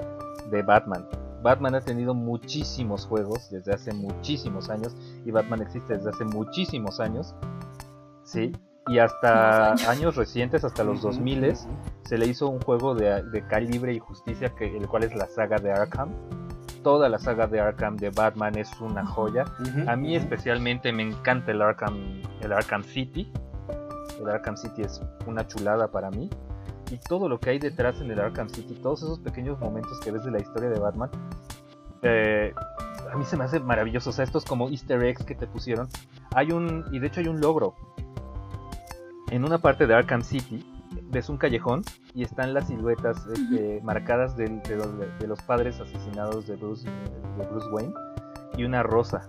de 0.51 0.61
Batman. 0.61 1.07
Batman 1.41 1.75
ha 1.75 1.81
tenido 1.81 2.13
muchísimos 2.13 3.05
juegos 3.05 3.49
desde 3.51 3.73
hace 3.73 3.93
muchísimos 3.93 4.69
años 4.69 4.95
y 5.25 5.31
Batman 5.31 5.61
existe 5.61 5.97
desde 5.97 6.09
hace 6.09 6.25
muchísimos 6.25 6.99
años. 6.99 7.35
Sí, 8.23 8.53
y 8.87 8.99
hasta 8.99 9.73
años. 9.89 10.15
recientes, 10.15 10.63
hasta 10.63 10.83
los 10.83 11.01
2000 11.01 11.53
se 12.03 12.17
le 12.17 12.27
hizo 12.27 12.47
un 12.47 12.61
juego 12.61 12.95
de, 12.95 13.23
de, 13.23 13.45
calibre 13.47 13.93
y 13.93 13.99
justicia, 13.99 14.53
que, 14.55 14.77
el 14.77 14.87
cual 14.87 15.03
es 15.03 15.15
la 15.15 15.27
saga 15.27 15.57
de 15.57 15.71
Arkham. 15.71 16.09
Toda 16.81 17.07
la 17.07 17.19
saga 17.19 17.47
de 17.47 17.61
Arkham 17.61 17.95
de 17.97 18.09
Batman 18.09 18.57
es 18.57 18.69
una 18.81 19.05
joya. 19.05 19.45
A 19.87 19.95
mí 19.95 20.15
especialmente 20.15 20.91
me 20.91 21.03
encanta 21.03 21.51
el 21.51 21.61
Arkham, 21.61 22.21
el 22.41 22.51
Arkham 22.51 22.83
City 22.83 23.31
el 24.23 24.29
Arkham 24.29 24.57
City 24.57 24.81
es 24.81 25.01
una 25.25 25.47
chulada 25.47 25.89
para 25.89 26.09
mí. 26.11 26.29
Y 26.91 26.97
todo 26.97 27.27
lo 27.29 27.39
que 27.39 27.51
hay 27.51 27.59
detrás 27.59 28.01
en 28.01 28.11
el 28.11 28.19
Arkham 28.19 28.49
City, 28.49 28.75
todos 28.81 29.03
esos 29.03 29.19
pequeños 29.19 29.59
momentos 29.59 29.99
que 30.01 30.11
ves 30.11 30.23
de 30.25 30.31
la 30.31 30.39
historia 30.39 30.69
de 30.69 30.79
Batman, 30.79 31.09
eh, 32.01 32.53
a 33.11 33.17
mí 33.17 33.23
se 33.25 33.37
me 33.37 33.45
hace 33.45 33.59
maravilloso. 33.59 34.09
O 34.09 34.13
sea, 34.13 34.25
estos 34.25 34.45
como 34.45 34.69
easter 34.69 35.01
eggs 35.03 35.23
que 35.23 35.35
te 35.35 35.47
pusieron. 35.47 35.87
Hay 36.35 36.51
un, 36.51 36.85
y 36.91 36.99
de 36.99 37.07
hecho 37.07 37.19
hay 37.19 37.27
un 37.27 37.39
logro. 37.39 37.75
En 39.31 39.43
una 39.43 39.57
parte 39.57 39.87
de 39.87 39.95
Arkham 39.95 40.21
City, 40.21 40.63
ves 41.09 41.29
un 41.29 41.37
callejón 41.37 41.83
y 42.13 42.23
están 42.23 42.53
las 42.53 42.67
siluetas 42.67 43.25
este, 43.27 43.81
marcadas 43.83 44.35
de, 44.37 44.61
los, 45.27 45.41
padres 45.41 45.79
asesinados 45.79 46.47
de 46.47 46.55
Bruce, 46.55 46.87
de 46.87 47.47
Bruce 47.47 47.67
Wayne 47.69 47.93
y 48.57 48.63
una 48.65 48.83
rosa 48.83 49.25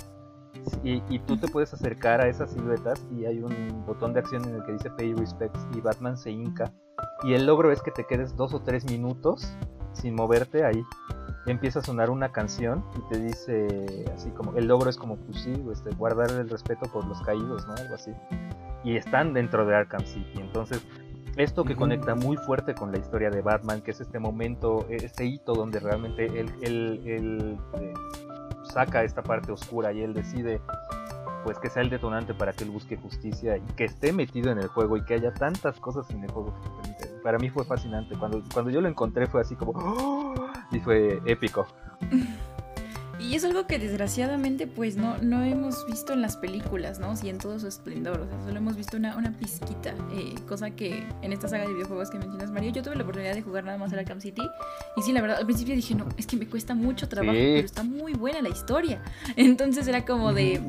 y, 0.82 1.18
tú 1.20 1.36
te 1.36 1.48
puedes 1.48 1.72
acercar 1.72 2.20
a 2.20 2.28
esas 2.28 2.52
siluetas 2.52 3.06
y 3.10 3.24
hay 3.24 3.40
un 3.40 3.84
botón 3.86 4.12
de 4.12 4.20
acción 4.20 4.44
en 4.48 4.56
el 4.56 4.64
que 4.64 4.72
dice 4.72 4.90
Pay 4.90 5.14
Respects 5.14 5.66
y 5.74 5.80
Batman 5.80 6.16
se 6.16 6.30
hinca. 6.30 6.72
Y 7.22 7.34
el 7.34 7.46
logro 7.46 7.72
es 7.72 7.82
que 7.82 7.90
te 7.90 8.04
quedes 8.04 8.36
dos 8.36 8.54
o 8.54 8.60
tres 8.60 8.84
minutos 8.84 9.56
sin 9.92 10.14
moverte 10.14 10.64
ahí. 10.64 10.84
empieza 11.46 11.80
a 11.80 11.82
sonar 11.82 12.10
una 12.10 12.32
canción 12.32 12.84
y 12.96 13.12
te 13.12 13.20
dice 13.20 14.04
así 14.14 14.30
como, 14.30 14.56
el 14.56 14.66
logro 14.66 14.88
es 14.88 14.96
como, 14.96 15.16
pues 15.16 15.42
sí, 15.42 15.62
este, 15.70 15.90
guardar 15.94 16.30
el 16.30 16.48
respeto 16.48 16.90
por 16.92 17.06
los 17.06 17.20
caídos, 17.22 17.66
¿no? 17.66 17.74
Algo 17.74 17.94
así. 17.94 18.12
Y 18.82 18.96
están 18.96 19.34
dentro 19.34 19.66
de 19.66 19.74
Arkham 19.74 20.04
City. 20.04 20.40
Entonces, 20.40 20.82
esto 21.36 21.64
que 21.64 21.74
conecta 21.74 22.14
muy 22.14 22.36
fuerte 22.36 22.74
con 22.74 22.92
la 22.92 22.98
historia 22.98 23.28
de 23.28 23.42
Batman, 23.42 23.82
que 23.82 23.90
es 23.90 24.00
este 24.00 24.18
momento, 24.18 24.86
este 24.88 25.24
hito 25.24 25.54
donde 25.54 25.80
realmente 25.80 26.26
él, 26.26 26.50
eh, 26.62 27.56
saca 28.74 29.04
esta 29.04 29.22
parte 29.22 29.52
oscura 29.52 29.92
y 29.92 30.02
él 30.02 30.12
decide 30.12 30.60
pues 31.44 31.58
que 31.58 31.68
sea 31.68 31.82
el 31.82 31.90
detonante 31.90 32.34
para 32.34 32.52
que 32.52 32.64
él 32.64 32.70
busque 32.70 32.96
justicia 32.96 33.56
y 33.56 33.62
que 33.76 33.84
esté 33.84 34.12
metido 34.12 34.50
en 34.50 34.58
el 34.58 34.66
juego 34.68 34.96
y 34.96 35.04
que 35.04 35.14
haya 35.14 35.32
tantas 35.32 35.78
cosas 35.78 36.10
en 36.10 36.24
el 36.24 36.30
juego 36.30 36.54
Para 37.22 37.38
mí 37.38 37.50
fue 37.50 37.64
fascinante. 37.64 38.16
Cuando, 38.18 38.42
cuando 38.52 38.70
yo 38.70 38.80
lo 38.80 38.88
encontré 38.88 39.26
fue 39.26 39.42
así 39.42 39.54
como... 39.54 39.72
¡Oh! 39.72 40.34
Y 40.72 40.80
fue 40.80 41.20
épico. 41.26 41.66
Y 43.28 43.34
es 43.34 43.44
algo 43.44 43.66
que 43.66 43.78
desgraciadamente 43.78 44.66
pues 44.66 44.96
no, 44.96 45.18
no 45.18 45.42
hemos 45.42 45.86
visto 45.86 46.12
en 46.12 46.20
las 46.20 46.36
películas, 46.36 46.98
¿no? 46.98 47.16
Sí, 47.16 47.28
en 47.28 47.38
todo 47.38 47.58
su 47.58 47.66
esplendor, 47.66 48.20
o 48.20 48.26
sea, 48.26 48.38
solo 48.44 48.58
hemos 48.58 48.76
visto 48.76 48.96
una, 48.96 49.16
una 49.16 49.32
pizquita, 49.32 49.94
eh, 50.12 50.34
cosa 50.46 50.70
que 50.70 51.04
en 51.22 51.32
esta 51.32 51.48
saga 51.48 51.66
de 51.66 51.72
videojuegos 51.72 52.10
que 52.10 52.18
mencionas 52.18 52.50
Mario, 52.50 52.72
yo 52.72 52.82
tuve 52.82 52.96
la 52.96 53.02
oportunidad 53.02 53.34
de 53.34 53.42
jugar 53.42 53.64
nada 53.64 53.78
más 53.78 53.92
a 53.92 53.96
la 53.96 54.04
Camp 54.04 54.20
City 54.20 54.42
y 54.96 55.02
sí, 55.02 55.12
la 55.12 55.22
verdad, 55.22 55.38
al 55.38 55.46
principio 55.46 55.74
dije, 55.74 55.94
no, 55.94 56.06
es 56.16 56.26
que 56.26 56.36
me 56.36 56.46
cuesta 56.46 56.74
mucho 56.74 57.08
trabajo, 57.08 57.32
pero 57.32 57.66
está 57.66 57.82
muy 57.82 58.12
buena 58.12 58.42
la 58.42 58.50
historia. 58.50 59.02
Entonces 59.36 59.86
era 59.88 60.04
como 60.04 60.32
de, 60.32 60.60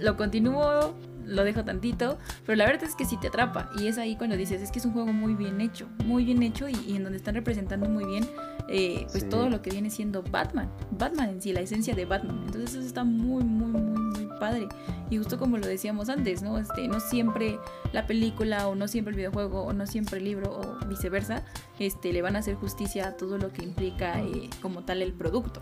lo 0.00 0.16
continúo, 0.16 0.94
lo 1.26 1.44
dejo 1.44 1.64
tantito, 1.64 2.18
pero 2.46 2.56
la 2.56 2.66
verdad 2.66 2.84
es 2.84 2.94
que 2.94 3.04
sí 3.04 3.16
te 3.16 3.28
atrapa 3.28 3.70
y 3.78 3.86
es 3.88 3.98
ahí 3.98 4.16
cuando 4.16 4.36
dices, 4.36 4.62
es 4.62 4.70
que 4.70 4.78
es 4.78 4.84
un 4.84 4.92
juego 4.92 5.12
muy 5.12 5.34
bien 5.34 5.60
hecho, 5.60 5.88
muy 6.04 6.24
bien 6.24 6.42
hecho 6.42 6.68
y, 6.68 6.96
en 6.96 7.02
donde 7.02 7.18
están 7.18 7.34
representando 7.34 7.88
muy 7.88 8.04
bien 8.04 8.28
eh, 8.68 9.06
pues 9.10 9.28
todo 9.28 9.48
lo 9.48 9.62
que 9.62 9.70
viene 9.70 9.90
siendo 9.90 10.22
Batman, 10.22 10.70
Batman 10.90 11.30
en 11.30 11.42
sí, 11.42 11.52
la 11.52 11.60
esencia 11.60 11.94
de 11.94 12.04
Batman, 12.04 12.42
entonces 12.46 12.74
eso 12.74 12.86
está 12.86 13.04
muy, 13.04 13.44
muy, 13.44 13.70
muy, 13.70 14.00
muy 14.00 14.38
padre 14.38 14.68
y 15.10 15.18
justo 15.18 15.38
como 15.38 15.58
lo 15.58 15.66
decíamos 15.66 16.08
antes, 16.08 16.42
¿no? 16.42 16.58
Este, 16.58 16.88
no 16.88 17.00
siempre 17.00 17.58
la 17.92 18.06
película 18.06 18.68
o 18.68 18.74
no 18.74 18.88
siempre 18.88 19.12
el 19.12 19.16
videojuego 19.16 19.62
o 19.62 19.72
no 19.72 19.86
siempre 19.86 20.18
el 20.18 20.24
libro 20.24 20.58
o 20.58 20.86
viceversa, 20.86 21.44
este, 21.78 22.12
le 22.12 22.22
van 22.22 22.36
a 22.36 22.40
hacer 22.40 22.54
justicia 22.54 23.08
a 23.08 23.16
todo 23.16 23.38
lo 23.38 23.52
que 23.52 23.62
implica 23.62 24.20
eh, 24.20 24.50
como 24.62 24.84
tal 24.84 25.02
el 25.02 25.12
producto. 25.12 25.60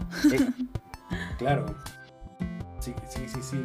claro. 1.38 1.66
Sí, 2.80 2.94
sí, 3.08 3.22
sí, 3.28 3.42
sí. 3.42 3.64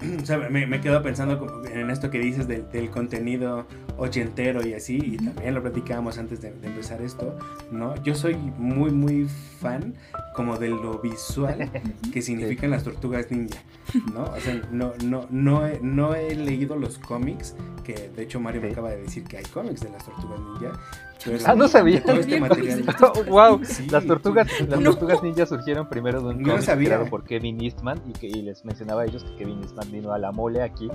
O 0.22 0.26
sea, 0.26 0.38
me, 0.38 0.66
me 0.66 0.80
quedo 0.80 1.02
pensando 1.02 1.62
en 1.72 1.90
esto 1.90 2.10
que 2.10 2.18
dices 2.18 2.46
del, 2.48 2.70
del, 2.70 2.90
contenido 2.90 3.66
ochentero 3.96 4.66
y 4.66 4.74
así, 4.74 4.96
y 4.96 5.16
también 5.16 5.54
lo 5.54 5.62
platicábamos 5.62 6.18
antes 6.18 6.40
de, 6.40 6.48
empezar 6.48 7.02
esto, 7.02 7.36
¿no? 7.70 8.00
Yo 8.02 8.14
soy 8.14 8.36
muy, 8.36 8.90
muy 8.90 9.28
fan 9.60 9.94
como 10.34 10.56
de 10.56 10.68
lo 10.68 10.98
visual 11.00 11.70
que 12.12 12.22
significan 12.22 12.70
las 12.70 12.84
tortugas 12.84 13.30
ninja, 13.30 13.60
¿no? 14.14 14.24
O 14.24 14.40
sea, 14.40 14.60
no, 14.70 14.92
no, 15.04 15.26
no, 15.30 15.66
he, 15.66 15.80
no 15.80 16.14
he 16.14 16.34
leído 16.34 16.76
los 16.76 16.98
cómics, 16.98 17.54
que 17.84 18.10
de 18.14 18.22
hecho 18.22 18.40
Mario 18.40 18.62
me 18.62 18.70
acaba 18.70 18.90
de 18.90 19.02
decir 19.02 19.24
que 19.24 19.38
hay 19.38 19.44
cómics 19.44 19.80
de 19.80 19.90
las 19.90 20.04
tortugas 20.04 20.40
ninja, 20.40 20.78
ah, 21.46 21.54
no 21.54 21.68
sabía. 21.68 21.98
Este 21.98 22.40
wow, 23.28 23.60
las 23.90 24.06
tortugas, 24.06 24.48
las 24.60 24.82
tortugas 24.82 25.22
ninja 25.22 25.46
surgieron 25.46 25.88
primero 25.88 26.20
de 26.20 26.28
un 26.28 26.42
cómic 26.42 26.64
creado 26.64 27.06
por 27.06 27.24
Kevin 27.24 27.60
Eastman 27.62 28.00
y, 28.06 28.12
que, 28.12 28.28
les 28.28 28.64
mencionaba 28.64 29.02
a 29.02 29.04
ellos 29.06 29.24
que 29.24 29.36
Kevin 29.36 29.62
Eastman 29.62 29.90
vino 29.90 30.12
a 30.12 30.18
la 30.18 30.32
mole 30.32 30.62
aquí 30.62 30.88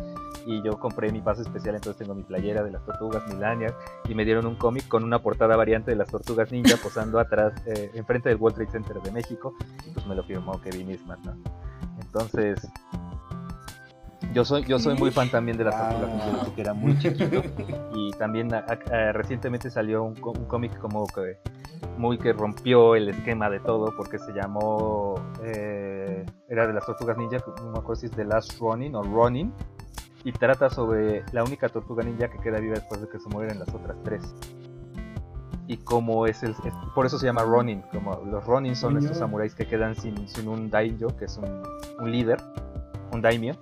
y 0.45 0.63
yo 0.63 0.79
compré 0.79 1.11
mi 1.11 1.21
pase 1.21 1.41
especial, 1.41 1.75
entonces 1.75 1.99
tengo 1.99 2.15
mi 2.15 2.23
playera 2.23 2.63
de 2.63 2.71
las 2.71 2.83
tortugas 2.85 3.23
Milania 3.27 3.73
y 4.07 4.15
me 4.15 4.25
dieron 4.25 4.45
un 4.45 4.55
cómic 4.55 4.87
con 4.87 5.03
una 5.03 5.19
portada 5.19 5.55
variante 5.55 5.91
de 5.91 5.97
las 5.97 6.09
tortugas 6.09 6.51
ninja 6.51 6.77
posando 6.77 7.19
atrás, 7.19 7.53
eh, 7.65 7.91
enfrente 7.93 8.29
del 8.29 8.37
World 8.37 8.57
Trade 8.57 8.71
Center 8.71 9.01
de 9.01 9.11
México 9.11 9.53
y 9.87 9.91
pues 9.91 10.05
me 10.05 10.15
lo 10.15 10.23
firmó 10.23 10.59
Kevin 10.61 10.91
Eastman, 10.91 11.19
¿no? 11.23 11.35
Entonces, 12.01 12.67
yo 14.33 14.45
soy, 14.45 14.63
yo 14.65 14.79
soy 14.79 14.95
muy 14.97 15.11
fan 15.11 15.29
también 15.29 15.57
de 15.57 15.65
las 15.65 15.77
tortugas 15.77 16.09
ninja 16.09 16.43
porque 16.45 16.61
era 16.61 16.73
muy 16.73 16.97
chiquito. 16.97 17.41
Y 17.95 18.11
también 18.11 18.49
recientemente 19.13 19.69
salió 19.69 20.03
un, 20.03 20.15
cómic 20.15 20.77
como 20.79 21.05
que 21.07 21.37
muy 21.97 22.17
que 22.17 22.33
rompió 22.33 22.95
el 22.95 23.09
esquema 23.09 23.49
de 23.49 23.59
todo 23.59 23.93
porque 23.95 24.19
se 24.19 24.31
llamó. 24.33 25.15
Eh, 25.43 26.25
era 26.49 26.67
de 26.67 26.73
las 26.73 26.85
tortugas 26.85 27.17
ninja, 27.17 27.43
no 27.57 27.71
me 27.71 27.79
acuerdo 27.79 27.95
si 27.95 28.05
es 28.07 28.11
The 28.13 28.25
Last 28.25 28.59
Running 28.59 28.95
o 28.95 29.03
Running. 29.03 29.53
Y 30.25 30.31
trata 30.31 30.69
sobre 30.69 31.23
la 31.33 31.43
única 31.43 31.67
tortuga 31.67 32.03
ninja 32.03 32.29
que 32.29 32.39
queda 32.39 32.59
viva 32.59 32.75
después 32.75 33.01
de 33.01 33.09
que 33.09 33.19
se 33.19 33.27
mueren 33.29 33.59
las 33.59 33.69
otras 33.73 33.97
tres 34.03 34.33
y 35.67 35.77
como 35.77 36.27
es 36.27 36.43
el 36.43 36.55
por 36.93 37.05
eso 37.05 37.17
se 37.17 37.25
llama 37.25 37.43
Ronin 37.43 37.81
como 37.91 38.15
los 38.25 38.45
Ronin 38.45 38.75
son 38.75 38.97
estos 38.97 39.17
samuráis 39.17 39.55
que 39.55 39.65
quedan 39.65 39.95
sin, 39.95 40.27
sin 40.27 40.47
un 40.47 40.69
daimyo 40.69 41.15
que 41.17 41.25
es 41.25 41.37
un, 41.37 41.63
un 41.99 42.11
líder 42.11 42.37
un 43.13 43.21
daimyo 43.21 43.55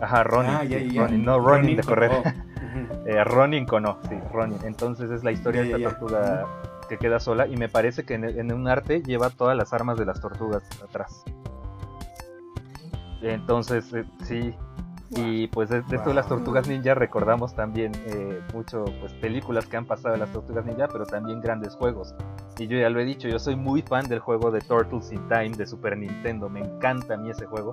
Ajá, 0.00 0.24
Ronin. 0.24 0.52
Ah, 0.98 1.08
no 1.10 1.38
Ronin, 1.38 1.76
de 1.76 1.82
correr. 1.82 2.10
eh, 3.06 3.24
Ronin 3.24 3.66
Kono, 3.66 3.98
sí, 4.08 4.16
Ronin. 4.32 4.58
Entonces 4.64 5.10
es 5.10 5.24
la 5.24 5.32
historia 5.32 5.62
de 5.62 5.72
esta 5.72 5.90
tortuga 5.90 6.46
que 6.88 6.98
queda 6.98 7.20
sola 7.20 7.46
y 7.46 7.56
me 7.56 7.68
parece 7.68 8.04
que 8.04 8.14
en, 8.14 8.52
un 8.52 8.66
arte 8.68 9.02
lleva 9.02 9.30
todas 9.30 9.56
las 9.56 9.72
armas 9.72 9.98
de 9.98 10.06
las 10.06 10.20
tortugas 10.20 10.62
atrás. 10.82 11.24
Entonces, 13.22 13.92
eh, 13.92 14.04
sí. 14.24 14.54
Y 15.10 15.46
pues 15.48 15.70
de, 15.70 15.78
esto 15.78 16.10
de 16.10 16.14
las 16.14 16.28
tortugas 16.28 16.68
ninja 16.68 16.94
recordamos 16.94 17.54
también 17.54 17.92
eh, 18.08 18.42
mucho 18.52 18.84
pues 19.00 19.14
películas 19.14 19.64
que 19.64 19.78
han 19.78 19.86
pasado 19.86 20.12
de 20.12 20.18
las 20.18 20.30
tortugas 20.30 20.66
ninja, 20.66 20.86
pero 20.88 21.06
también 21.06 21.40
grandes 21.40 21.74
juegos. 21.76 22.14
Y 22.58 22.66
yo 22.66 22.78
ya 22.78 22.90
lo 22.90 23.00
he 23.00 23.04
dicho, 23.06 23.26
yo 23.26 23.38
soy 23.38 23.56
muy 23.56 23.80
fan 23.80 24.06
del 24.06 24.18
juego 24.18 24.50
de 24.50 24.60
Turtles 24.60 25.10
in 25.12 25.26
Time 25.28 25.50
de 25.50 25.66
Super 25.66 25.96
Nintendo, 25.96 26.50
me 26.50 26.60
encanta 26.60 27.14
a 27.14 27.16
mí 27.16 27.30
ese 27.30 27.46
juego. 27.46 27.72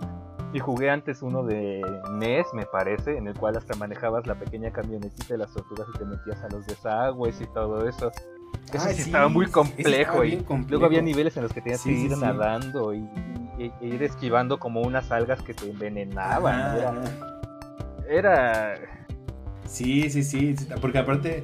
Y 0.54 0.60
jugué 0.60 0.90
antes 0.90 1.22
uno 1.22 1.44
de 1.44 1.82
NES, 2.14 2.48
me 2.54 2.66
parece, 2.66 3.18
en 3.18 3.28
el 3.28 3.34
cual 3.34 3.58
hasta 3.58 3.76
manejabas 3.76 4.26
la 4.26 4.36
pequeña 4.36 4.72
camionetita 4.72 5.34
de 5.34 5.40
las 5.40 5.54
tortugas 5.54 5.88
y 5.94 5.98
te 5.98 6.06
metías 6.06 6.42
a 6.44 6.50
los 6.50 6.66
desagües 6.66 7.42
y 7.42 7.48
todo 7.48 7.88
eso. 7.88 8.12
Eso 8.72 8.86
ah, 8.88 8.94
sí, 8.94 9.02
estaba 9.02 9.28
muy 9.28 9.48
complejo. 9.48 10.24
y 10.24 10.44
luego 10.70 10.86
había 10.86 11.02
niveles 11.02 11.36
en 11.36 11.44
los 11.44 11.52
que 11.52 11.62
tenías 11.62 11.84
que 11.84 11.92
ir 11.92 12.18
nadando 12.18 12.94
y, 12.94 13.06
ir 13.82 14.04
esquivando 14.04 14.60
como 14.60 14.82
unas 14.82 15.12
algas 15.12 15.42
que 15.42 15.54
te 15.54 15.70
envenenaban. 15.70 17.04
Era, 18.08 18.74
era, 18.74 18.96
Sí, 19.68 20.10
sí, 20.10 20.24
sí, 20.24 20.56
porque 20.80 21.00
aparte 21.00 21.44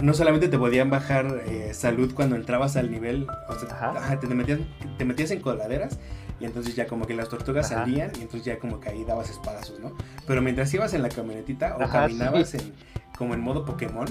no 0.00 0.14
solamente 0.14 0.48
te 0.48 0.58
podían 0.58 0.90
bajar 0.90 1.42
eh, 1.46 1.72
salud 1.72 2.12
cuando 2.14 2.36
entrabas 2.36 2.76
al 2.76 2.90
nivel, 2.90 3.26
o 3.48 3.54
sea, 3.54 4.18
te, 4.20 4.26
metías, 4.28 4.60
te 4.98 5.04
metías 5.04 5.30
en 5.30 5.40
coladeras 5.40 5.98
y 6.40 6.46
entonces 6.46 6.74
ya 6.74 6.86
como 6.86 7.06
que 7.06 7.14
las 7.14 7.28
tortugas 7.28 7.68
salían 7.68 8.10
y 8.18 8.22
entonces 8.22 8.44
ya 8.44 8.58
como 8.58 8.80
que 8.80 8.88
ahí 8.88 9.04
dabas 9.04 9.30
espadazos, 9.30 9.78
¿no? 9.78 9.92
Pero 10.26 10.40
mientras 10.40 10.72
ibas 10.72 10.94
en 10.94 11.02
la 11.02 11.10
camionetita 11.10 11.76
o 11.76 11.88
caminabas 11.88 12.54
en, 12.54 12.72
como 13.16 13.34
en 13.34 13.40
modo 13.40 13.64
Pokémon, 13.64 14.06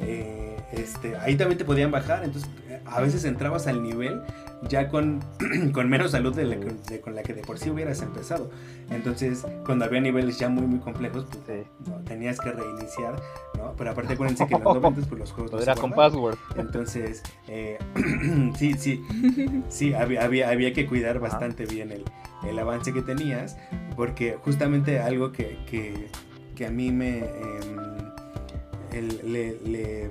eh, 0.00 0.56
este, 0.72 1.16
ahí 1.16 1.36
también 1.36 1.58
te 1.58 1.64
podían 1.64 1.90
bajar, 1.90 2.24
entonces 2.24 2.50
a 2.86 3.00
veces 3.00 3.24
entrabas 3.24 3.66
al 3.66 3.82
nivel 3.82 4.22
ya 4.68 4.88
con, 4.88 5.20
con 5.72 5.88
menos 5.88 6.12
salud 6.12 6.34
de, 6.34 7.00
con 7.00 7.14
la 7.14 7.22
que 7.22 7.34
de 7.34 7.42
por 7.42 7.58
sí 7.58 7.70
hubieras 7.70 8.02
empezado. 8.02 8.50
Entonces, 8.90 9.46
cuando 9.64 9.84
había 9.84 10.00
niveles 10.00 10.38
ya 10.38 10.48
muy, 10.48 10.66
muy 10.66 10.80
complejos, 10.80 11.26
pues 11.46 11.66
tenías 12.04 12.38
que 12.38 12.52
reiniciar, 12.52 13.16
¿no? 13.56 13.74
Pero 13.76 13.90
aparte, 13.90 14.14
acuérdense 14.14 14.46
que 14.46 14.54
en 14.54 14.64
los 14.64 14.74
90 14.74 15.08
pues, 15.08 15.18
los 15.20 15.32
juegos... 15.32 15.62
era 15.62 15.74
con 15.74 15.92
password. 15.92 16.36
Entonces, 16.56 17.22
eh, 17.48 17.78
sí, 18.56 18.74
sí, 18.74 19.02
sí, 19.68 19.94
había, 19.94 20.24
había, 20.24 20.72
que 20.72 20.86
cuidar 20.86 21.18
bastante 21.20 21.66
bien 21.66 21.90
el, 21.90 22.04
el, 22.46 22.58
avance 22.58 22.92
que 22.92 23.02
tenías, 23.02 23.56
porque 23.96 24.36
justamente 24.42 25.00
algo 25.00 25.32
que, 25.32 25.58
que, 25.66 26.08
que 26.54 26.66
a 26.66 26.70
mí 26.70 26.92
me... 26.92 27.24
Le, 28.92 30.10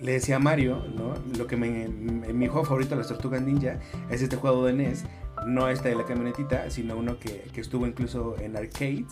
decía 0.00 0.36
a 0.36 0.38
Mario, 0.38 0.84
¿no? 0.94 1.14
Lo 1.36 1.46
que 1.46 1.56
me, 1.56 1.88
mi 1.88 2.46
juego 2.46 2.64
favorito 2.64 2.94
las 2.94 3.08
Tortugas 3.08 3.42
Ninja 3.42 3.80
es 4.10 4.22
este 4.22 4.36
juego 4.36 4.64
de 4.64 4.72
NES, 4.72 5.04
no 5.46 5.68
este 5.68 5.90
de 5.90 5.94
la 5.96 6.04
camionetita, 6.04 6.70
sino 6.70 6.96
uno 6.96 7.18
que, 7.18 7.50
estuvo 7.56 7.86
incluso 7.86 8.36
en 8.38 8.56
arcades, 8.56 9.06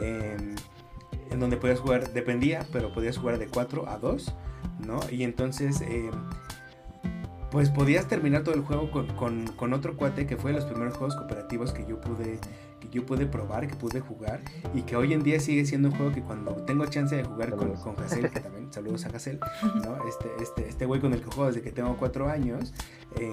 em, 0.00 0.54
en 1.30 1.40
donde 1.40 1.56
podías 1.56 1.80
jugar, 1.80 2.12
dependía, 2.12 2.66
pero 2.72 2.92
podías 2.92 3.18
jugar 3.18 3.38
de 3.38 3.46
4 3.46 3.88
a 3.88 3.98
2, 3.98 4.34
¿no? 4.86 5.00
Y 5.10 5.24
entonces, 5.24 5.80
em, 5.82 6.10
pues 7.50 7.68
podías 7.68 8.08
terminar 8.08 8.44
todo 8.44 8.54
el 8.54 8.62
juego 8.62 8.90
con, 8.90 9.46
con, 9.46 9.72
otro 9.74 9.96
cuate 9.96 10.26
que 10.26 10.38
fue 10.38 10.52
de 10.52 10.56
los 10.56 10.64
primeros 10.64 10.96
juegos 10.96 11.16
cooperativos 11.16 11.72
que 11.72 11.84
yo 11.86 12.00
pude 12.00 12.38
yo 12.90 13.04
pude 13.06 13.26
probar, 13.26 13.66
que 13.66 13.74
pude 13.74 14.00
jugar 14.00 14.40
y 14.74 14.82
que 14.82 14.96
hoy 14.96 15.12
en 15.12 15.22
día 15.22 15.40
sigue 15.40 15.64
siendo 15.64 15.88
un 15.88 15.96
juego 15.96 16.12
que 16.12 16.22
cuando 16.22 16.52
tengo 16.64 16.86
chance 16.86 17.14
de 17.14 17.24
jugar 17.24 17.56
con, 17.56 17.72
con 17.74 17.94
que 17.94 18.40
también, 18.40 18.72
saludos 18.72 19.04
a 19.06 19.08
Hassel, 19.08 19.38
¿no? 19.84 20.06
Este, 20.08 20.28
este, 20.40 20.68
este 20.68 20.86
güey 20.86 21.00
con 21.00 21.12
el 21.12 21.20
que 21.20 21.26
juego 21.26 21.46
desde 21.46 21.62
que 21.62 21.72
tengo 21.72 21.96
cuatro 21.96 22.28
años, 22.28 22.72
eh, 23.18 23.32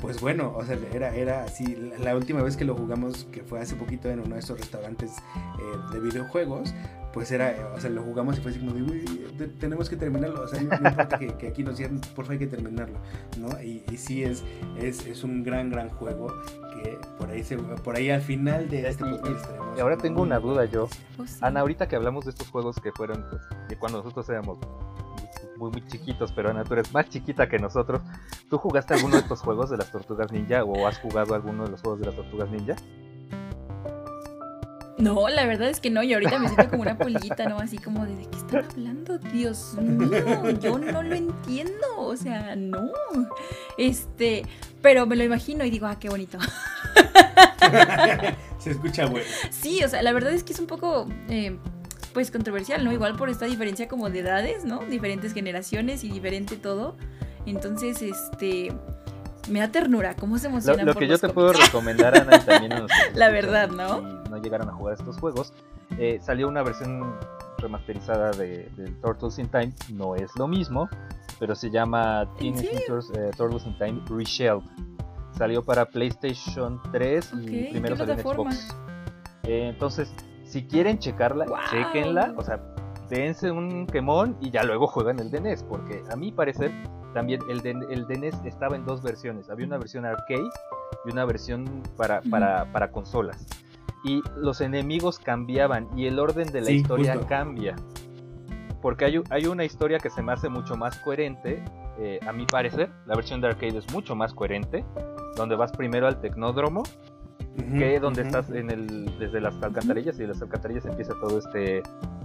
pues 0.00 0.20
bueno, 0.20 0.52
o 0.56 0.64
sea, 0.64 0.76
era, 0.92 1.14
era 1.14 1.44
así, 1.44 1.76
la, 2.00 2.16
última 2.16 2.42
vez 2.42 2.56
que 2.56 2.64
lo 2.64 2.74
jugamos, 2.74 3.24
que 3.30 3.42
fue 3.42 3.60
hace 3.60 3.76
poquito 3.76 4.10
en 4.10 4.20
uno 4.20 4.34
de 4.34 4.40
esos 4.40 4.58
restaurantes 4.58 5.12
eh, 5.12 5.92
de 5.92 6.00
videojuegos, 6.00 6.74
pues 7.12 7.30
era, 7.30 7.72
o 7.74 7.80
sea, 7.80 7.90
lo 7.90 8.02
jugamos 8.02 8.38
y 8.38 8.40
fue 8.40 8.50
así 8.50 8.60
como 8.60 8.72
de, 8.72 9.48
tenemos 9.60 9.88
que 9.88 9.96
terminarlo, 9.96 10.42
o 10.42 10.48
sea, 10.48 10.60
no, 10.62 10.88
importa 10.88 11.18
que, 11.18 11.48
aquí 11.48 11.62
nos 11.62 11.76
cierren, 11.76 12.00
por 12.00 12.24
favor 12.24 12.32
hay 12.32 12.38
que 12.38 12.46
terminarlo, 12.46 12.98
¿no? 13.38 13.48
Y, 13.62 13.84
y 13.90 13.96
sí 13.96 14.22
es, 14.22 14.42
es, 14.78 15.06
es, 15.06 15.22
un 15.22 15.42
gran, 15.42 15.70
gran 15.70 15.90
juego 15.90 16.28
que 16.82 16.98
por 17.18 17.30
ahí, 17.30 17.42
se, 17.42 17.56
por 17.58 17.96
ahí 17.96 18.10
al 18.10 18.22
final 18.22 18.68
de 18.68 18.88
este 18.88 19.04
podcast 19.04 19.50
Y 19.76 19.80
ahora 19.80 19.96
tengo 19.96 20.22
una 20.22 20.38
duda 20.38 20.64
yo. 20.64 20.88
Oh, 21.18 21.24
Ana, 21.40 21.60
ahorita 21.60 21.86
que 21.86 21.96
hablamos 21.96 22.24
de 22.24 22.30
estos 22.30 22.48
juegos 22.48 22.80
que 22.80 22.92
fueron, 22.92 23.24
pues, 23.28 23.42
que 23.68 23.76
cuando 23.76 23.98
nosotros 23.98 24.28
éramos 24.28 24.58
muy, 25.56 25.70
muy 25.70 25.86
chiquitos, 25.86 26.32
pero 26.32 26.50
Ana, 26.50 26.64
tú 26.64 26.74
eres 26.74 26.92
más 26.92 27.08
chiquita 27.08 27.48
que 27.48 27.58
nosotros, 27.58 28.00
¿tú 28.48 28.58
jugaste 28.58 28.94
alguno 28.94 29.16
de 29.16 29.22
estos 29.22 29.40
juegos 29.40 29.70
de 29.70 29.76
las 29.76 29.90
Tortugas 29.90 30.32
Ninja 30.32 30.64
o 30.64 30.86
has 30.86 30.98
jugado 30.98 31.34
alguno 31.34 31.64
de 31.64 31.70
los 31.70 31.82
juegos 31.82 32.00
de 32.00 32.06
las 32.06 32.16
Tortugas 32.16 32.50
Ninja? 32.50 32.76
No, 35.02 35.28
la 35.28 35.46
verdad 35.46 35.68
es 35.68 35.80
que 35.80 35.90
no, 35.90 36.04
y 36.04 36.14
ahorita 36.14 36.38
me 36.38 36.46
siento 36.46 36.70
como 36.70 36.82
una 36.82 36.96
polillita, 36.96 37.48
¿no? 37.48 37.58
Así 37.58 37.76
como 37.76 38.06
de, 38.06 38.14
¿de 38.14 38.30
qué 38.30 38.38
están 38.38 38.64
hablando? 38.70 39.18
Dios 39.18 39.74
mío, 39.74 40.50
yo 40.60 40.78
no 40.78 41.02
lo 41.02 41.16
entiendo, 41.16 41.96
o 41.96 42.16
sea, 42.16 42.54
no. 42.54 42.92
Este, 43.76 44.44
pero 44.80 45.04
me 45.06 45.16
lo 45.16 45.24
imagino 45.24 45.64
y 45.64 45.70
digo, 45.70 45.86
ah, 45.86 45.98
qué 45.98 46.08
bonito. 46.08 46.38
Se 48.58 48.70
escucha 48.70 49.06
bueno. 49.06 49.26
Sí, 49.50 49.82
o 49.82 49.88
sea, 49.88 50.02
la 50.02 50.12
verdad 50.12 50.32
es 50.32 50.44
que 50.44 50.52
es 50.52 50.60
un 50.60 50.68
poco, 50.68 51.08
eh, 51.28 51.58
pues, 52.12 52.30
controversial, 52.30 52.84
¿no? 52.84 52.92
Igual 52.92 53.16
por 53.16 53.28
esta 53.28 53.46
diferencia 53.46 53.88
como 53.88 54.08
de 54.08 54.20
edades, 54.20 54.64
¿no? 54.64 54.84
Diferentes 54.84 55.34
generaciones 55.34 56.04
y 56.04 56.10
diferente 56.10 56.56
todo. 56.56 56.96
Entonces, 57.44 58.02
este 58.02 58.72
me 59.48 59.60
da 59.60 59.68
ternura, 59.68 60.14
cómo 60.14 60.38
se 60.38 60.48
emociona. 60.48 60.84
Lo, 60.84 60.92
lo 60.92 60.98
que 60.98 61.08
yo 61.08 61.18
te 61.18 61.28
puedo 61.28 61.52
recomendar, 61.52 62.16
Ana, 62.16 62.36
y 62.36 62.40
también 62.40 62.86
La 63.14 63.30
verdad, 63.30 63.68
¿no? 63.68 64.22
Si 64.24 64.30
no 64.30 64.36
llegaron 64.38 64.68
a 64.68 64.72
jugar 64.72 64.94
estos 64.94 65.18
juegos, 65.18 65.52
Eh, 65.98 66.20
salió 66.22 66.48
una 66.48 66.62
versión 66.62 67.18
remasterizada 67.58 68.30
de, 68.30 68.70
de, 68.76 68.90
Turtles 69.02 69.38
in 69.38 69.48
Time, 69.48 69.72
no 69.90 70.16
es 70.16 70.34
lo 70.36 70.48
mismo, 70.48 70.88
pero 71.38 71.54
se 71.54 71.70
llama 71.70 72.26
Teenage 72.38 72.70
Mutant 72.88 73.16
eh, 73.16 73.30
Turtles 73.36 73.66
in 73.66 73.76
Time 73.76 74.02
Reshelled. 74.08 74.62
Salió 75.36 75.62
para 75.62 75.84
PlayStation 75.84 76.80
3 76.92 77.32
y 77.42 77.70
primero 77.70 77.96
salió 77.96 78.14
en 78.14 78.20
Xbox. 78.20 78.68
Eh, 79.44 79.68
entonces, 79.68 80.12
si 80.44 80.64
quieren 80.66 80.98
checarla, 80.98 81.46
chequenla, 81.70 82.34
o 82.36 82.42
sea, 82.42 82.60
dense 83.10 83.50
un 83.50 83.86
quemón 83.86 84.36
y 84.40 84.50
ya 84.50 84.62
luego 84.64 84.86
juegan 84.86 85.18
el 85.18 85.30
DNES, 85.30 85.64
porque 85.64 86.02
a 86.10 86.16
mi 86.16 86.32
parecer 86.32 86.72
también 87.12 87.40
el, 87.48 87.64
el 87.66 88.06
DNES 88.06 88.34
estaba 88.44 88.76
en 88.76 88.84
dos 88.84 89.02
versiones, 89.02 89.50
había 89.50 89.66
una 89.66 89.78
versión 89.78 90.04
arcade 90.04 90.48
y 91.04 91.12
una 91.12 91.24
versión 91.24 91.82
para, 91.96 92.20
para, 92.22 92.70
para 92.72 92.90
consolas. 92.90 93.46
Y 94.04 94.20
los 94.36 94.60
enemigos 94.60 95.18
cambiaban 95.18 95.88
y 95.96 96.06
el 96.06 96.18
orden 96.18 96.50
de 96.52 96.60
la 96.60 96.70
historia 96.70 97.20
cambia. 97.28 97.76
Porque 98.80 99.04
hay, 99.04 99.22
hay, 99.30 99.46
una 99.46 99.64
historia 99.64 99.98
que 99.98 100.10
se 100.10 100.22
me 100.22 100.32
hace 100.32 100.48
mucho 100.48 100.74
más 100.76 100.98
coherente, 100.98 101.62
eh, 101.98 102.18
a 102.26 102.32
mi 102.32 102.46
parecer. 102.46 102.90
La 103.06 103.14
versión 103.14 103.40
de 103.40 103.48
arcade 103.48 103.78
es 103.78 103.92
mucho 103.92 104.16
más 104.16 104.34
coherente, 104.34 104.84
donde 105.36 105.54
vas 105.54 105.70
primero 105.70 106.08
al 106.08 106.20
tecnódromo, 106.20 106.82
que 107.78 108.00
donde 108.00 108.22
estás 108.22 108.50
en 108.50 108.70
el, 108.70 109.18
desde 109.18 109.40
las 109.40 109.54
alcantarillas 109.62 110.16
y 110.16 110.22
de 110.22 110.28
las 110.28 110.42
alcantarillas 110.42 110.86
empieza 110.86 111.14
todo 111.20 111.38
este 111.38 111.82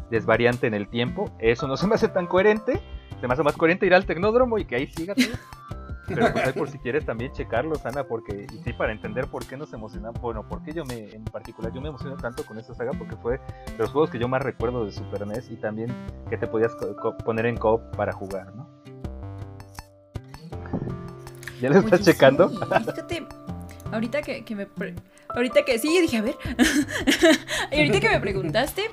desvariante 0.10 0.68
en 0.68 0.74
el 0.74 0.88
tiempo. 0.88 1.36
Eso 1.39 1.68
no 1.68 1.78
se 1.78 1.88
me 1.88 1.95
hace 1.95 2.08
tan 2.08 2.28
coherente. 2.28 2.82
Se 3.20 3.28
me 3.28 3.34
hace 3.34 3.43
más 3.43 3.58
coherente 3.58 3.86
ir 3.86 3.93
al 3.93 4.05
tecnódromo 4.05 4.58
y 4.58 4.66
que 4.66 4.76
ahí 4.76 4.88
siga 4.88 5.16
todo. 5.16 5.28
Pero 6.08 6.32
pues 6.32 6.53
por 6.53 6.70
si 6.70 6.78
quieres 6.80 7.05
también 7.05 7.34
checarlo, 7.34 7.76
Sana, 7.76 8.05
porque, 8.05 8.47
y 8.53 8.64
sí, 8.64 8.72
para 8.72 8.93
entender 8.93 9.28
por 9.28 9.45
qué 9.45 9.58
nos 9.58 9.74
emocionamos, 9.74 10.22
bueno, 10.22 10.47
por 10.47 10.64
qué 10.64 10.72
yo 10.72 10.86
me, 10.86 11.10
en 11.10 11.26
particular, 11.26 11.74
yo 11.74 11.82
me 11.82 11.89
emociono 11.89 12.16
tanto 12.16 12.45
con 12.45 12.58
esta 12.58 12.74
saga, 12.74 12.91
porque 12.97 13.18
fue 13.18 13.39
de 13.39 13.78
los 13.78 13.91
juegos 13.91 14.10
que 14.10 14.18
yo 14.18 14.30
más 14.30 14.41
recuerdo 14.41 14.86
de 14.86 14.91
Super 14.91 15.28
NES 15.28 15.51
y 15.51 15.58
también 15.58 15.93
que 16.30 16.38
te 16.38 16.47
podías 16.47 16.72
poner 17.26 17.45
en 17.47 17.58
coop 17.58 17.82
para 17.97 18.14
jugar, 18.14 18.55
¿no? 18.55 18.70
¿Ya 21.60 21.70
lo 21.70 21.80
estás 21.80 22.01
checando? 22.01 22.49
fíjate, 22.49 23.28
ahorita 23.91 24.22
que, 24.22 24.45
que 24.45 24.55
me... 24.55 24.68
Ahorita 25.30 25.66
que 25.66 25.78
sí, 25.78 25.99
dije, 26.01 26.18
a 26.18 26.22
ver. 26.22 26.36
y 27.72 27.80
ahorita 27.80 27.99
que 27.99 28.10
me 28.10 28.20
preguntaste, 28.22 28.84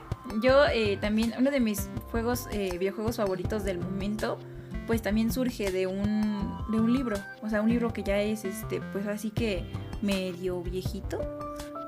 yo 0.42 0.66
eh, 0.66 0.96
también, 1.00 1.34
uno 1.38 1.50
de 1.50 1.60
mis 1.60 1.88
juegos, 2.10 2.46
eh, 2.52 2.76
videojuegos 2.78 3.16
favoritos 3.16 3.64
del 3.64 3.78
momento, 3.78 4.38
pues 4.86 5.02
también 5.02 5.32
surge 5.32 5.70
de 5.70 5.86
un, 5.86 6.56
de 6.70 6.80
un 6.80 6.92
libro, 6.92 7.16
o 7.42 7.48
sea, 7.48 7.62
un 7.62 7.68
libro 7.68 7.92
que 7.92 8.02
ya 8.02 8.20
es, 8.20 8.44
este, 8.44 8.80
pues 8.92 9.06
así 9.06 9.30
que 9.30 9.64
medio 10.02 10.62
viejito, 10.62 11.20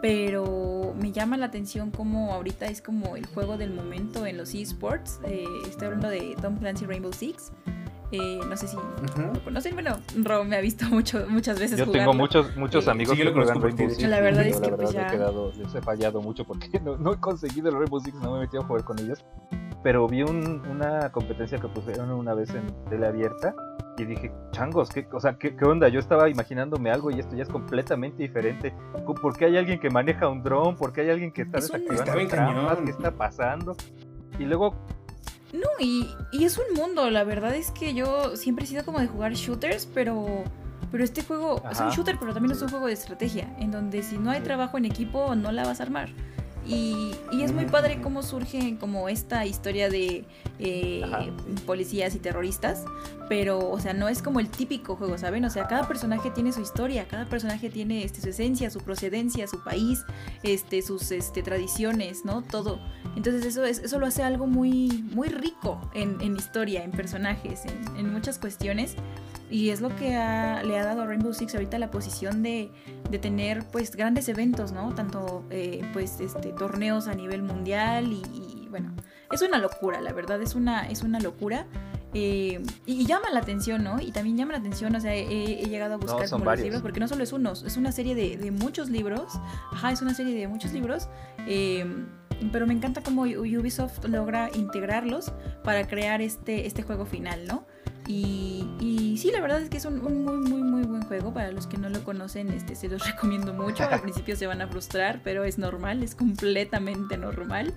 pero 0.01 0.95
me 0.99 1.13
llama 1.13 1.37
la 1.37 1.47
atención 1.47 1.91
como 1.91 2.33
ahorita 2.33 2.67
es 2.67 2.81
como 2.81 3.17
el 3.17 3.27
juego 3.27 3.57
del 3.57 3.73
momento 3.73 4.27
en 4.27 4.37
los 4.37 4.55
esports, 4.55 5.21
eh, 5.25 5.45
estoy 5.69 5.87
hablando 5.87 6.09
de 6.09 6.37
Tom 6.41 6.57
Clancy 6.59 6.87
Rainbow 6.87 7.13
Six. 7.13 7.53
Eh, 8.13 8.41
no 8.49 8.57
sé 8.57 8.69
si 8.69 8.77
no 9.51 9.61
sé, 9.61 9.73
bueno, 9.73 9.97
Ro 10.23 10.45
me 10.45 10.57
ha 10.57 10.61
visto 10.61 10.85
mucho, 10.91 11.27
muchas 11.29 11.59
veces 11.59 11.79
Yo 11.79 11.91
tengo 11.91 12.13
muchos 12.13 12.57
muchos 12.57 12.87
eh, 12.87 12.91
amigos 12.91 13.17
que 13.17 13.33
juegan 13.33 13.61
Rainbow 13.61 13.91
Six. 13.91 14.09
La 14.09 14.21
verdad 14.21 14.47
es 14.47 14.61
que 14.61 14.71
pues 14.71 14.93
ya... 14.93 15.09
he 15.09 15.11
quedado, 15.11 15.53
les 15.57 15.75
he 15.75 15.83
fallado 15.83 16.21
mucho 16.21 16.45
porque 16.45 16.81
no, 16.85 16.97
no 16.97 17.15
he 17.15 17.21
conseguido 17.21 17.69
el 17.69 17.77
Rainbow 17.77 18.01
Six, 18.01 18.15
no 18.21 18.33
me 18.33 18.39
he 18.39 18.41
metido 18.43 18.63
a 18.63 18.67
jugar 18.67 18.85
con 18.85 18.99
ellos 18.99 19.25
pero 19.87 20.09
vi 20.09 20.25
una 20.25 21.13
competencia 21.13 21.59
que 21.59 21.69
pusieron 21.69 22.11
una 22.11 22.35
vez 22.35 22.51
en 22.51 22.67
tele 22.91 23.07
abierta 23.07 23.55
y 23.97 24.05
dije, 24.05 24.33
changos, 24.51 24.91
¿qué, 24.91 25.07
o 25.13 25.21
sea, 25.21 25.39
¿qué, 25.39 25.57
onda? 25.65 25.87
Yo 25.89 26.01
estaba 26.01 26.29
imaginándome 26.29 26.91
algo 26.91 27.13
y 27.13 27.21
esto 27.21 27.37
ya 27.37 27.45
es 27.45 27.49
completamente 27.49 28.21
diferente. 28.21 28.75
¿Por 29.23 29.37
qué 29.37 29.45
hay 29.45 29.57
alguien 29.57 29.79
que 29.79 29.89
maneja 29.89 30.29
un 30.29 30.43
dron? 30.43 30.75
¿Por 30.75 30.93
qué 30.93 31.03
hay 31.03 31.11
alguien 31.11 31.31
que 31.31 31.43
está 31.43 31.59
desactivando 31.59 32.27
trampas? 32.27 32.79
¿Qué 32.85 32.91
está 32.91 33.13
pasando? 33.13 33.77
Y 34.41 34.45
luego... 34.45 34.75
No, 35.57 35.69
y, 35.81 36.15
y 36.33 36.45
es 36.45 36.59
un 36.59 36.75
mundo, 36.75 37.11
la 37.11 37.25
verdad 37.25 37.55
es 37.55 37.71
que 37.71 37.95
yo 37.95 38.37
siempre 38.37 38.65
he 38.65 38.69
sido 38.69 38.85
como 38.85 39.01
de 39.01 39.07
jugar 39.07 39.33
shooters, 39.35 39.87
pero... 39.87 40.45
Pero 40.93 41.03
este 41.03 41.23
juego 41.23 41.61
es 41.69 41.81
un 41.81 41.91
shooter, 41.91 42.17
pero 42.19 42.33
también 42.33 42.53
es 42.53 42.63
un 42.63 42.69
juego 42.69 42.87
de 42.87 42.93
estrategia, 42.93 43.53
en 43.59 43.73
donde 43.73 44.05
si 44.05 44.19
no 44.19 44.31
hay 44.31 44.41
trabajo 44.41 44.79
en 44.79 44.85
equipo 44.85 45.35
no 45.35 45.51
la 45.51 45.65
vas 45.65 45.81
a 45.81 45.83
armar. 45.83 46.11
Y, 46.67 47.13
es 47.41 47.53
muy 47.53 47.67
padre 47.67 48.01
cómo 48.01 48.23
surge 48.23 48.77
como 48.81 49.09
esta 49.09 49.47
historia 49.47 49.89
de 49.89 50.25
eh, 50.59 51.03
policías 51.65 52.15
y 52.17 52.19
terroristas, 52.19 52.85
pero, 53.29 53.71
o 53.71 53.79
sea, 53.79 53.93
no 53.93 54.09
es 54.09 54.21
como 54.21 54.41
el 54.41 54.49
típico 54.49 54.97
juego, 54.97 55.17
¿saben? 55.17 55.45
O 55.45 55.51
sea, 55.51 55.69
cada 55.69 55.87
personaje 55.87 56.31
tiene 56.31 56.53
su 56.53 56.61
historia, 56.61 57.07
cada 57.07 57.27
personaje 57.27 57.71
tiene 57.71 58.03
este, 58.03 58.21
su 58.21 58.31
esencia, 58.31 58.71
su 58.71 58.81
procedencia, 58.81 59.47
su 59.47 59.63
país, 59.63 60.05
este, 60.43 60.83
sus 60.83 61.13
este, 61.13 61.43
tradiciones, 61.43 62.25
¿no? 62.25 62.43
Todo. 62.43 62.81
Entonces 63.17 63.45
eso, 63.45 63.65
es, 63.65 63.79
eso 63.79 63.99
lo 64.01 64.07
hace 64.07 64.23
algo 64.23 64.47
muy, 64.47 65.05
muy 65.15 65.29
rico 65.29 65.81
en, 65.95 66.21
en 66.21 66.37
historia, 66.37 66.83
en 66.83 66.91
personajes, 66.91 67.65
en, 67.65 67.97
en 67.97 68.13
muchas 68.13 68.39
cuestiones. 68.39 68.97
Y 69.51 69.71
es 69.71 69.81
lo 69.81 69.95
que 69.95 70.09
le 70.11 70.79
ha 70.79 70.85
dado 70.85 71.03
a 71.03 71.07
Rainbow 71.07 71.33
Six 71.33 71.55
ahorita 71.55 71.79
la 71.79 71.91
posición 71.91 72.43
de, 72.43 72.71
de 73.11 73.19
tener 73.19 73.65
pues 73.71 73.95
grandes 73.95 74.29
eventos, 74.29 74.73
¿no? 74.73 74.95
Tanto 74.95 75.45
eh, 75.51 75.89
pues 75.93 76.21
este, 76.21 76.53
torneos 76.53 77.07
a 77.07 77.15
nivel 77.15 77.43
mundial 77.43 78.13
y, 78.13 78.67
bueno, 78.71 78.93
es 79.31 79.43
una 79.43 79.59
locura, 79.59 80.01
la 80.01 80.13
verdad, 80.13 80.43
es 80.43 80.55
una, 80.55 80.89
es 80.89 81.03
una 81.03 81.21
locura. 81.21 81.67
Eh, 82.15 82.63
y, 82.87 83.05
llama 83.05 83.31
la 83.31 83.41
atención, 83.41 83.85
¿no? 83.85 84.01
Y 84.01 84.11
también 84.11 84.37
llama 84.37 84.53
la 84.53 84.59
atención, 84.59 84.95
o 84.97 85.01
sea, 85.01 85.15
he, 85.15 85.67
llegado 85.69 85.95
a 85.95 85.97
buscar 85.99 86.29
como 86.31 86.45
los 86.47 86.61
libros, 86.61 86.83
porque 86.83 86.99
no 86.99 87.09
solo 87.09 87.23
es 87.23 87.33
uno, 87.33 87.53
es 87.53 87.77
una 87.77 87.93
serie 87.93 88.15
de, 88.15 88.39
de, 88.39 88.51
muchos 88.51 88.89
libros, 88.89 89.39
ajá, 89.71 89.93
es 89.93 90.01
una 90.01 90.15
serie 90.15 90.35
de 90.35 90.49
muchos 90.49 90.73
libros, 90.73 91.09
eh, 91.47 91.85
pero 92.53 92.67
me 92.67 92.73
encanta 92.73 93.03
cómo 93.03 93.23
Ubisoft 93.23 94.05
logra 94.07 94.51
integrarlos 94.55 95.33
para 95.63 95.87
crear 95.87 96.23
este, 96.23 96.67
este 96.67 96.83
juego 96.83 97.05
final, 97.05 97.47
¿no? 97.47 97.67
Y, 98.07 98.65
y, 98.81 99.19
sí, 99.19 99.31
la 99.33 99.41
verdad 99.41 99.61
es 99.61 99.69
que 99.69 99.79
es 99.79 99.85
un, 99.85 100.03
muy, 100.03 100.39
muy, 100.39 100.63
muy 100.63 100.83
buen 100.85 101.03
juego. 101.03 101.33
Para 101.33 101.51
los 101.51 101.67
que 101.67 101.79
no 101.79 101.89
lo 101.89 102.03
conocen, 102.05 102.51
este 102.51 102.75
se 102.75 102.89
los 102.89 103.05
recomiendo 103.11 103.53
mucho. 103.53 103.85
Al 103.85 104.01
principio 104.03 104.37
se 104.37 104.47
van 104.47 104.61
a 104.61 104.69
frustrar, 104.69 105.21
pero 105.25 105.45
es 105.45 105.59
normal, 105.59 106.03
es 106.03 106.15
completamente 106.15 107.17
normal. 107.17 107.75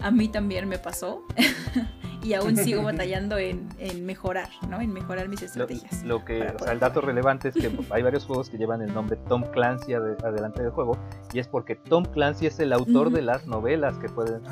A 0.00 0.10
mí 0.10 0.28
también 0.28 0.68
me 0.68 0.78
pasó. 0.78 1.24
y 2.24 2.34
aún 2.34 2.56
sigo 2.56 2.82
batallando 2.84 3.38
en, 3.38 3.68
mejorar, 4.04 4.48
¿no? 4.68 4.80
En 4.80 4.92
mejorar 4.92 5.28
mis 5.28 5.42
estrategias. 5.42 6.02
Lo, 6.02 6.24
que, 6.24 6.42
o 6.42 6.58
sea, 6.58 6.72
el 6.72 6.80
dato 6.80 7.00
relevante 7.00 7.48
es 7.48 7.54
que 7.54 7.70
hay 7.90 8.02
varios 8.02 8.24
juegos 8.24 8.50
que 8.50 8.56
llevan 8.56 8.82
el 8.82 8.92
nombre 8.92 9.16
Tom 9.28 9.44
Clancy 9.52 9.94
adelante 9.94 10.62
del 10.62 10.70
juego 10.70 10.98
y 11.32 11.38
es 11.38 11.48
porque 11.48 11.76
Tom 11.76 12.04
Clancy 12.04 12.46
es 12.46 12.58
el 12.60 12.72
autor 12.72 13.10
de 13.10 13.22
las 13.22 13.46
novelas 13.46 13.98
que 13.98 14.08
pueden, 14.08 14.42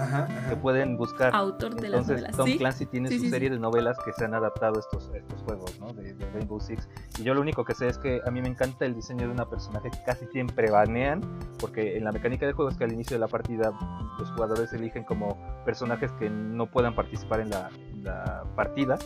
que 0.48 0.56
pueden 0.56 0.96
buscar. 0.96 1.34
Autor 1.34 1.74
de 1.80 1.88
las 1.88 2.06
novelas. 2.06 2.36
Tom 2.36 2.50
Clancy 2.58 2.86
tiene 2.86 3.08
su 3.10 3.28
serie 3.28 3.50
de 3.50 3.58
novelas 3.58 3.96
que 4.04 4.12
se 4.12 4.24
han 4.24 4.34
adaptado 4.34 4.76
a 4.76 4.80
estos, 4.80 5.10
estos 5.14 5.42
juegos, 5.42 5.78
¿no? 5.80 5.92
De, 5.94 6.12
Rainbow 6.32 6.60
Six. 6.60 6.88
Y 7.18 7.24
yo 7.24 7.34
lo 7.34 7.40
único 7.40 7.64
que 7.64 7.74
sé 7.74 7.88
es 7.88 7.98
que 7.98 8.20
a 8.24 8.30
mí 8.30 8.42
me 8.42 8.48
encanta 8.48 8.84
el 8.84 8.94
diseño 8.94 9.26
de 9.26 9.32
una 9.32 9.48
personaje 9.48 9.90
que 9.90 9.98
casi 10.04 10.26
siempre 10.26 10.70
banean, 10.70 11.20
porque 11.58 11.96
en 11.96 12.04
la 12.04 12.12
mecánica 12.12 12.46
de 12.46 12.52
juego 12.52 12.70
es 12.70 12.76
que 12.76 12.84
al 12.84 12.92
inicio 12.92 13.16
de 13.16 13.20
la 13.20 13.28
partida 13.28 13.72
los 14.18 14.30
jugadores 14.32 14.72
eligen 14.72 15.04
como 15.04 15.38
personajes 15.64 16.12
que 16.12 16.28
no 16.30 16.66
puedan 16.66 16.94
participar 16.94 17.40
en 17.40 17.50
la 17.50 17.61
la, 18.02 18.44
partida. 18.56 18.98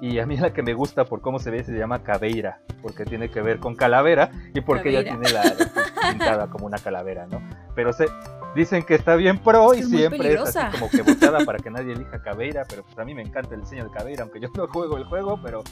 Y 0.00 0.20
a 0.20 0.26
mí 0.26 0.36
la 0.36 0.52
que 0.52 0.62
me 0.62 0.74
gusta 0.74 1.04
por 1.04 1.20
cómo 1.20 1.40
se 1.40 1.50
ve 1.50 1.64
se 1.64 1.72
llama 1.72 2.04
Caveira, 2.04 2.60
porque 2.82 3.04
tiene 3.04 3.30
que 3.30 3.42
ver 3.42 3.58
con 3.58 3.74
calavera 3.74 4.30
y 4.54 4.60
porque 4.60 4.90
ella 4.90 5.02
tiene 5.02 5.28
la, 5.30 5.42
pintada 6.12 6.48
como 6.48 6.66
una 6.66 6.78
calavera, 6.78 7.26
¿no? 7.26 7.42
Pero 7.74 7.92
se, 7.92 8.06
dicen 8.54 8.84
que 8.84 8.94
está 8.94 9.16
bien 9.16 9.38
pro 9.38 9.74
y 9.74 9.82
siempre 9.82 10.34
es 10.34 10.56
así 10.56 10.78
como 10.78 10.90
que 10.90 11.02
votada 11.02 11.44
para 11.44 11.58
que 11.58 11.70
nadie 11.72 11.94
elija 11.94 12.22
Caveira, 12.22 12.64
pero 12.68 12.84
pues 12.84 12.98
a 12.98 13.04
mí 13.04 13.14
me 13.14 13.22
encanta 13.22 13.54
el 13.54 13.62
diseño 13.62 13.84
de 13.84 13.90
Caveira, 13.90 14.22
aunque 14.22 14.40
yo 14.40 14.48
no 14.54 14.68
juego 14.68 14.96
el 14.96 15.04
juego, 15.04 15.40
pero 15.42 15.64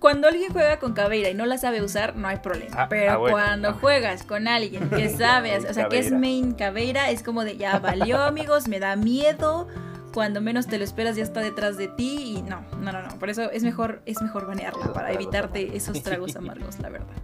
cuando 0.00 0.28
alguien 0.28 0.50
juega 0.50 0.78
con 0.78 0.94
Caveira 0.94 1.28
y 1.28 1.34
no 1.34 1.44
la 1.44 1.58
sabe 1.58 1.82
usar, 1.82 2.16
no 2.16 2.26
hay 2.26 2.38
problema. 2.38 2.74
Ah, 2.84 2.86
Pero 2.88 3.12
ah, 3.12 3.30
cuando 3.30 3.74
juegas 3.74 4.22
con 4.22 4.48
alguien 4.48 4.88
que 4.88 5.08
sabe, 5.16 5.58
o 5.58 5.74
sea, 5.74 5.88
que 5.88 5.98
es 5.98 6.10
main 6.10 6.54
Caveira, 6.54 7.10
es 7.10 7.22
como 7.22 7.44
de 7.44 7.58
ya 7.58 7.78
valió, 7.78 8.22
amigos, 8.22 8.66
me 8.66 8.80
da 8.80 8.96
miedo, 8.96 9.68
cuando 10.12 10.40
menos 10.40 10.66
te 10.66 10.78
lo 10.78 10.84
esperas 10.84 11.16
ya 11.16 11.22
está 11.22 11.40
detrás 11.40 11.76
de 11.76 11.88
ti 11.88 12.36
y 12.36 12.42
no, 12.42 12.62
no, 12.80 12.92
no, 12.92 13.02
no. 13.02 13.18
Por 13.18 13.30
eso 13.30 13.50
es 13.50 13.62
mejor, 13.62 14.02
es 14.06 14.20
mejor 14.22 14.46
banearla 14.46 14.92
para 14.92 15.12
evitarte 15.12 15.76
esos 15.76 16.02
tragos 16.04 16.36
amargos, 16.36 16.78
la 16.80 16.88
verdad. 16.90 17.16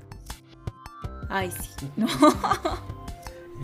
Ay, 1.29 1.51
sí, 1.51 1.91
no. 1.97 2.07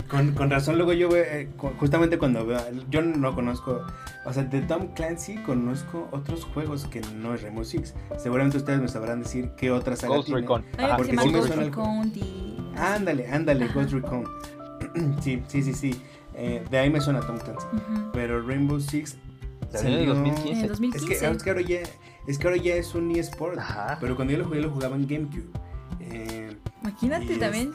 Con, 0.08 0.32
con 0.32 0.50
razón, 0.50 0.76
luego 0.76 0.94
yo 0.94 1.14
eh, 1.14 1.50
justamente 1.78 2.18
cuando 2.18 2.46
veo, 2.46 2.58
yo 2.88 3.02
no 3.02 3.34
conozco, 3.34 3.82
o 4.24 4.32
sea, 4.32 4.42
de 4.44 4.62
Tom 4.62 4.88
Clancy 4.94 5.36
conozco 5.36 6.08
otros 6.12 6.44
juegos 6.44 6.86
que 6.86 7.02
no 7.16 7.34
es 7.34 7.42
Rainbow 7.42 7.64
Six. 7.64 7.94
Seguramente 8.18 8.56
ustedes 8.56 8.80
me 8.80 8.88
sabrán 8.88 9.22
decir 9.22 9.50
qué 9.56 9.70
otras 9.70 10.00
saga 10.00 10.16
Ghost 10.16 10.30
Recon. 10.30 10.64
porque 10.96 11.16
sí 11.18 11.30
Ghost 11.30 11.54
Recon 11.54 12.12
y... 12.14 12.56
Ándale, 12.76 13.30
ándale, 13.30 13.68
Ghost 13.68 13.92
Recon. 13.92 14.24
sí, 15.20 15.42
sí, 15.46 15.62
sí, 15.62 15.74
sí. 15.74 16.02
Eh, 16.34 16.64
de 16.70 16.78
ahí 16.78 16.90
me 16.90 17.00
suena 17.00 17.20
Tom 17.20 17.38
Clancy. 17.38 17.66
Pero 18.12 18.42
Rainbow 18.42 18.80
Six 18.80 19.16
salió 19.70 19.98
en 20.00 20.06
2015. 20.06 20.68
2015. 20.68 20.96
Es, 20.96 21.04
que, 21.04 21.26
es, 21.26 21.42
que, 21.42 21.50
ahora 21.50 21.62
ya, 21.62 21.80
es 22.26 22.38
que 22.38 22.46
ahora 22.46 22.56
ya 22.56 22.74
es 22.74 22.94
un 22.94 23.10
eSport. 23.10 23.58
Pero 24.00 24.16
cuando 24.16 24.32
yo 24.32 24.38
lo 24.38 24.44
jugué, 24.46 24.60
lo 24.60 24.70
jugaba 24.70 24.96
en 24.96 25.06
GameCube. 25.06 25.48
Eh, 26.00 26.56
Imagínate 26.82 27.36
también. 27.36 27.72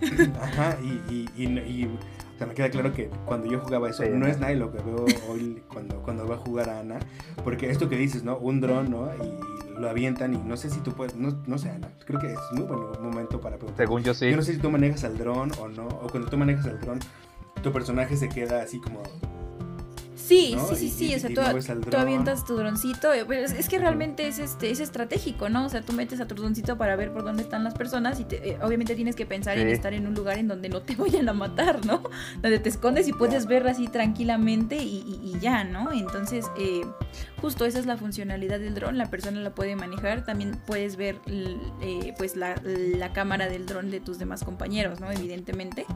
Este, 0.00 0.30
ajá, 0.40 0.76
y, 0.82 1.28
y, 1.36 1.44
y, 1.44 1.84
O 1.86 2.38
sea, 2.38 2.46
me 2.46 2.54
queda 2.54 2.70
claro 2.70 2.92
que 2.92 3.10
cuando 3.24 3.46
yo 3.50 3.60
jugaba 3.60 3.88
eso, 3.88 4.04
Sí, 4.04 4.10
no 4.12 4.26
es 4.26 4.38
nada 4.38 4.52
lo 4.54 4.70
que 4.70 4.82
veo 4.82 5.06
hoy 5.28 5.62
cuando, 5.72 6.02
cuando 6.02 6.26
va 6.26 6.36
a 6.36 6.38
jugar 6.38 6.68
a 6.68 6.80
Ana. 6.80 6.98
Porque 7.42 7.70
esto 7.70 7.88
que 7.88 7.96
dices, 7.96 8.22
¿no? 8.22 8.36
Un 8.36 8.60
dron, 8.60 8.90
¿no? 8.90 9.10
Y 9.16 9.80
lo 9.80 9.88
avientan 9.88 10.34
y 10.34 10.38
no 10.38 10.56
sé 10.56 10.70
si 10.70 10.80
tú 10.80 10.92
puedes, 10.92 11.16
no, 11.16 11.36
no 11.46 11.58
sé, 11.58 11.70
Ana. 11.70 11.88
Creo 12.04 12.20
que 12.20 12.32
es 12.32 12.38
muy 12.52 12.64
buen 12.64 13.02
momento 13.02 13.40
para 13.40 13.56
preguntar. 13.56 13.86
Según 13.86 14.02
yo 14.02 14.14
sí. 14.14 14.30
Yo 14.30 14.36
no 14.36 14.42
sé 14.42 14.54
si 14.54 14.60
tú 14.60 14.70
manejas 14.70 15.04
al 15.04 15.16
dron 15.18 15.52
o 15.60 15.68
no. 15.68 15.86
O 15.86 16.08
cuando 16.08 16.28
tú 16.28 16.36
manejas 16.36 16.66
al 16.66 16.80
dron, 16.80 16.98
tu 17.62 17.72
personaje 17.72 18.16
se 18.16 18.28
queda 18.28 18.62
así 18.62 18.80
como 18.80 19.02
Sí, 20.14 20.52
¿no? 20.56 20.66
sí, 20.68 20.76
sí, 20.76 20.86
Y- 20.86 20.90
sí. 20.90 21.06
y- 21.12 21.14
o 21.14 21.18
sea, 21.20 21.30
tú, 21.74 21.90
tú 21.90 21.96
avientas 21.96 22.44
tu 22.44 22.54
droncito. 22.54 23.14
eh, 23.14 23.24
pero 23.26 23.46
Es, 23.46 23.52
es 23.52 23.66
que 23.66 23.78
realmente 23.78 24.28
es 24.28 24.38
este 24.38 24.70
es 24.70 24.78
estratégico, 24.78 25.48
¿no? 25.48 25.64
O 25.64 25.68
sea, 25.70 25.80
tú 25.80 25.94
metes 25.94 26.20
a 26.20 26.26
tu 26.26 26.34
droncito 26.34 26.76
para 26.76 26.96
ver 26.96 27.12
por 27.14 27.24
dónde 27.24 27.42
están 27.44 27.64
las 27.64 27.72
personas 27.72 28.20
y 28.20 28.24
te- 28.24 28.46
eh, 28.50 28.58
obviamente 28.60 28.94
tienes 28.94 29.16
que 29.16 29.24
pensar 29.24 29.56
en 29.56 29.68
estar 29.68 29.94
en 29.94 30.06
un 30.06 30.12
lugar 30.14 30.36
en 30.36 30.46
donde 30.46 30.68
no 30.68 30.82
te 30.82 30.96
vayan 30.96 31.30
a 31.30 31.32
matar, 31.32 31.86
¿no? 31.86 32.02
Donde 32.42 32.58
te 32.58 32.68
escondes 32.68 33.08
y 33.08 33.14
puedes 33.14 33.46
ver 33.46 33.66
así 33.68 33.86
tranquilamente 33.88 34.76
y, 34.76 34.98
y- 35.22 35.30
y 35.34 35.40
ya, 35.40 35.64
¿no? 35.64 35.92
Entonces, 35.92 36.44
eh, 36.58 36.82
justo 37.40 37.64
esa 37.64 37.78
es 37.78 37.86
la 37.86 37.96
funcionalidad 37.96 38.60
del 38.60 38.74
dron. 38.74 38.98
La 38.98 39.08
persona 39.08 39.40
la 39.40 39.54
puede 39.54 39.76
manejar. 39.76 40.26
También 40.26 40.60
puedes 40.66 40.96
ver 40.96 41.20
eh, 41.26 42.12
pues 42.18 42.36
la, 42.36 42.60
la 42.64 43.14
cámara 43.14 43.48
del 43.48 43.64
dron 43.64 43.90
de 43.90 44.00
tus 44.00 44.18
demás 44.18 44.44
compañeros, 44.44 45.00
¿no? 45.00 45.10
Evidentemente. 45.10 45.86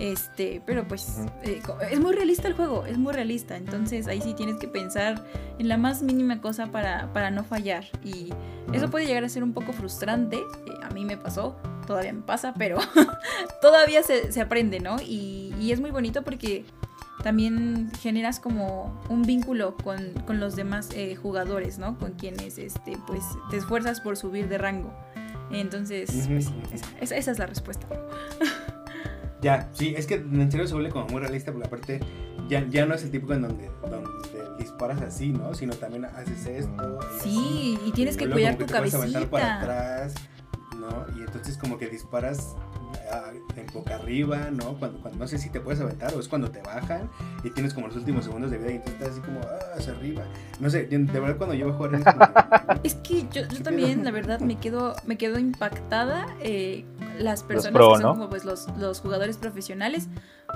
Este, 0.00 0.62
pero 0.64 0.88
pues 0.88 1.18
eh, 1.42 1.60
es 1.90 2.00
muy 2.00 2.14
realista 2.14 2.48
el 2.48 2.54
juego, 2.54 2.86
es 2.86 2.96
muy 2.96 3.12
realista. 3.12 3.56
Entonces 3.56 4.06
ahí 4.06 4.20
sí 4.22 4.32
tienes 4.32 4.56
que 4.56 4.66
pensar 4.66 5.22
en 5.58 5.68
la 5.68 5.76
más 5.76 6.00
mínima 6.02 6.40
cosa 6.40 6.68
para, 6.68 7.12
para 7.12 7.30
no 7.30 7.44
fallar. 7.44 7.84
Y 8.02 8.32
eso 8.72 8.88
puede 8.90 9.04
llegar 9.06 9.24
a 9.24 9.28
ser 9.28 9.42
un 9.44 9.52
poco 9.52 9.72
frustrante. 9.74 10.38
eh, 10.38 10.72
a 10.82 10.88
mí 10.90 11.04
me 11.04 11.18
pasó, 11.18 11.54
todavía 11.86 12.14
me 12.14 12.22
pasa, 12.22 12.54
pero 12.56 12.78
todavía 13.60 14.02
se, 14.02 14.32
se 14.32 14.40
aprende, 14.40 14.80
¿no? 14.80 14.96
Y, 15.02 15.54
y 15.60 15.70
es 15.72 15.80
muy 15.80 15.90
bonito 15.90 16.22
porque 16.22 16.64
también 17.22 17.92
generas 18.00 18.40
como 18.40 18.98
un 19.10 19.20
vínculo 19.20 19.76
con, 19.76 20.14
con 20.26 20.40
los 20.40 20.56
demás 20.56 20.88
eh, 20.94 21.14
jugadores, 21.14 21.78
¿no? 21.78 21.98
Con 21.98 22.12
quienes 22.12 22.56
este, 22.56 22.96
pues 23.06 23.22
te 23.50 23.58
esfuerzas 23.58 24.00
por 24.00 24.16
subir 24.16 24.48
de 24.48 24.56
rango. 24.56 24.94
Entonces, 25.52 26.26
pues, 26.26 26.48
esa- 27.02 27.16
esa 27.16 27.30
es 27.32 27.38
la 27.38 27.44
respuesta. 27.46 27.86
Ya, 29.42 29.70
sí, 29.72 29.94
es 29.96 30.06
que 30.06 30.14
en 30.14 30.50
serio 30.50 30.66
se 30.66 30.74
vuelve 30.74 30.90
como 30.90 31.06
muy 31.06 31.20
realista 31.20 31.50
porque 31.52 31.66
aparte 31.66 32.00
ya, 32.48 32.66
ya 32.68 32.84
no 32.84 32.94
es 32.94 33.02
el 33.04 33.10
típico 33.10 33.32
en 33.32 33.42
donde, 33.42 33.70
donde 33.82 34.10
disparas 34.58 35.00
así, 35.00 35.30
¿no? 35.30 35.54
Sino 35.54 35.74
también 35.74 36.04
haces 36.04 36.46
esto. 36.46 36.98
y 37.16 37.20
Sí, 37.22 37.78
y 37.86 37.92
tienes 37.92 38.16
que 38.16 38.28
cuidar 38.28 38.56
tu 38.56 38.64
aventar 38.64 39.28
para 39.28 39.44
cabecita. 39.44 39.60
atrás, 39.60 40.14
¿no? 40.78 41.06
Y 41.18 41.22
entonces 41.22 41.56
como 41.56 41.78
que 41.78 41.88
disparas 41.88 42.54
en 43.56 43.66
boca 43.72 43.96
arriba, 43.96 44.50
¿no? 44.50 44.74
Cuando, 44.78 45.00
cuando 45.00 45.18
no 45.18 45.26
sé 45.28 45.38
si 45.38 45.50
te 45.50 45.60
puedes 45.60 45.80
aventar 45.80 46.14
o 46.14 46.20
es 46.20 46.28
cuando 46.28 46.50
te 46.50 46.60
bajan 46.62 47.08
y 47.42 47.50
tienes 47.50 47.74
como 47.74 47.88
los 47.88 47.96
últimos 47.96 48.24
segundos 48.24 48.50
de 48.50 48.58
vida 48.58 48.72
y 48.72 48.76
entonces 48.76 48.94
estás 49.00 49.12
así 49.12 49.20
como 49.20 49.40
ah, 49.40 49.58
hacia 49.76 49.92
arriba. 49.92 50.22
No 50.60 50.70
sé, 50.70 50.86
de 50.86 50.98
verdad 51.20 51.36
cuando 51.36 51.54
yo 51.54 51.66
voy 51.66 51.74
a 51.74 51.76
jugar 51.76 51.94
es 51.94 52.04
como 52.04 52.18
que- 52.18 52.80
Es 52.88 52.94
que 52.96 53.22
yo, 53.30 53.42
yo 53.42 53.48
¿Qué 53.48 53.60
también, 53.60 54.04
la 54.04 54.10
verdad, 54.10 54.40
me 54.40 54.58
quedo, 54.58 54.94
me 55.06 55.16
quedo 55.18 55.38
impactada. 55.38 56.26
eh, 56.40 56.84
las 57.18 57.42
personas 57.42 57.74
pro, 57.74 57.88
que 57.90 57.94
son 57.96 58.02
¿no? 58.02 58.12
como 58.14 58.30
pues 58.30 58.46
los, 58.46 58.66
los 58.78 59.00
jugadores 59.00 59.36
profesionales, 59.36 60.08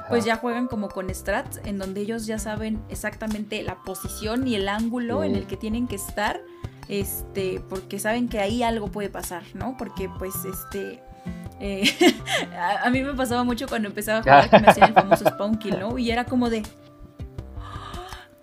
pues 0.08 0.24
ya 0.24 0.36
juegan 0.36 0.66
como 0.66 0.88
con 0.88 1.14
strats, 1.14 1.60
en 1.66 1.76
donde 1.78 2.00
ellos 2.00 2.24
ya 2.24 2.38
saben 2.38 2.82
exactamente 2.88 3.62
la 3.62 3.82
posición 3.82 4.46
y 4.48 4.54
el 4.54 4.68
ángulo 4.68 5.24
en 5.24 5.34
el 5.36 5.46
que 5.46 5.58
tienen 5.58 5.86
que 5.86 5.96
estar, 5.96 6.40
este, 6.88 7.60
porque 7.68 7.98
saben 7.98 8.28
que 8.30 8.40
ahí 8.40 8.62
algo 8.62 8.88
puede 8.88 9.10
pasar, 9.10 9.42
¿no? 9.52 9.76
Porque 9.76 10.08
pues 10.18 10.34
este. 10.46 11.02
Eh, 11.60 11.84
a, 12.58 12.86
a 12.86 12.90
mí 12.90 13.02
me 13.02 13.14
pasaba 13.14 13.44
mucho 13.44 13.66
cuando 13.68 13.88
empezaba 13.88 14.18
a 14.18 14.22
jugar 14.22 14.50
que 14.50 14.58
me 14.60 14.66
hacían 14.68 14.88
el 14.88 14.94
famoso 14.94 15.24
spawn 15.28 15.56
kill, 15.56 15.78
¿no? 15.78 15.98
Y 15.98 16.10
era 16.10 16.24
como 16.24 16.50
de. 16.50 16.62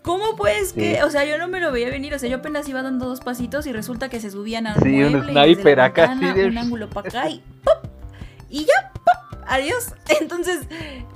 ¿Cómo 0.01 0.35
pues 0.35 0.73
que? 0.73 0.95
Sí. 0.95 1.01
O 1.03 1.11
sea, 1.11 1.25
yo 1.25 1.37
no 1.37 1.47
me 1.47 1.59
lo 1.59 1.71
veía 1.71 1.89
venir. 1.89 2.13
O 2.15 2.19
sea, 2.19 2.27
yo 2.27 2.37
apenas 2.37 2.67
iba 2.67 2.81
dando 2.81 3.07
dos 3.07 3.19
pasitos 3.19 3.67
y 3.67 3.71
resulta 3.71 4.09
que 4.09 4.19
se 4.19 4.31
subían 4.31 4.65
a 4.65 4.75
un 4.75 4.81
Sí, 4.81 5.03
un 5.03 5.11
mueble 5.11 5.31
sniper 5.31 5.79
acá, 5.79 6.07
ventana, 6.07 6.33
de- 6.33 6.45
un 6.47 6.57
ángulo 6.57 6.89
para 6.89 7.09
acá 7.09 7.29
y 7.29 7.43
¡pop! 7.63 7.85
Y 8.49 8.61
ya, 8.65 8.91
¡pop! 8.93 9.39
Adiós. 9.47 9.93
Entonces, 10.19 10.61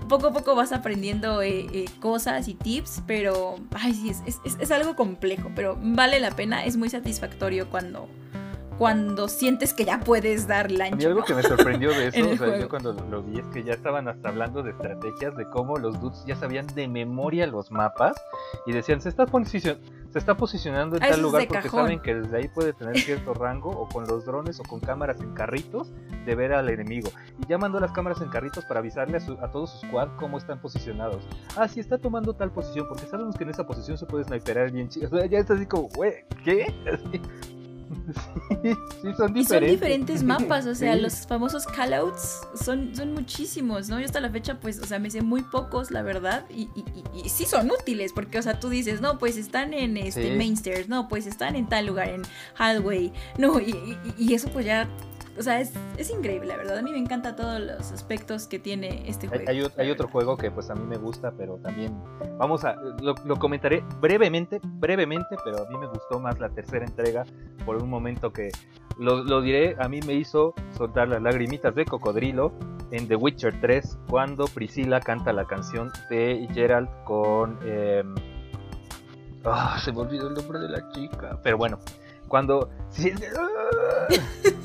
poco 0.08 0.28
a 0.28 0.34
poco 0.34 0.56
vas 0.56 0.72
aprendiendo 0.72 1.42
eh, 1.42 1.66
eh, 1.74 1.86
cosas 2.00 2.48
y 2.48 2.54
tips, 2.54 3.02
pero, 3.08 3.56
ay, 3.72 3.94
sí, 3.96 4.12
es- 4.28 4.40
es 4.60 4.72
algo 4.72 4.96
complejo, 4.96 5.52
pero 5.56 5.78
vale 5.82 6.20
la 6.20 6.30
pena. 6.32 6.64
Es 6.64 6.78
muy 6.78 6.90
satisfactorio 6.92 7.70
cuando, 7.72 8.08
cuando 8.78 9.28
sientes 9.28 9.74
que 9.74 9.86
ya 9.86 10.00
puedes 10.00 10.48
dar 10.48 10.68
el 10.72 10.82
A 10.82 10.86
mí 10.86 10.92
ancho. 10.94 11.08
algo 11.08 11.24
que 11.24 11.34
me 11.34 11.44
sorprendió 11.44 11.90
de 11.92 12.08
eso, 12.08 12.30
o 12.30 12.36
sea, 12.38 12.58
yo 12.60 12.68
cuando 12.70 12.94
lo 12.94 13.24
vi 13.24 13.40
es 13.40 13.46
que 13.48 13.64
ya 13.64 13.74
estaban 13.74 14.08
hasta 14.08 14.30
hablando 14.30 14.64
de 14.64 14.72
estrategias, 14.72 15.36
de 15.36 15.50
cómo 15.50 15.78
los 15.78 16.00
dudes 16.02 16.24
ya 16.26 16.36
sabían 16.36 16.68
de 16.68 16.88
memoria 16.88 17.48
los 17.48 17.72
mapas 17.72 18.16
y 18.66 18.74
decían, 18.74 19.00
se 19.02 19.10
está, 19.10 19.26
posicion- 19.26 19.80
se 20.12 20.20
está 20.20 20.36
posicionando 20.38 20.98
en 20.98 21.04
Ah, 21.04 21.10
tal 21.12 21.22
lugar 21.22 21.48
porque 21.48 21.64
cajón. 21.64 21.82
saben 21.84 22.00
que 22.02 22.16
desde 22.16 22.38
ahí 22.38 22.48
puede 22.50 22.74
tener 22.74 22.98
cierto 23.00 23.34
rango 23.34 23.70
o 23.70 23.88
con 23.88 24.06
los 24.08 24.26
drones 24.26 24.60
o 24.60 24.64
con 24.64 24.80
cámaras 24.80 25.20
en 25.22 25.34
carritos 25.34 25.92
de 26.26 26.36
ver 26.36 26.54
al 26.54 26.70
enemigo. 26.70 27.10
Y 27.44 27.48
ya 27.50 27.58
mandó 27.58 27.80
las 27.80 27.92
cámaras 27.92 28.22
en 28.22 28.30
carritos 28.30 28.66
para 28.66 28.80
avisarle 28.80 29.18
a, 29.18 29.20
su- 29.20 29.38
a 29.42 29.52
todos 29.52 29.72
sus 29.72 29.82
squad 29.90 30.10
cómo 30.18 30.38
están 30.38 30.60
posicionados. 30.62 31.28
Ah, 31.58 31.68
sí, 31.68 31.80
está 31.80 31.98
tomando 31.98 32.34
tal 32.34 32.52
posición 32.52 32.88
porque 32.88 33.06
sabemos 33.06 33.36
que 33.38 33.44
en 33.44 33.50
esa 33.50 33.66
posición 33.68 33.98
se 33.98 34.06
puede 34.06 34.24
sniperar 34.26 34.72
bien 34.72 34.88
chido. 34.90 35.08
O 35.08 35.18
sea, 35.18 35.26
ya 35.26 35.40
está 35.40 35.54
así 35.54 35.66
como, 35.66 35.88
güey, 35.90 36.26
¿qué? 36.44 36.66
Así. 36.92 37.22
Sí, 38.62 38.74
sí, 38.74 38.74
son 39.02 39.12
Y 39.12 39.14
son 39.16 39.34
diferentes. 39.34 39.72
diferentes 39.72 40.24
mapas, 40.24 40.66
o 40.66 40.76
sea, 40.76 40.96
Sí. 40.96 41.02
los 41.02 41.28
famosos 41.28 41.66
callouts 41.68 42.42
son, 42.60 42.96
son 42.96 43.14
muchísimos, 43.14 43.90
¿no? 43.90 44.00
Yo 44.00 44.06
hasta 44.06 44.20
la 44.20 44.30
fecha, 44.30 44.60
pues, 44.60 44.80
o 44.80 44.86
sea, 44.86 45.00
me 45.00 45.10
sé 45.10 45.22
muy 45.22 45.42
pocos, 45.44 45.92
la 45.92 46.02
verdad, 46.02 46.46
y, 46.50 46.64
y- 46.76 46.86
y- 47.16 47.26
y 47.26 47.30
sí 47.30 47.46
son 47.46 47.70
útiles, 47.72 48.12
porque, 48.14 48.40
o 48.40 48.42
sea, 48.42 48.60
tú 48.60 48.70
dices, 48.70 49.02
no, 49.02 49.18
pues 49.20 49.38
están 49.38 49.74
en 49.74 49.98
este 49.98 50.32
Sí. 50.32 50.38
Mainstairs, 50.38 50.90
no, 50.90 51.08
pues 51.08 51.26
están 51.28 51.56
en 51.56 51.68
tal 51.68 51.86
lugar, 51.86 52.10
en 52.10 52.24
Highway, 52.60 53.14
no, 53.38 53.60
y 53.60 54.34
eso 54.34 54.50
pues 54.50 54.66
ya, 54.66 54.88
o 55.38 55.42
sea, 55.42 55.60
es, 55.60 55.74
es 55.98 56.10
increíble, 56.10 56.48
la 56.48 56.58
verdad, 56.58 56.78
a 56.78 56.82
mí 56.82 56.92
me 56.92 56.98
encanta 56.98 57.36
todos 57.36 57.60
los 57.60 57.92
aspectos 57.92 58.48
que 58.48 58.60
tiene 58.60 59.04
este 59.08 59.28
juego. 59.28 59.44
hay 59.48 59.62
hay 59.78 59.92
otro 59.92 60.08
juego 60.08 60.38
que 60.38 60.52
pues 60.52 60.70
a 60.70 60.76
mí 60.76 60.86
me 60.86 60.98
gusta, 60.98 61.32
pero 61.38 61.58
también 61.58 61.94
vamos 62.38 62.64
a 62.64 62.76
lo, 62.76 63.16
lo 63.26 63.36
comentaré 63.38 63.84
brevemente, 64.00 64.60
brevemente, 64.64 65.36
pero 65.44 65.66
a 65.66 65.70
mí 65.70 65.78
me 65.78 65.88
gustó 65.88 66.20
más 66.20 66.40
la 66.40 66.50
tercera 66.50 66.86
entrega 66.86 67.26
por 67.66 67.82
un 67.82 67.90
momento 67.90 68.32
que 68.32 68.52
lo, 68.98 69.24
lo 69.24 69.42
diré, 69.42 69.76
a 69.80 69.90
mí 69.90 70.00
me 70.06 70.14
hizo 70.14 70.54
soltar 70.78 71.10
las 71.10 71.22
lagrimitas 71.22 71.76
de 71.76 71.86
cocodrilo 71.86 72.54
en 72.92 73.08
The 73.08 73.16
Witcher 73.16 73.60
3 73.60 73.98
cuando 74.10 74.46
Priscilla 74.46 75.00
canta 75.00 75.34
la 75.34 75.46
canción 75.46 75.92
de 76.10 76.48
Geralt 76.54 76.90
con 77.04 77.60
em, 77.64 78.16
ah, 79.44 79.78
se 79.84 79.92
me 79.92 80.00
olvidó 80.00 80.30
el 80.30 80.36
nombre 80.36 80.60
de 80.60 80.70
la 80.70 80.90
chica, 80.92 81.40
pero 81.44 81.58
bueno, 81.58 81.80
cuando 82.36 82.70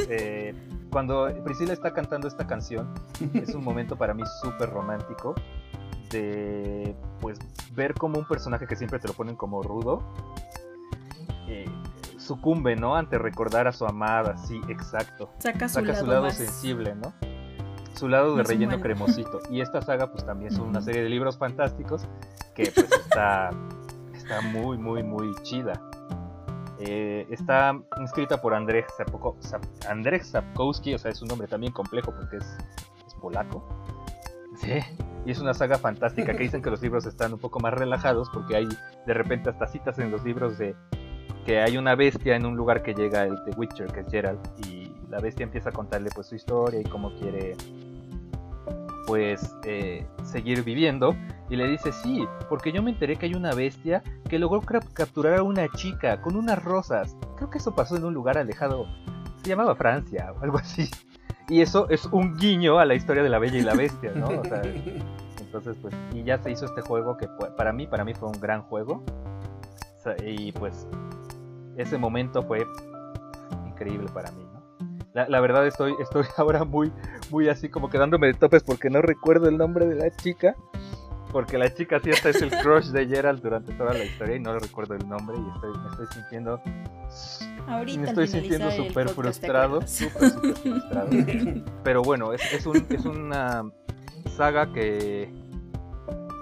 eh, 0.08 0.52
cuando 0.90 1.28
Priscilla 1.44 1.72
está 1.72 1.92
cantando 1.92 2.26
esta 2.26 2.44
canción 2.44 2.92
es 3.32 3.54
un 3.54 3.62
momento 3.62 3.94
para 3.94 4.12
mí 4.12 4.24
súper 4.42 4.70
romántico 4.70 5.36
de 6.10 6.96
pues 7.20 7.38
ver 7.72 7.94
como 7.94 8.18
un 8.18 8.26
personaje 8.26 8.66
que 8.66 8.74
siempre 8.74 8.98
te 8.98 9.06
lo 9.06 9.14
ponen 9.14 9.36
como 9.36 9.62
rudo 9.62 10.02
eh, 11.46 11.64
sucumbe 12.18 12.74
no 12.74 12.96
ante 12.96 13.18
recordar 13.18 13.68
a 13.68 13.72
su 13.72 13.86
amada 13.86 14.36
sí 14.36 14.60
exacto. 14.68 15.30
Saca 15.38 15.68
su 15.68 15.74
saca 15.74 15.92
lado, 15.92 16.00
su 16.00 16.06
lado 16.10 16.22
más- 16.22 16.36
sensible 16.38 16.96
no 16.96 17.12
su 17.94 18.08
lado 18.08 18.34
de 18.34 18.42
relleno 18.42 18.70
humano. 18.70 18.82
cremosito. 18.82 19.40
Y 19.48 19.60
esta 19.60 19.80
saga 19.80 20.10
pues 20.10 20.26
también 20.26 20.50
son 20.50 20.66
una 20.70 20.80
serie 20.80 21.02
de 21.04 21.08
libros 21.08 21.38
fantásticos 21.38 22.02
que 22.56 22.72
pues 22.74 22.90
está 22.90 23.50
está 24.12 24.40
muy 24.40 24.76
muy 24.76 25.04
muy 25.04 25.32
chida 25.44 25.80
Eh, 26.80 27.26
está 27.30 27.78
escrita 28.02 28.40
por 28.40 28.54
Andrzej 28.54 28.86
Sapko- 28.96 29.36
Sap- 29.40 29.64
Andrzej 29.88 30.24
Sapkowski, 30.24 30.94
o 30.94 30.98
sea, 30.98 31.10
es 31.10 31.20
un 31.20 31.28
nombre 31.28 31.46
también 31.46 31.72
complejo 31.72 32.12
porque 32.12 32.38
es, 32.38 32.56
es 33.06 33.14
polaco. 33.14 33.62
Sí, 34.56 34.78
y 35.26 35.30
es 35.30 35.38
una 35.38 35.54
saga 35.54 35.78
fantástica 35.78 36.32
que 36.32 36.42
dicen 36.42 36.62
que 36.62 36.70
los 36.70 36.80
libros 36.82 37.06
están 37.06 37.32
un 37.34 37.38
poco 37.38 37.60
más 37.60 37.74
relajados 37.74 38.28
porque 38.30 38.56
hay 38.56 38.68
de 39.06 39.14
repente 39.14 39.50
hasta 39.50 39.66
citas 39.66 39.98
en 39.98 40.10
los 40.10 40.24
libros 40.24 40.58
de 40.58 40.74
que 41.46 41.60
hay 41.60 41.76
una 41.76 41.94
bestia 41.94 42.34
en 42.36 42.44
un 42.46 42.56
lugar 42.56 42.82
que 42.82 42.94
llega 42.94 43.24
el 43.24 43.36
The 43.44 43.52
Witcher, 43.56 43.86
que 43.92 44.00
es 44.00 44.08
Geralt, 44.10 44.40
y 44.66 44.92
la 45.08 45.18
bestia 45.20 45.44
empieza 45.44 45.70
a 45.70 45.72
contarle 45.72 46.10
pues 46.14 46.26
su 46.28 46.34
historia 46.34 46.80
y 46.80 46.84
cómo 46.84 47.14
quiere 47.14 47.56
pues 49.06 49.56
eh, 49.64 50.06
seguir 50.22 50.62
viviendo 50.62 51.14
y 51.48 51.56
le 51.56 51.66
dice 51.68 51.92
sí, 51.92 52.26
porque 52.48 52.72
yo 52.72 52.82
me 52.82 52.90
enteré 52.90 53.16
que 53.16 53.26
hay 53.26 53.34
una 53.34 53.52
bestia 53.52 54.02
que 54.28 54.38
logró 54.38 54.60
capturar 54.60 55.38
a 55.38 55.42
una 55.42 55.68
chica 55.68 56.20
con 56.20 56.36
unas 56.36 56.62
rosas. 56.62 57.16
Creo 57.36 57.50
que 57.50 57.58
eso 57.58 57.74
pasó 57.74 57.96
en 57.96 58.04
un 58.04 58.14
lugar 58.14 58.38
alejado, 58.38 58.86
se 59.42 59.50
llamaba 59.50 59.74
Francia 59.74 60.32
o 60.38 60.44
algo 60.44 60.58
así. 60.58 60.88
Y 61.48 61.62
eso 61.62 61.88
es 61.90 62.06
un 62.06 62.36
guiño 62.36 62.78
a 62.78 62.84
la 62.84 62.94
historia 62.94 63.24
de 63.24 63.28
la 63.28 63.40
Bella 63.40 63.58
y 63.58 63.62
la 63.62 63.74
Bestia, 63.74 64.12
¿no? 64.14 64.26
O 64.28 64.44
sea, 64.44 64.62
entonces 65.40 65.76
pues 65.82 65.92
y 66.14 66.22
ya 66.22 66.38
se 66.38 66.52
hizo 66.52 66.66
este 66.66 66.80
juego 66.80 67.16
que 67.16 67.28
para 67.56 67.72
mí 67.72 67.88
para 67.88 68.04
mí 68.04 68.14
fue 68.14 68.28
un 68.28 68.40
gran 68.40 68.62
juego. 68.62 69.02
Y 70.24 70.52
pues 70.52 70.86
ese 71.76 71.98
momento 71.98 72.42
fue 72.42 72.64
increíble 73.66 74.08
para 74.14 74.30
mí. 74.32 74.49
La, 75.14 75.28
la 75.28 75.40
verdad 75.40 75.66
estoy 75.66 75.94
estoy 76.00 76.24
ahora 76.36 76.64
muy 76.64 76.92
muy 77.30 77.48
así 77.48 77.68
como 77.68 77.88
quedándome 77.90 78.28
de 78.28 78.34
topes 78.34 78.62
porque 78.62 78.90
no 78.90 79.02
recuerdo 79.02 79.48
el 79.48 79.56
nombre 79.58 79.86
de 79.86 79.94
la 79.96 80.14
chica. 80.16 80.54
Porque 81.32 81.58
la 81.58 81.72
chica 81.72 82.00
sí 82.02 82.10
esta 82.10 82.30
es 82.30 82.42
el 82.42 82.50
crush 82.62 82.86
de 82.86 83.06
Gerald 83.06 83.40
durante 83.40 83.72
toda 83.74 83.92
la 83.94 84.04
historia 84.04 84.34
y 84.34 84.40
no 84.40 84.58
recuerdo 84.58 84.94
el 84.94 85.08
nombre 85.08 85.36
y 85.38 85.54
estoy, 85.54 85.70
me 85.78 85.88
estoy 85.90 86.06
sintiendo 86.12 86.60
Ahorita 87.68 88.00
me 88.00 88.08
estoy 88.08 88.26
sintiendo 88.26 88.70
súper 88.72 89.06
podcast, 89.14 89.40
¿te 89.40 89.46
frustrado, 89.46 89.86
súper, 89.86 90.30
súper 90.30 90.54
frustrado. 90.56 91.08
Pero 91.84 92.02
bueno, 92.02 92.32
es, 92.32 92.52
es, 92.52 92.66
un- 92.66 92.84
es 92.88 93.04
una 93.04 93.62
saga 94.36 94.72
que, 94.72 95.32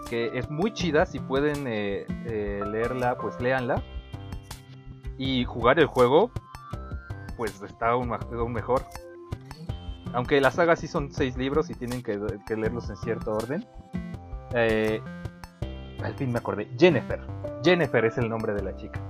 que 0.08 0.38
es 0.38 0.48
muy 0.48 0.72
chida. 0.72 1.04
Si 1.04 1.18
pueden 1.18 1.66
eh, 1.66 2.06
eh, 2.24 2.62
leerla, 2.66 3.18
pues 3.18 3.38
léanla. 3.40 3.82
Y 5.18 5.44
jugar 5.44 5.78
el 5.80 5.86
juego, 5.86 6.30
pues 7.38 7.62
está 7.62 7.88
aún, 7.90 8.12
aún 8.12 8.52
mejor. 8.52 8.82
Aunque 10.12 10.38
la 10.40 10.50
saga 10.50 10.76
sí 10.76 10.86
son 10.88 11.10
seis 11.12 11.36
libros 11.38 11.70
y 11.70 11.74
tienen 11.74 12.02
que, 12.02 12.18
que 12.46 12.56
leerlos 12.56 12.90
en 12.90 12.96
cierto 12.96 13.32
orden. 13.32 13.66
Eh, 14.54 15.00
al 16.02 16.14
fin 16.14 16.30
me 16.32 16.38
acordé. 16.38 16.68
Jennifer. 16.78 17.20
Jennifer 17.64 18.04
es 18.04 18.18
el 18.18 18.28
nombre 18.28 18.52
de 18.54 18.62
la 18.62 18.76
chica. 18.76 19.00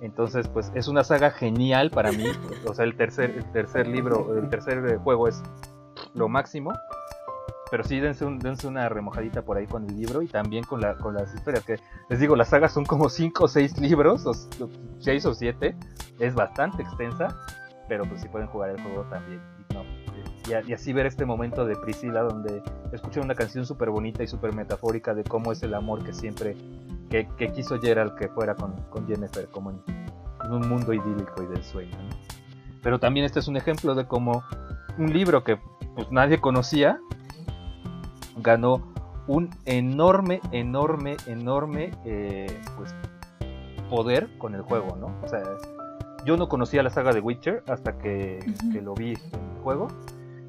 Entonces, 0.00 0.46
pues 0.48 0.70
es 0.74 0.88
una 0.88 1.04
saga 1.04 1.30
genial 1.30 1.90
para 1.90 2.10
mí. 2.12 2.26
O 2.66 2.74
sea, 2.74 2.84
el 2.84 2.96
tercer, 2.96 3.30
el 3.30 3.44
tercer 3.52 3.86
libro, 3.88 4.36
el 4.38 4.48
tercer 4.48 4.84
eh, 4.86 4.96
juego 4.96 5.28
es 5.28 5.42
lo 6.14 6.28
máximo. 6.28 6.72
Pero 7.68 7.82
sí, 7.82 7.98
dense, 7.98 8.24
un- 8.24 8.38
dense 8.38 8.68
una 8.68 8.88
remojadita 8.88 9.42
por 9.42 9.56
ahí 9.56 9.66
con 9.66 9.84
el 9.90 9.96
libro 9.96 10.22
y 10.22 10.28
también 10.28 10.62
con, 10.62 10.80
la, 10.80 10.96
con 10.98 11.14
las 11.14 11.34
historias. 11.34 11.64
Que 11.64 11.80
les 12.08 12.20
digo, 12.20 12.36
las 12.36 12.50
sagas 12.50 12.72
son 12.72 12.84
como 12.84 13.08
5 13.08 13.44
o 13.44 13.48
6 13.48 13.78
libros, 13.80 14.24
o 14.26 14.32
6 15.00 15.26
o 15.26 15.34
7. 15.34 15.74
Es 16.20 16.34
bastante 16.34 16.82
extensa, 16.82 17.36
pero 17.88 18.04
pues 18.04 18.20
si 18.20 18.28
pueden 18.28 18.48
jugar 18.48 18.70
el 18.70 18.80
juego 18.82 19.02
también. 19.04 19.40
Y, 19.70 19.74
no, 19.74 19.84
y, 20.68 20.72
así 20.72 20.92
ver 20.92 21.06
este 21.06 21.24
momento 21.24 21.64
de 21.64 21.76
Priscila 21.76 22.22
donde 22.22 22.62
escuchan 22.92 23.24
una 23.24 23.34
canción 23.34 23.66
súper 23.66 23.90
bonita 23.90 24.22
y 24.22 24.26
súper 24.26 24.54
metafórica 24.54 25.14
de 25.14 25.24
cómo 25.24 25.52
es 25.52 25.62
el 25.62 25.74
amor 25.74 26.04
que 26.04 26.12
siempre 26.12 26.56
que, 27.10 27.28
que 27.36 27.52
quiso 27.52 27.80
Gerald 27.80 28.14
que 28.16 28.28
fuera 28.28 28.54
con, 28.54 28.72
con 28.90 29.06
Jennifer, 29.06 29.46
como 29.48 29.70
en, 29.70 29.82
en 30.44 30.52
un 30.52 30.68
mundo 30.68 30.92
idílico 30.92 31.42
y 31.42 31.46
del 31.46 31.62
sueño. 31.62 31.96
¿no? 31.96 32.16
Pero 32.82 32.98
también 32.98 33.26
este 33.26 33.40
es 33.40 33.48
un 33.48 33.56
ejemplo 33.56 33.94
de 33.94 34.06
cómo 34.06 34.44
un 34.98 35.12
libro 35.12 35.44
que 35.44 35.58
pues 35.94 36.10
nadie 36.10 36.40
conocía 36.40 37.00
ganó 38.36 38.92
un 39.26 39.50
enorme, 39.64 40.40
enorme, 40.52 41.16
enorme 41.26 41.90
eh, 42.04 42.46
pues, 42.76 42.94
poder 43.90 44.28
con 44.38 44.54
el 44.54 44.62
juego, 44.62 44.96
¿no? 44.96 45.18
O 45.24 45.28
sea, 45.28 45.42
yo 46.26 46.36
no 46.36 46.48
conocía 46.48 46.82
la 46.82 46.90
saga 46.90 47.12
de 47.12 47.20
Witcher 47.20 47.62
hasta 47.68 47.96
que, 47.98 48.40
Ujú. 48.46 48.72
que 48.72 48.82
lo 48.82 48.94
vi 48.94 49.12
en 49.32 49.56
el 49.56 49.62
juego. 49.62 49.88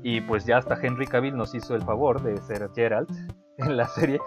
Y 0.04 0.22
pues 0.22 0.46
ya 0.46 0.58
hasta 0.58 0.78
Henry 0.82 1.08
Cavill 1.08 1.36
nos 1.36 1.54
hizo 1.56 1.76
el 1.76 1.82
favor 1.84 2.22
de 2.22 2.38
ser 2.42 2.70
Geralt 2.76 3.10
en 3.58 3.78
la 3.78 3.88
serie. 3.88 4.20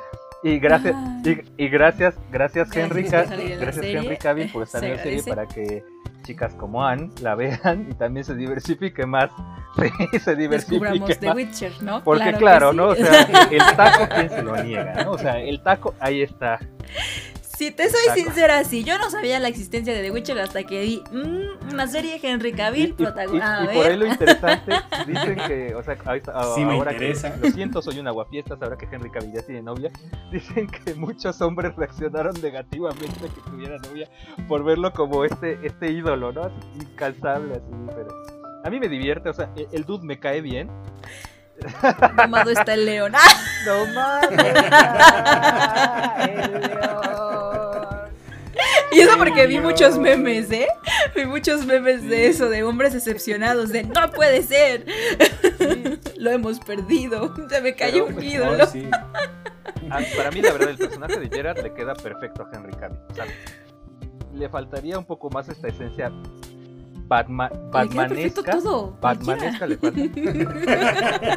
Y 0.43 0.59
gracias, 0.59 0.95
Ah. 0.97 1.21
y, 1.25 1.65
y 1.65 1.69
gracias, 1.69 2.15
gracias, 2.33 2.71
Gracias 2.71 2.77
Henry, 2.91 3.03
gracias 3.03 3.75
serie. 3.75 3.99
Henry 3.99 4.17
Cavill 4.17 4.51
por 4.51 4.63
estar 4.65 4.83
en 4.83 4.97
la 4.97 5.03
serie 5.03 5.23
para 5.23 5.47
que 5.47 5.85
chicas 6.23 6.55
como 6.55 6.85
Anne 6.85 7.11
la 7.23 7.35
vean 7.35 7.89
y 7.91 7.95
también 7.95 8.25
se 8.25 8.35
diversifique 8.35 9.05
más. 9.07 9.31
Sí, 10.13 10.19
se 10.19 10.35
diversifique 10.35 10.85
Descubramos 10.85 11.19
The 11.21 11.27
más. 11.29 11.37
Witcher, 11.37 11.83
¿no? 11.83 12.03
Porque 12.03 12.25
que 12.33 12.39
claro, 12.39 12.73
sí. 12.73 12.77
¿no? 12.77 12.89
O 12.89 12.95
sea, 12.97 13.23
el 13.51 13.77
taco, 13.77 14.09
¿quién 14.15 14.29
se 14.29 14.43
lo 14.43 14.57
niega? 14.65 15.05
¿no? 15.05 15.13
O 15.13 15.19
sea, 15.19 15.39
el 15.39 15.63
taco, 15.63 15.95
ahí 16.01 16.23
está. 16.23 16.59
Si 17.61 17.71
te 17.73 17.91
soy 17.91 18.01
Exacto. 18.01 18.23
sincera, 18.23 18.65
sí, 18.65 18.85
yo 18.85 18.97
no 18.97 19.11
sabía 19.11 19.39
la 19.39 19.49
existencia 19.49 19.93
de 19.93 20.01
The 20.03 20.11
Witcher 20.13 20.39
hasta 20.41 20.63
que 20.63 20.81
vi 20.81 21.03
mm, 21.13 21.73
una 21.75 21.87
serie 21.89 22.19
de 22.19 22.27
Henry 22.27 22.55
Cavill 22.55 22.89
y- 22.89 22.93
protagonista. 22.95 23.61
y- 23.61 23.65
y 23.65 23.77
por 23.77 23.87
ahí 23.87 23.97
lo 23.99 24.07
interesante, 24.07 24.73
dicen 25.07 25.37
que, 25.47 25.75
o 25.75 25.83
sea, 25.83 25.95
ahorita- 26.03 26.55
Sí 26.55 26.65
me 26.65 26.73
ahora 26.79 26.93
interesa. 26.93 27.35
que, 27.35 27.41
lo 27.49 27.51
siento, 27.55 27.83
soy 27.83 27.99
una 27.99 28.13
guapiestas, 28.13 28.63
ahora 28.63 28.79
que 28.79 28.87
Henry 28.91 29.11
Cavill 29.11 29.35
ya 29.35 29.43
tiene 29.43 29.61
novia, 29.61 29.91
dicen 30.33 30.69
que 30.69 30.95
muchos 30.95 31.39
hombres 31.43 31.77
reaccionaron 31.77 32.33
negativamente 32.41 33.27
a 33.27 33.29
que 33.29 33.41
tuviera 33.51 33.77
novia 33.77 34.09
por 34.49 34.65
verlo 34.65 34.91
como 34.95 35.27
este, 35.27 35.59
este 35.63 35.93
ídolo, 35.93 36.33
¿no? 36.33 36.45
Así, 36.45 36.55
incansable, 36.81 37.57
así, 37.57 37.71
pero... 37.95 38.09
A 38.65 38.71
mí 38.71 38.81
me 38.81 38.89
divierte, 38.89 39.29
o 39.29 39.35
sea, 39.35 39.51
el, 39.55 39.69
el 39.71 39.85
dude 39.85 40.07
me 40.07 40.19
cae 40.19 40.41
bien. 40.41 40.71
Domado 42.17 42.49
está 42.53 42.73
el 42.73 42.87
león. 42.87 43.13
¡Ah! 43.15 43.21
No 43.67 43.85
mames, 43.95 44.31
el 46.31 46.61
león. 46.63 47.10
Y 48.93 49.01
eso 49.01 49.16
porque 49.18 49.47
vi 49.47 49.61
muchos 49.61 49.99
memes, 49.99 50.51
¿eh? 50.51 50.66
Vi 51.14 51.24
muchos 51.24 51.64
memes 51.66 52.03
de 52.09 52.26
eso, 52.26 52.49
de 52.49 52.62
hombres 52.62 52.93
decepcionados, 52.93 53.70
de 53.70 53.84
no 53.84 54.11
puede 54.11 54.43
ser. 54.43 54.86
Lo 56.16 56.30
hemos 56.30 56.59
perdido. 56.61 57.34
Se 57.49 57.61
me 57.61 57.74
cayó 57.74 58.07
Pero, 58.07 58.18
un 58.18 58.24
ídolo. 58.24 58.66
Sí. 58.66 58.88
Ah, 59.91 60.01
Para 60.16 60.30
mí, 60.30 60.41
la 60.43 60.53
verdad, 60.53 60.70
el 60.70 60.78
personaje 60.78 61.18
de 61.18 61.28
Gerard 61.28 61.62
le 61.62 61.72
queda 61.74 61.95
perfecto 61.95 62.43
a 62.43 62.57
Henry 62.57 62.72
Cavill. 62.72 62.99
Le 64.34 64.49
faltaría 64.49 64.99
un 64.99 65.05
poco 65.05 65.30
más 65.30 65.49
esta 65.49 65.68
esencia 65.68 66.12
Batman, 67.07 67.51
Batmanesca. 67.72 68.53
todo. 68.53 68.97
Batmanesca 69.01 69.66
le 69.66 69.76
falta. 69.78 70.01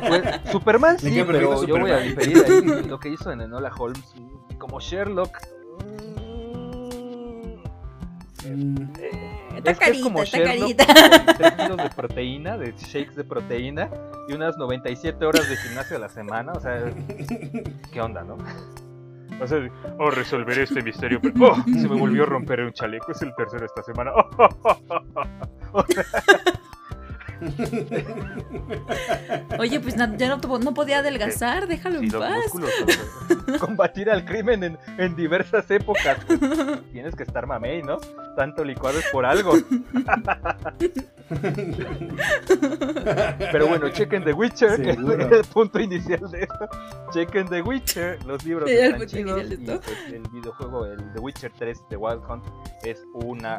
Pues, 0.07 0.23
Superman 0.51 0.99
sí, 0.99 1.23
pero 1.25 1.65
yo 1.65 1.79
voy 1.79 1.91
a 1.91 1.97
diferir 1.97 2.37
ahí. 2.45 2.83
Lo 2.87 2.99
que 2.99 3.09
hizo 3.09 3.31
en 3.31 3.41
Enola 3.41 3.71
Holmes 3.75 4.03
como 4.59 4.79
Sherlock. 4.79 5.37
Mm, 8.45 8.93
Está 9.55 9.71
Es 9.71 9.79
que 9.79 9.89
es 9.91 10.01
como 10.01 10.19
carita, 10.19 10.37
está 10.37 10.37
Sherlock 10.37 10.75
carita. 10.77 11.25
con 11.25 11.35
3 11.37 11.51
kilos 11.53 11.77
de 11.77 11.89
proteína, 11.89 12.57
de 12.57 12.71
shakes 12.77 13.15
de 13.15 13.23
proteína 13.23 13.89
y 14.27 14.33
unas 14.33 14.57
97 14.57 15.25
horas 15.25 15.47
de 15.49 15.57
gimnasio 15.57 15.97
a 15.97 15.99
la 15.99 16.09
semana. 16.09 16.51
O 16.53 16.59
sea, 16.59 16.83
¿qué 17.91 18.01
onda, 18.01 18.23
no? 18.23 18.37
O 19.41 19.47
sea, 19.47 19.59
oh, 19.99 20.11
resolveré 20.11 20.63
este 20.63 20.81
misterio, 20.83 21.19
pero 21.21 21.33
oh, 21.53 21.55
se 21.65 21.89
me 21.89 21.95
volvió 21.97 22.23
a 22.23 22.25
romper 22.27 22.61
un 22.61 22.71
chaleco, 22.71 23.11
es 23.11 23.21
el 23.23 23.33
tercero 23.35 23.65
esta 23.65 23.81
semana. 23.83 24.11
O 25.71 25.83
sea, 25.87 26.05
Oye, 29.59 29.79
pues 29.79 29.95
ya 29.95 30.07
no, 30.07 30.37
no 30.59 30.73
podía 30.73 30.99
adelgazar, 30.99 31.67
déjalo 31.67 31.99
sí, 31.99 32.05
en 32.05 32.11
los 32.11 32.21
paz. 32.21 32.51
combatir 33.59 34.09
al 34.09 34.25
crimen 34.25 34.63
en, 34.63 34.77
en 34.97 35.15
diversas 35.15 35.69
épocas. 35.71 36.17
pues, 36.25 36.39
tienes 36.91 37.15
que 37.15 37.23
estar 37.23 37.45
mamey, 37.47 37.81
¿no? 37.83 37.97
Tanto 38.35 38.63
licuado 38.63 38.99
es 38.99 39.05
por 39.11 39.25
algo. 39.25 39.53
Pero 43.51 43.67
bueno, 43.67 43.89
chequen 43.89 44.23
The 44.23 44.33
Witcher, 44.33 44.81
que 44.81 44.89
es 44.91 44.95
Seguro. 44.95 45.35
el 45.37 45.45
punto 45.45 45.79
inicial 45.79 46.29
de 46.31 46.41
esto. 46.43 46.67
Chequen 47.13 47.47
The 47.47 47.61
Witcher, 47.61 48.23
los 48.25 48.43
libros 48.45 48.69
Sí, 48.69 48.75
están 48.75 49.07
chidos 49.07 49.43
y 49.51 49.57
pues, 49.57 49.81
el 50.11 50.23
videojuego, 50.31 50.85
el 50.85 51.13
The 51.13 51.19
Witcher 51.19 51.51
3 51.57 51.79
de 51.89 51.97
Wild 51.97 52.21
Hunt 52.29 52.45
es 52.83 53.03
una 53.13 53.57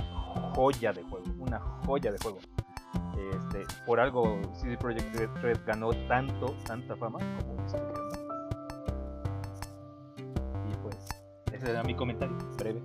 joya 0.54 0.92
de 0.92 1.02
juego, 1.02 1.24
una 1.38 1.58
joya 1.86 2.12
de 2.12 2.18
juego. 2.18 2.38
Este, 3.34 3.66
por 3.86 4.00
algo 4.00 4.40
CD 4.54 4.76
Projekt 4.76 5.14
Red, 5.42 5.58
ganó 5.66 5.90
tanto, 6.06 6.56
tanta 6.66 6.96
fama 6.96 7.18
como. 7.18 7.56
Y 10.70 10.76
pues, 10.82 10.96
ese 11.52 11.70
era 11.70 11.82
mi 11.82 11.94
comentario, 11.94 12.36
breve. 12.56 12.80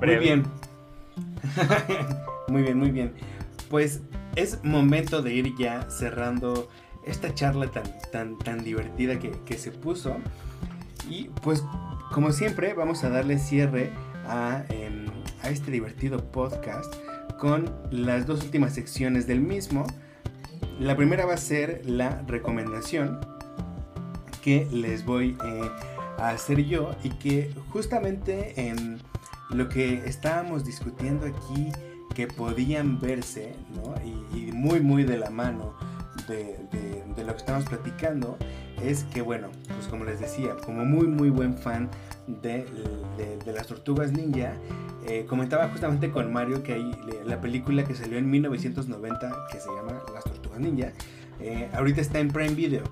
Muy 0.00 0.16
bien. 0.16 0.44
muy 2.48 2.62
bien, 2.62 2.78
muy 2.78 2.90
bien. 2.90 3.14
Pues 3.70 4.02
es 4.34 4.62
momento 4.64 5.22
de 5.22 5.34
ir 5.34 5.56
ya 5.56 5.88
cerrando 5.88 6.68
esta 7.06 7.34
charla 7.34 7.68
tan, 7.70 7.84
tan, 8.10 8.38
tan 8.38 8.64
divertida 8.64 9.18
que, 9.18 9.30
que 9.30 9.58
se 9.58 9.70
puso. 9.70 10.16
Y 11.08 11.28
pues, 11.42 11.64
como 12.12 12.32
siempre, 12.32 12.74
vamos 12.74 13.04
a 13.04 13.10
darle 13.10 13.38
cierre 13.38 13.92
a, 14.26 14.64
em, 14.68 15.06
a 15.42 15.50
este 15.50 15.70
divertido 15.70 16.32
podcast 16.32 16.94
con 17.42 17.74
las 17.90 18.24
dos 18.24 18.44
últimas 18.44 18.72
secciones 18.72 19.26
del 19.26 19.40
mismo. 19.40 19.84
La 20.78 20.96
primera 20.96 21.26
va 21.26 21.34
a 21.34 21.38
ser 21.38 21.82
la 21.84 22.22
recomendación 22.28 23.18
que 24.42 24.68
les 24.70 25.04
voy 25.04 25.36
eh, 25.44 25.70
a 26.18 26.28
hacer 26.28 26.64
yo 26.64 26.92
y 27.02 27.10
que 27.10 27.52
justamente 27.70 28.68
en 28.68 29.00
lo 29.50 29.68
que 29.68 30.04
estábamos 30.06 30.64
discutiendo 30.64 31.26
aquí 31.26 31.72
que 32.14 32.28
podían 32.28 33.00
verse, 33.00 33.56
¿no? 33.74 33.92
Y, 34.36 34.52
muy, 34.52 34.78
muy 34.78 35.02
de 35.02 35.16
la 35.18 35.30
mano 35.30 35.74
de, 36.28 36.60
de- 36.70 37.02
de 37.16 37.24
lo 37.24 37.32
que 37.32 37.38
estamos 37.38 37.64
platicando, 37.64 38.38
es 38.82 39.04
que, 39.04 39.22
bueno, 39.22 39.48
pues 39.68 39.86
como 39.88 40.04
les 40.04 40.20
decía, 40.20 40.56
como 40.64 40.84
muy, 40.84 41.06
muy 41.06 41.30
buen 41.30 41.56
fan 41.56 41.88
de, 42.26 42.64
de- 43.44 43.52
las 43.52 43.66
tortugas 43.66 44.12
ninja, 44.12 44.54
eh, 45.06 45.26
comentaba 45.28 45.68
justamente 45.68 46.10
con 46.10 46.32
Mario 46.32 46.62
que 46.62 46.74
hay 46.74 46.92
la 47.26 47.40
película 47.40 47.84
que 47.84 47.94
salió 47.94 48.18
en 48.18 48.30
1990 48.30 49.46
que 49.50 49.58
se 49.60 49.68
llama 49.68 50.00
Las 50.14 50.24
tortugas 50.24 50.60
ninja, 50.60 50.92
eh, 51.40 51.68
ahorita 51.74 52.00
está 52.00 52.18
en 52.20 52.28
Prime 52.28 52.54
Video, 52.54 52.82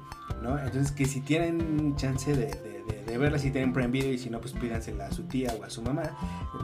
¿no? 0.42 0.58
Entonces 0.58 0.92
que 0.92 1.04
si 1.06 1.20
tienen 1.20 1.94
chance 1.96 2.34
de- 2.36 2.70
de 3.06 3.18
verla, 3.18 3.38
si 3.38 3.50
tienen 3.50 3.72
Prime 3.72 3.88
Video 3.88 4.12
y 4.12 4.18
si 4.18 4.30
no, 4.30 4.40
pues 4.40 4.52
pídansela 4.52 5.06
a 5.06 5.12
su 5.12 5.24
tía 5.24 5.52
o 5.60 5.64
a 5.64 5.70
su 5.70 5.82
mamá, 5.82 6.02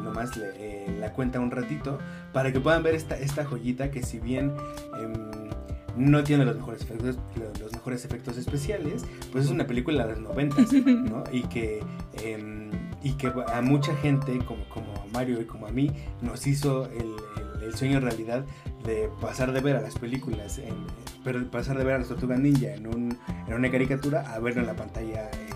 nomás 0.03 0.37
le, 0.37 0.47
eh, 0.57 0.97
la 1.01 1.13
cuenta 1.13 1.41
un 1.41 1.51
ratito, 1.51 1.99
para 2.33 2.53
que 2.53 2.61
puedan 2.61 2.83
ver 2.85 2.95
esta, 2.95 3.17
esta 3.19 3.45
joyita 3.45 3.91
que 3.91 4.03
si 4.05 4.21
bien 4.21 4.53
em, 5.01 5.13
no 5.97 6.23
tiene 6.25 6.45
los 6.45 6.57
mejores 6.57 6.83
efectos, 6.83 7.19
los 7.61 7.73
mejores 7.73 8.05
efectos 8.05 8.37
especiales, 8.37 9.05
pues 9.33 9.47
es 9.47 9.51
una 9.51 9.67
película 9.67 10.07
de 10.07 10.13
los 10.13 10.23
90, 10.23 10.57
¿no? 10.87 11.25
Y 11.33 11.43
que, 11.43 11.83
em, 12.23 12.71
y 13.03 13.13
que 13.13 13.33
a 13.53 13.63
mucha 13.63 13.95
gente, 13.97 14.39
como, 14.45 14.69
como 14.69 14.93
Mario 15.13 15.41
y 15.41 15.45
como 15.45 15.67
a 15.67 15.71
mí, 15.71 15.91
nos 16.21 16.47
hizo 16.47 16.87
el, 16.87 17.15
el, 17.63 17.75
sueño 17.75 18.01
realidad 18.01 18.45
de 18.85 19.09
pasar 19.21 19.53
de 19.53 19.61
ver 19.61 19.77
a 19.77 19.81
las 19.81 19.99
películas, 19.99 20.59
en, 20.59 20.75
pero 21.25 21.45
pasar 21.51 21.79
de 21.79 21.85
ver 21.85 21.95
a 21.95 21.99
las 21.99 22.09
Tortugas 22.09 22.39
Ninja 22.39 22.75
en, 22.75 22.87
un, 22.87 23.19
en 23.47 23.55
una 23.55 23.71
caricatura 23.71 24.35
a 24.35 24.39
verlo 24.39 24.61
en 24.61 24.67
la 24.67 24.77
pantalla, 24.77 25.31
eh, 25.31 25.49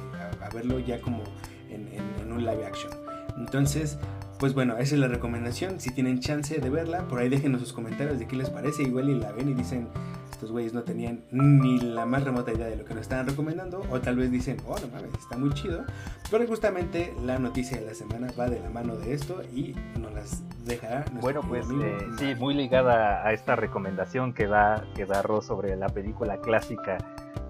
a, 0.42 0.48
verlo 0.54 0.78
ya 0.78 1.00
como 1.00 1.22
en, 1.68 1.88
en 2.20 2.32
un 2.32 2.44
live 2.44 2.64
action. 2.66 2.92
Entonces, 3.36 3.98
pues 4.40 4.54
bueno, 4.54 4.78
esa 4.78 4.94
es 4.94 5.00
la 5.00 5.06
recomendación. 5.06 5.80
Si 5.80 5.90
tienen 5.90 6.18
chance 6.20 6.58
de 6.58 6.70
verla, 6.70 7.06
por 7.08 7.18
ahí 7.18 7.28
déjenos 7.28 7.60
sus 7.60 7.74
comentarios 7.74 8.18
de 8.18 8.26
qué 8.26 8.36
les 8.36 8.48
parece. 8.48 8.82
Igual 8.82 9.10
y 9.10 9.20
la 9.20 9.32
ven 9.32 9.50
y 9.50 9.54
dicen, 9.54 9.88
estos 10.30 10.50
güeyes 10.50 10.72
no 10.72 10.82
tenían 10.82 11.24
ni 11.30 11.80
la 11.80 12.06
más 12.06 12.24
remota 12.24 12.52
idea 12.52 12.66
de 12.66 12.76
lo 12.76 12.84
que 12.84 12.94
nos 12.94 13.02
estaban 13.02 13.26
recomendando. 13.26 13.82
O 13.90 14.00
tal 14.00 14.16
vez 14.16 14.30
dicen, 14.30 14.56
oh, 14.66 14.76
no 14.78 14.88
mames, 14.88 15.12
está 15.18 15.36
muy 15.36 15.50
chido. 15.50 15.84
Pero 16.30 16.46
justamente 16.46 17.14
la 17.24 17.38
noticia 17.38 17.78
de 17.78 17.86
la 17.86 17.94
semana 17.94 18.28
va 18.38 18.48
de 18.48 18.60
la 18.60 18.70
mano 18.70 18.96
de 18.96 19.14
esto 19.14 19.42
y 19.54 19.74
nos 19.98 20.12
las 20.12 20.42
dejará. 20.64 21.04
Bueno, 21.20 21.40
pues 21.46 21.66
eh, 21.70 21.98
sí, 22.18 22.34
muy 22.36 22.54
ligada 22.54 23.26
a 23.26 23.32
esta 23.32 23.56
recomendación 23.56 24.32
que 24.32 24.46
da, 24.46 24.84
que 24.94 25.06
da 25.06 25.22
Ross 25.22 25.46
sobre 25.46 25.76
la 25.76 25.88
película 25.88 26.40
clásica 26.40 26.98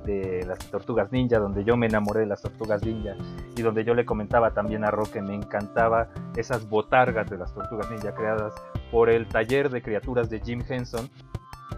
de 0.05 0.45
las 0.47 0.59
tortugas 0.71 1.13
ninja, 1.13 1.39
donde 1.39 1.65
yo 1.65 1.77
me 1.77 1.87
enamoré 1.87 2.21
de 2.21 2.27
las 2.27 2.43
tortugas 2.43 2.83
ninja 2.83 3.17
y 3.57 3.63
donde 3.63 3.85
yo 3.85 3.95
le 3.95 4.05
comentaba 4.05 4.53
también 4.53 4.85
a 4.85 4.91
Roque 4.91 5.11
que 5.11 5.23
me 5.23 5.35
encantaba 5.35 6.09
esas 6.37 6.69
botargas 6.69 7.29
de 7.29 7.37
las 7.37 7.53
tortugas 7.53 7.91
ninja 7.91 8.15
creadas 8.15 8.55
por 8.91 9.11
el 9.11 9.27
taller 9.27 9.71
de 9.71 9.83
criaturas 9.83 10.31
de 10.31 10.41
Jim 10.41 10.63
Henson. 10.69 11.11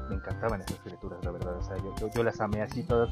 Me 0.09 0.17
encantaban 0.17 0.61
esas 0.61 0.79
criaturas, 0.81 1.25
la 1.25 1.31
verdad. 1.31 1.57
O 1.57 1.63
sea, 1.63 1.77
yo, 1.77 1.95
yo, 2.15 2.23
las 2.23 2.41
amé 2.41 2.63
así 2.63 2.83
todas 2.83 3.11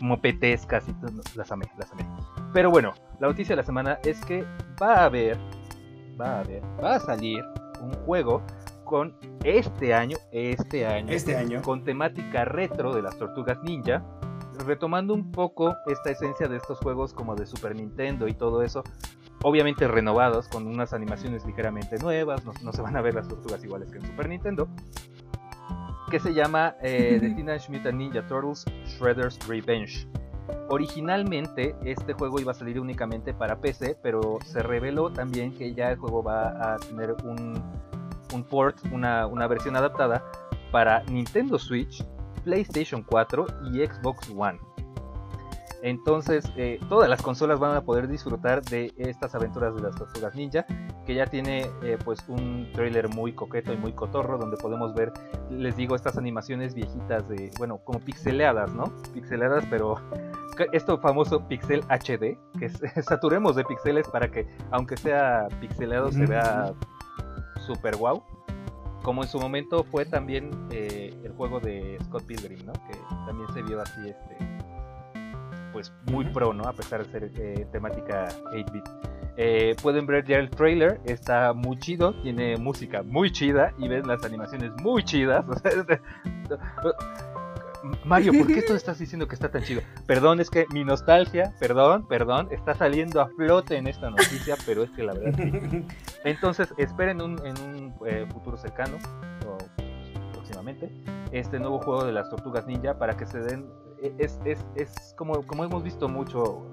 mopetescas 0.00 0.88
y 0.88 0.92
todo, 0.94 1.22
las 1.34 1.52
amé, 1.52 1.66
las 1.78 1.92
amé. 1.92 2.06
Pero 2.52 2.70
bueno, 2.70 2.94
la 3.20 3.28
noticia 3.28 3.54
de 3.54 3.62
la 3.62 3.66
semana 3.66 3.98
es 4.04 4.24
que 4.24 4.44
va 4.80 4.94
a 4.94 5.04
haber, 5.04 5.38
va 6.20 6.36
a 6.36 6.40
haber, 6.40 6.62
va 6.82 6.96
a 6.96 7.00
salir 7.00 7.44
un 7.80 7.92
juego 8.04 8.42
con 8.84 9.14
este 9.44 9.92
año, 9.92 10.16
este 10.30 10.86
año, 10.86 11.12
este 11.12 11.36
año, 11.36 11.60
con 11.62 11.84
temática 11.84 12.44
retro 12.44 12.94
de 12.94 13.02
las 13.02 13.18
tortugas 13.18 13.62
ninja, 13.62 14.02
retomando 14.64 15.12
un 15.12 15.32
poco 15.32 15.74
esta 15.86 16.10
esencia 16.10 16.48
de 16.48 16.56
estos 16.56 16.78
juegos 16.78 17.12
como 17.12 17.34
de 17.34 17.46
Super 17.46 17.74
Nintendo 17.74 18.28
y 18.28 18.34
todo 18.34 18.62
eso, 18.62 18.84
obviamente 19.42 19.86
renovados 19.88 20.48
con 20.48 20.66
unas 20.66 20.92
animaciones 20.92 21.44
ligeramente 21.44 21.98
nuevas, 21.98 22.42
no, 22.62 22.72
se 22.72 22.82
van 22.82 22.96
a 22.96 23.02
ver 23.02 23.14
las 23.14 23.28
tortugas 23.28 23.62
iguales 23.64 23.90
que 23.90 23.98
en 23.98 24.06
Super 24.06 24.28
Nintendo, 24.28 24.68
que 26.10 26.20
se 26.20 26.32
llama 26.32 26.76
eh, 26.82 27.18
The 27.20 27.30
Teenage 27.30 27.70
Mutant 27.70 27.98
Ninja 27.98 28.26
Turtles 28.26 28.64
Shredder's 28.84 29.38
Revenge. 29.48 30.06
Originalmente 30.68 31.74
este 31.84 32.12
juego 32.12 32.40
iba 32.40 32.52
a 32.52 32.54
salir 32.54 32.80
únicamente 32.80 33.34
para 33.34 33.60
PC, 33.60 33.98
pero 34.02 34.38
se 34.44 34.62
reveló 34.62 35.12
también 35.12 35.52
que 35.56 35.74
ya 35.74 35.90
el 35.90 35.98
juego 35.98 36.22
va 36.22 36.74
a 36.74 36.76
tener 36.76 37.14
un, 37.24 37.62
un 38.32 38.44
port, 38.44 38.78
una, 38.92 39.26
una 39.26 39.46
versión 39.46 39.76
adaptada 39.76 40.24
para 40.70 41.02
Nintendo 41.04 41.58
Switch, 41.58 42.04
PlayStation 42.44 43.02
4 43.02 43.46
y 43.72 43.84
Xbox 43.86 44.30
One. 44.36 44.58
Entonces, 45.86 46.44
eh, 46.56 46.80
todas 46.88 47.08
las 47.08 47.22
consolas 47.22 47.60
van 47.60 47.76
a 47.76 47.82
poder 47.82 48.08
disfrutar 48.08 48.60
de 48.64 48.92
estas 48.96 49.36
aventuras 49.36 49.72
de 49.76 49.82
las 49.82 49.94
tortugas 49.94 50.34
ninja, 50.34 50.66
que 51.06 51.14
ya 51.14 51.26
tiene 51.26 51.70
eh, 51.84 51.96
pues 52.04 52.24
un 52.26 52.68
trailer 52.74 53.08
muy 53.08 53.32
coqueto 53.34 53.72
y 53.72 53.76
muy 53.76 53.92
cotorro, 53.92 54.36
donde 54.36 54.56
podemos 54.56 54.96
ver, 54.96 55.12
les 55.48 55.76
digo, 55.76 55.94
estas 55.94 56.18
animaciones 56.18 56.74
viejitas 56.74 57.28
de, 57.28 57.52
bueno, 57.58 57.78
como 57.84 58.00
pixeleadas, 58.00 58.74
¿no? 58.74 58.92
Pixeleadas, 59.14 59.64
pero 59.70 59.94
esto 60.72 60.98
famoso 60.98 61.46
pixel 61.46 61.84
HD, 61.88 62.36
que 62.58 62.68
saturemos 63.02 63.54
de 63.54 63.64
pixeles 63.64 64.08
para 64.08 64.28
que, 64.28 64.44
aunque 64.72 64.96
sea 64.96 65.46
pixeleado, 65.60 66.10
se 66.10 66.26
vea 66.26 66.74
super 67.64 67.94
wow 67.94 68.24
como 69.04 69.22
en 69.22 69.28
su 69.28 69.38
momento 69.38 69.84
fue 69.84 70.04
también 70.04 70.50
eh, 70.72 71.14
el 71.22 71.30
juego 71.34 71.60
de 71.60 71.96
Scott 72.06 72.24
Pilgrim, 72.24 72.66
¿no? 72.66 72.72
Que 72.72 72.98
también 73.24 73.48
se 73.54 73.62
vio 73.62 73.80
así, 73.80 74.00
este, 74.08 74.55
pues 75.76 75.92
muy 76.06 76.24
pro, 76.24 76.54
¿no? 76.54 76.64
A 76.64 76.72
pesar 76.72 77.04
de 77.04 77.12
ser 77.12 77.30
eh, 77.36 77.66
temática 77.70 78.28
8-bit. 78.54 78.88
Eh, 79.36 79.76
pueden 79.82 80.06
ver 80.06 80.24
ya 80.24 80.38
el 80.38 80.48
trailer, 80.48 80.98
está 81.04 81.52
muy 81.52 81.78
chido, 81.78 82.14
tiene 82.22 82.56
música 82.56 83.02
muy 83.02 83.30
chida 83.30 83.74
y 83.76 83.86
ven 83.86 84.06
las 84.06 84.24
animaciones 84.24 84.72
muy 84.82 85.04
chidas. 85.04 85.44
Mario, 88.06 88.32
¿por 88.32 88.46
qué 88.46 88.62
tú 88.62 88.72
estás 88.72 88.98
diciendo 88.98 89.28
que 89.28 89.34
está 89.34 89.50
tan 89.50 89.64
chido? 89.64 89.82
Perdón, 90.06 90.40
es 90.40 90.48
que 90.48 90.64
mi 90.72 90.82
nostalgia, 90.82 91.52
perdón, 91.60 92.08
perdón, 92.08 92.48
está 92.50 92.74
saliendo 92.74 93.20
a 93.20 93.28
flote 93.28 93.76
en 93.76 93.86
esta 93.86 94.08
noticia, 94.08 94.56
pero 94.64 94.82
es 94.82 94.90
que 94.92 95.02
la 95.02 95.12
verdad 95.12 95.34
sí. 95.36 95.84
Entonces, 96.24 96.72
esperen 96.78 97.20
un, 97.20 97.38
en 97.44 97.60
un 97.60 97.94
eh, 98.06 98.26
futuro 98.32 98.56
cercano, 98.56 98.96
o 99.46 99.58
próximamente, 100.32 100.90
este 101.32 101.58
nuevo 101.58 101.80
juego 101.80 102.06
de 102.06 102.12
las 102.12 102.30
tortugas 102.30 102.66
ninja 102.66 102.98
para 102.98 103.14
que 103.14 103.26
se 103.26 103.40
den. 103.40 103.66
E, 104.02 104.14
es, 104.18 104.38
es, 104.44 104.64
es 104.74 105.14
como, 105.16 105.42
como 105.46 105.64
hemos 105.64 105.82
visto 105.82 106.08
mucho, 106.08 106.64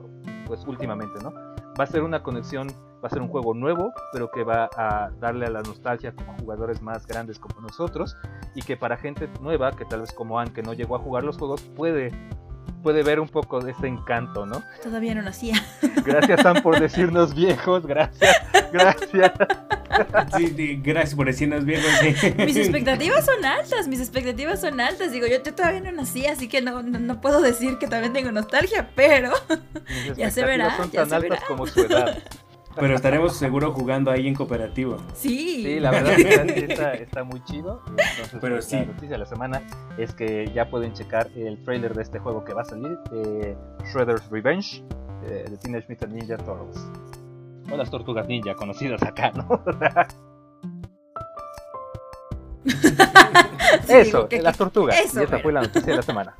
pues 0.45 0.65
últimamente, 0.65 1.21
¿no? 1.23 1.33
Va 1.79 1.85
a 1.85 1.87
ser 1.87 2.03
una 2.03 2.21
conexión 2.21 2.67
va 3.03 3.07
a 3.07 3.09
ser 3.09 3.21
un 3.21 3.27
juego 3.27 3.53
nuevo, 3.53 3.93
pero 4.13 4.31
que 4.31 4.43
va 4.43 4.69
a 4.77 5.11
darle 5.19 5.45
a 5.45 5.49
la 5.49 5.61
nostalgia 5.61 6.13
como 6.13 6.37
jugadores 6.37 6.81
más 6.81 7.05
grandes 7.05 7.37
como 7.37 7.59
nosotros 7.59 8.15
y 8.55 8.61
que 8.61 8.77
para 8.77 8.95
gente 8.95 9.29
nueva, 9.41 9.71
que 9.73 9.83
tal 9.83 10.01
vez 10.01 10.13
como 10.13 10.39
Anne, 10.39 10.53
que 10.53 10.63
no 10.63 10.73
llegó 10.73 10.95
a 10.95 10.99
jugar 10.99 11.23
los 11.23 11.37
juegos, 11.37 11.61
puede 11.75 12.11
puede 12.81 13.01
ver 13.01 13.19
un 13.19 13.29
poco 13.29 13.61
de 13.61 13.71
ese 13.71 13.87
encanto, 13.87 14.45
¿no? 14.45 14.61
Todavía 14.81 15.15
no 15.15 15.21
nacía. 15.21 15.55
Gracias, 16.05 16.41
Sam, 16.41 16.61
por 16.61 16.79
decirnos 16.79 17.33
viejos. 17.35 17.85
Gracias, 17.85 18.35
gracias. 18.71 19.31
Sí, 20.37 20.79
gracias 20.83 21.15
por 21.15 21.27
decirnos 21.27 21.65
viejos. 21.65 21.89
Mis 22.37 22.55
expectativas 22.57 23.25
son 23.25 23.43
altas, 23.45 23.87
mis 23.87 23.99
expectativas 23.99 24.61
son 24.61 24.79
altas. 24.79 25.11
Digo, 25.11 25.27
yo, 25.27 25.43
yo 25.43 25.53
todavía 25.53 25.81
no 25.81 25.91
nací, 25.91 26.25
así 26.25 26.47
que 26.47 26.61
no, 26.61 26.81
no, 26.81 27.21
puedo 27.21 27.41
decir 27.41 27.77
que 27.77 27.87
también 27.87 28.13
tengo 28.13 28.31
nostalgia, 28.31 28.89
pero 28.95 29.31
ya 30.15 30.31
se 30.31 30.43
verá. 30.43 30.75
Son 30.77 30.89
tan 30.89 31.13
altas 31.13 31.43
como 31.47 31.67
su 31.67 31.81
edad. 31.81 32.17
Pero 32.75 32.95
estaremos 32.95 33.37
seguro 33.37 33.71
jugando 33.71 34.09
ahí 34.09 34.27
en 34.27 34.33
cooperativo. 34.33 34.97
Sí. 35.13 35.63
Sí, 35.63 35.79
la 35.79 35.91
verdad 35.91 36.19
está, 36.19 36.93
está 36.93 37.23
muy 37.23 37.43
chido. 37.43 37.81
Entonces, 37.87 38.39
Pero 38.41 38.55
pues, 38.55 38.65
sí. 38.65 38.77
La 38.77 38.85
noticia 38.85 39.09
de 39.09 39.17
la 39.17 39.25
semana 39.25 39.61
es 39.97 40.13
que 40.13 40.51
ya 40.53 40.69
pueden 40.69 40.93
checar 40.93 41.29
el 41.35 41.63
trailer 41.63 41.93
de 41.93 42.01
este 42.01 42.19
juego 42.19 42.43
que 42.43 42.53
va 42.53 42.63
a 42.63 42.65
salir, 42.65 42.97
eh, 43.13 43.55
Shredder's 43.91 44.27
Revenge, 44.31 44.83
eh, 45.25 45.45
de 45.49 45.57
Teenage 45.57 45.85
Mutant 45.87 46.13
Ninja 46.13 46.37
Turtles. 46.37 46.79
O 47.71 47.77
las 47.77 47.89
tortugas 47.89 48.27
ninja 48.27 48.55
conocidas 48.55 49.01
acá, 49.03 49.31
¿no? 49.31 49.63
eso, 53.87 54.27
las 54.41 54.57
tortugas. 54.57 54.99
Eso, 54.99 55.21
y 55.21 55.23
esta 55.23 55.39
fue 55.39 55.53
la 55.53 55.61
noticia 55.61 55.91
de 55.91 55.95
la 55.95 56.01
semana. 56.01 56.35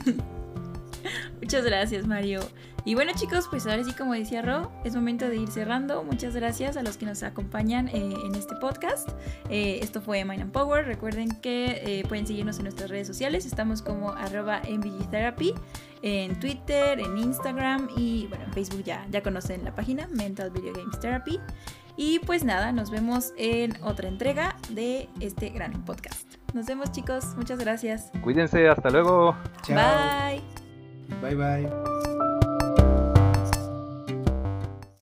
Muchas 1.40 1.64
gracias, 1.64 2.06
Mario. 2.06 2.40
Y 2.84 2.94
bueno 2.94 3.12
chicos, 3.14 3.48
pues 3.50 3.66
ahora 3.66 3.84
sí 3.84 3.92
como 3.92 4.14
decía 4.14 4.40
Ro, 4.40 4.72
es 4.82 4.94
momento 4.94 5.28
de 5.28 5.36
ir 5.36 5.48
cerrando. 5.48 6.02
Muchas 6.04 6.34
gracias 6.34 6.76
a 6.76 6.82
los 6.82 6.96
que 6.96 7.04
nos 7.04 7.22
acompañan 7.22 7.88
eh, 7.88 8.14
en 8.24 8.34
este 8.34 8.54
podcast. 8.56 9.10
Eh, 9.50 9.80
esto 9.82 10.00
fue 10.00 10.24
Mind 10.24 10.40
and 10.40 10.52
Power. 10.52 10.86
Recuerden 10.86 11.28
que 11.42 11.82
eh, 11.84 12.04
pueden 12.08 12.26
seguirnos 12.26 12.56
en 12.58 12.64
nuestras 12.64 12.88
redes 12.88 13.06
sociales. 13.06 13.44
Estamos 13.44 13.82
como 13.82 14.12
arroba 14.12 14.62
Therapy 15.10 15.52
en 16.02 16.38
Twitter, 16.38 17.00
en 17.00 17.18
Instagram 17.18 17.88
y 17.96 18.26
bueno, 18.28 18.44
en 18.44 18.52
Facebook 18.52 18.84
ya, 18.84 19.06
ya 19.10 19.22
conocen 19.22 19.64
la 19.64 19.74
página 19.74 20.08
Mental 20.08 20.50
Video 20.50 20.72
Games 20.72 20.98
Therapy. 21.00 21.40
Y 21.96 22.20
pues 22.20 22.44
nada, 22.44 22.70
nos 22.70 22.90
vemos 22.90 23.32
en 23.36 23.76
otra 23.82 24.08
entrega 24.08 24.56
de 24.70 25.08
este 25.18 25.48
gran 25.48 25.84
podcast. 25.84 26.34
Nos 26.54 26.66
vemos 26.66 26.92
chicos, 26.92 27.34
muchas 27.36 27.58
gracias. 27.58 28.12
Cuídense, 28.22 28.68
hasta 28.68 28.90
luego. 28.90 29.36
Bye. 29.68 30.40
Bye 31.20 31.34
bye. 31.34 32.17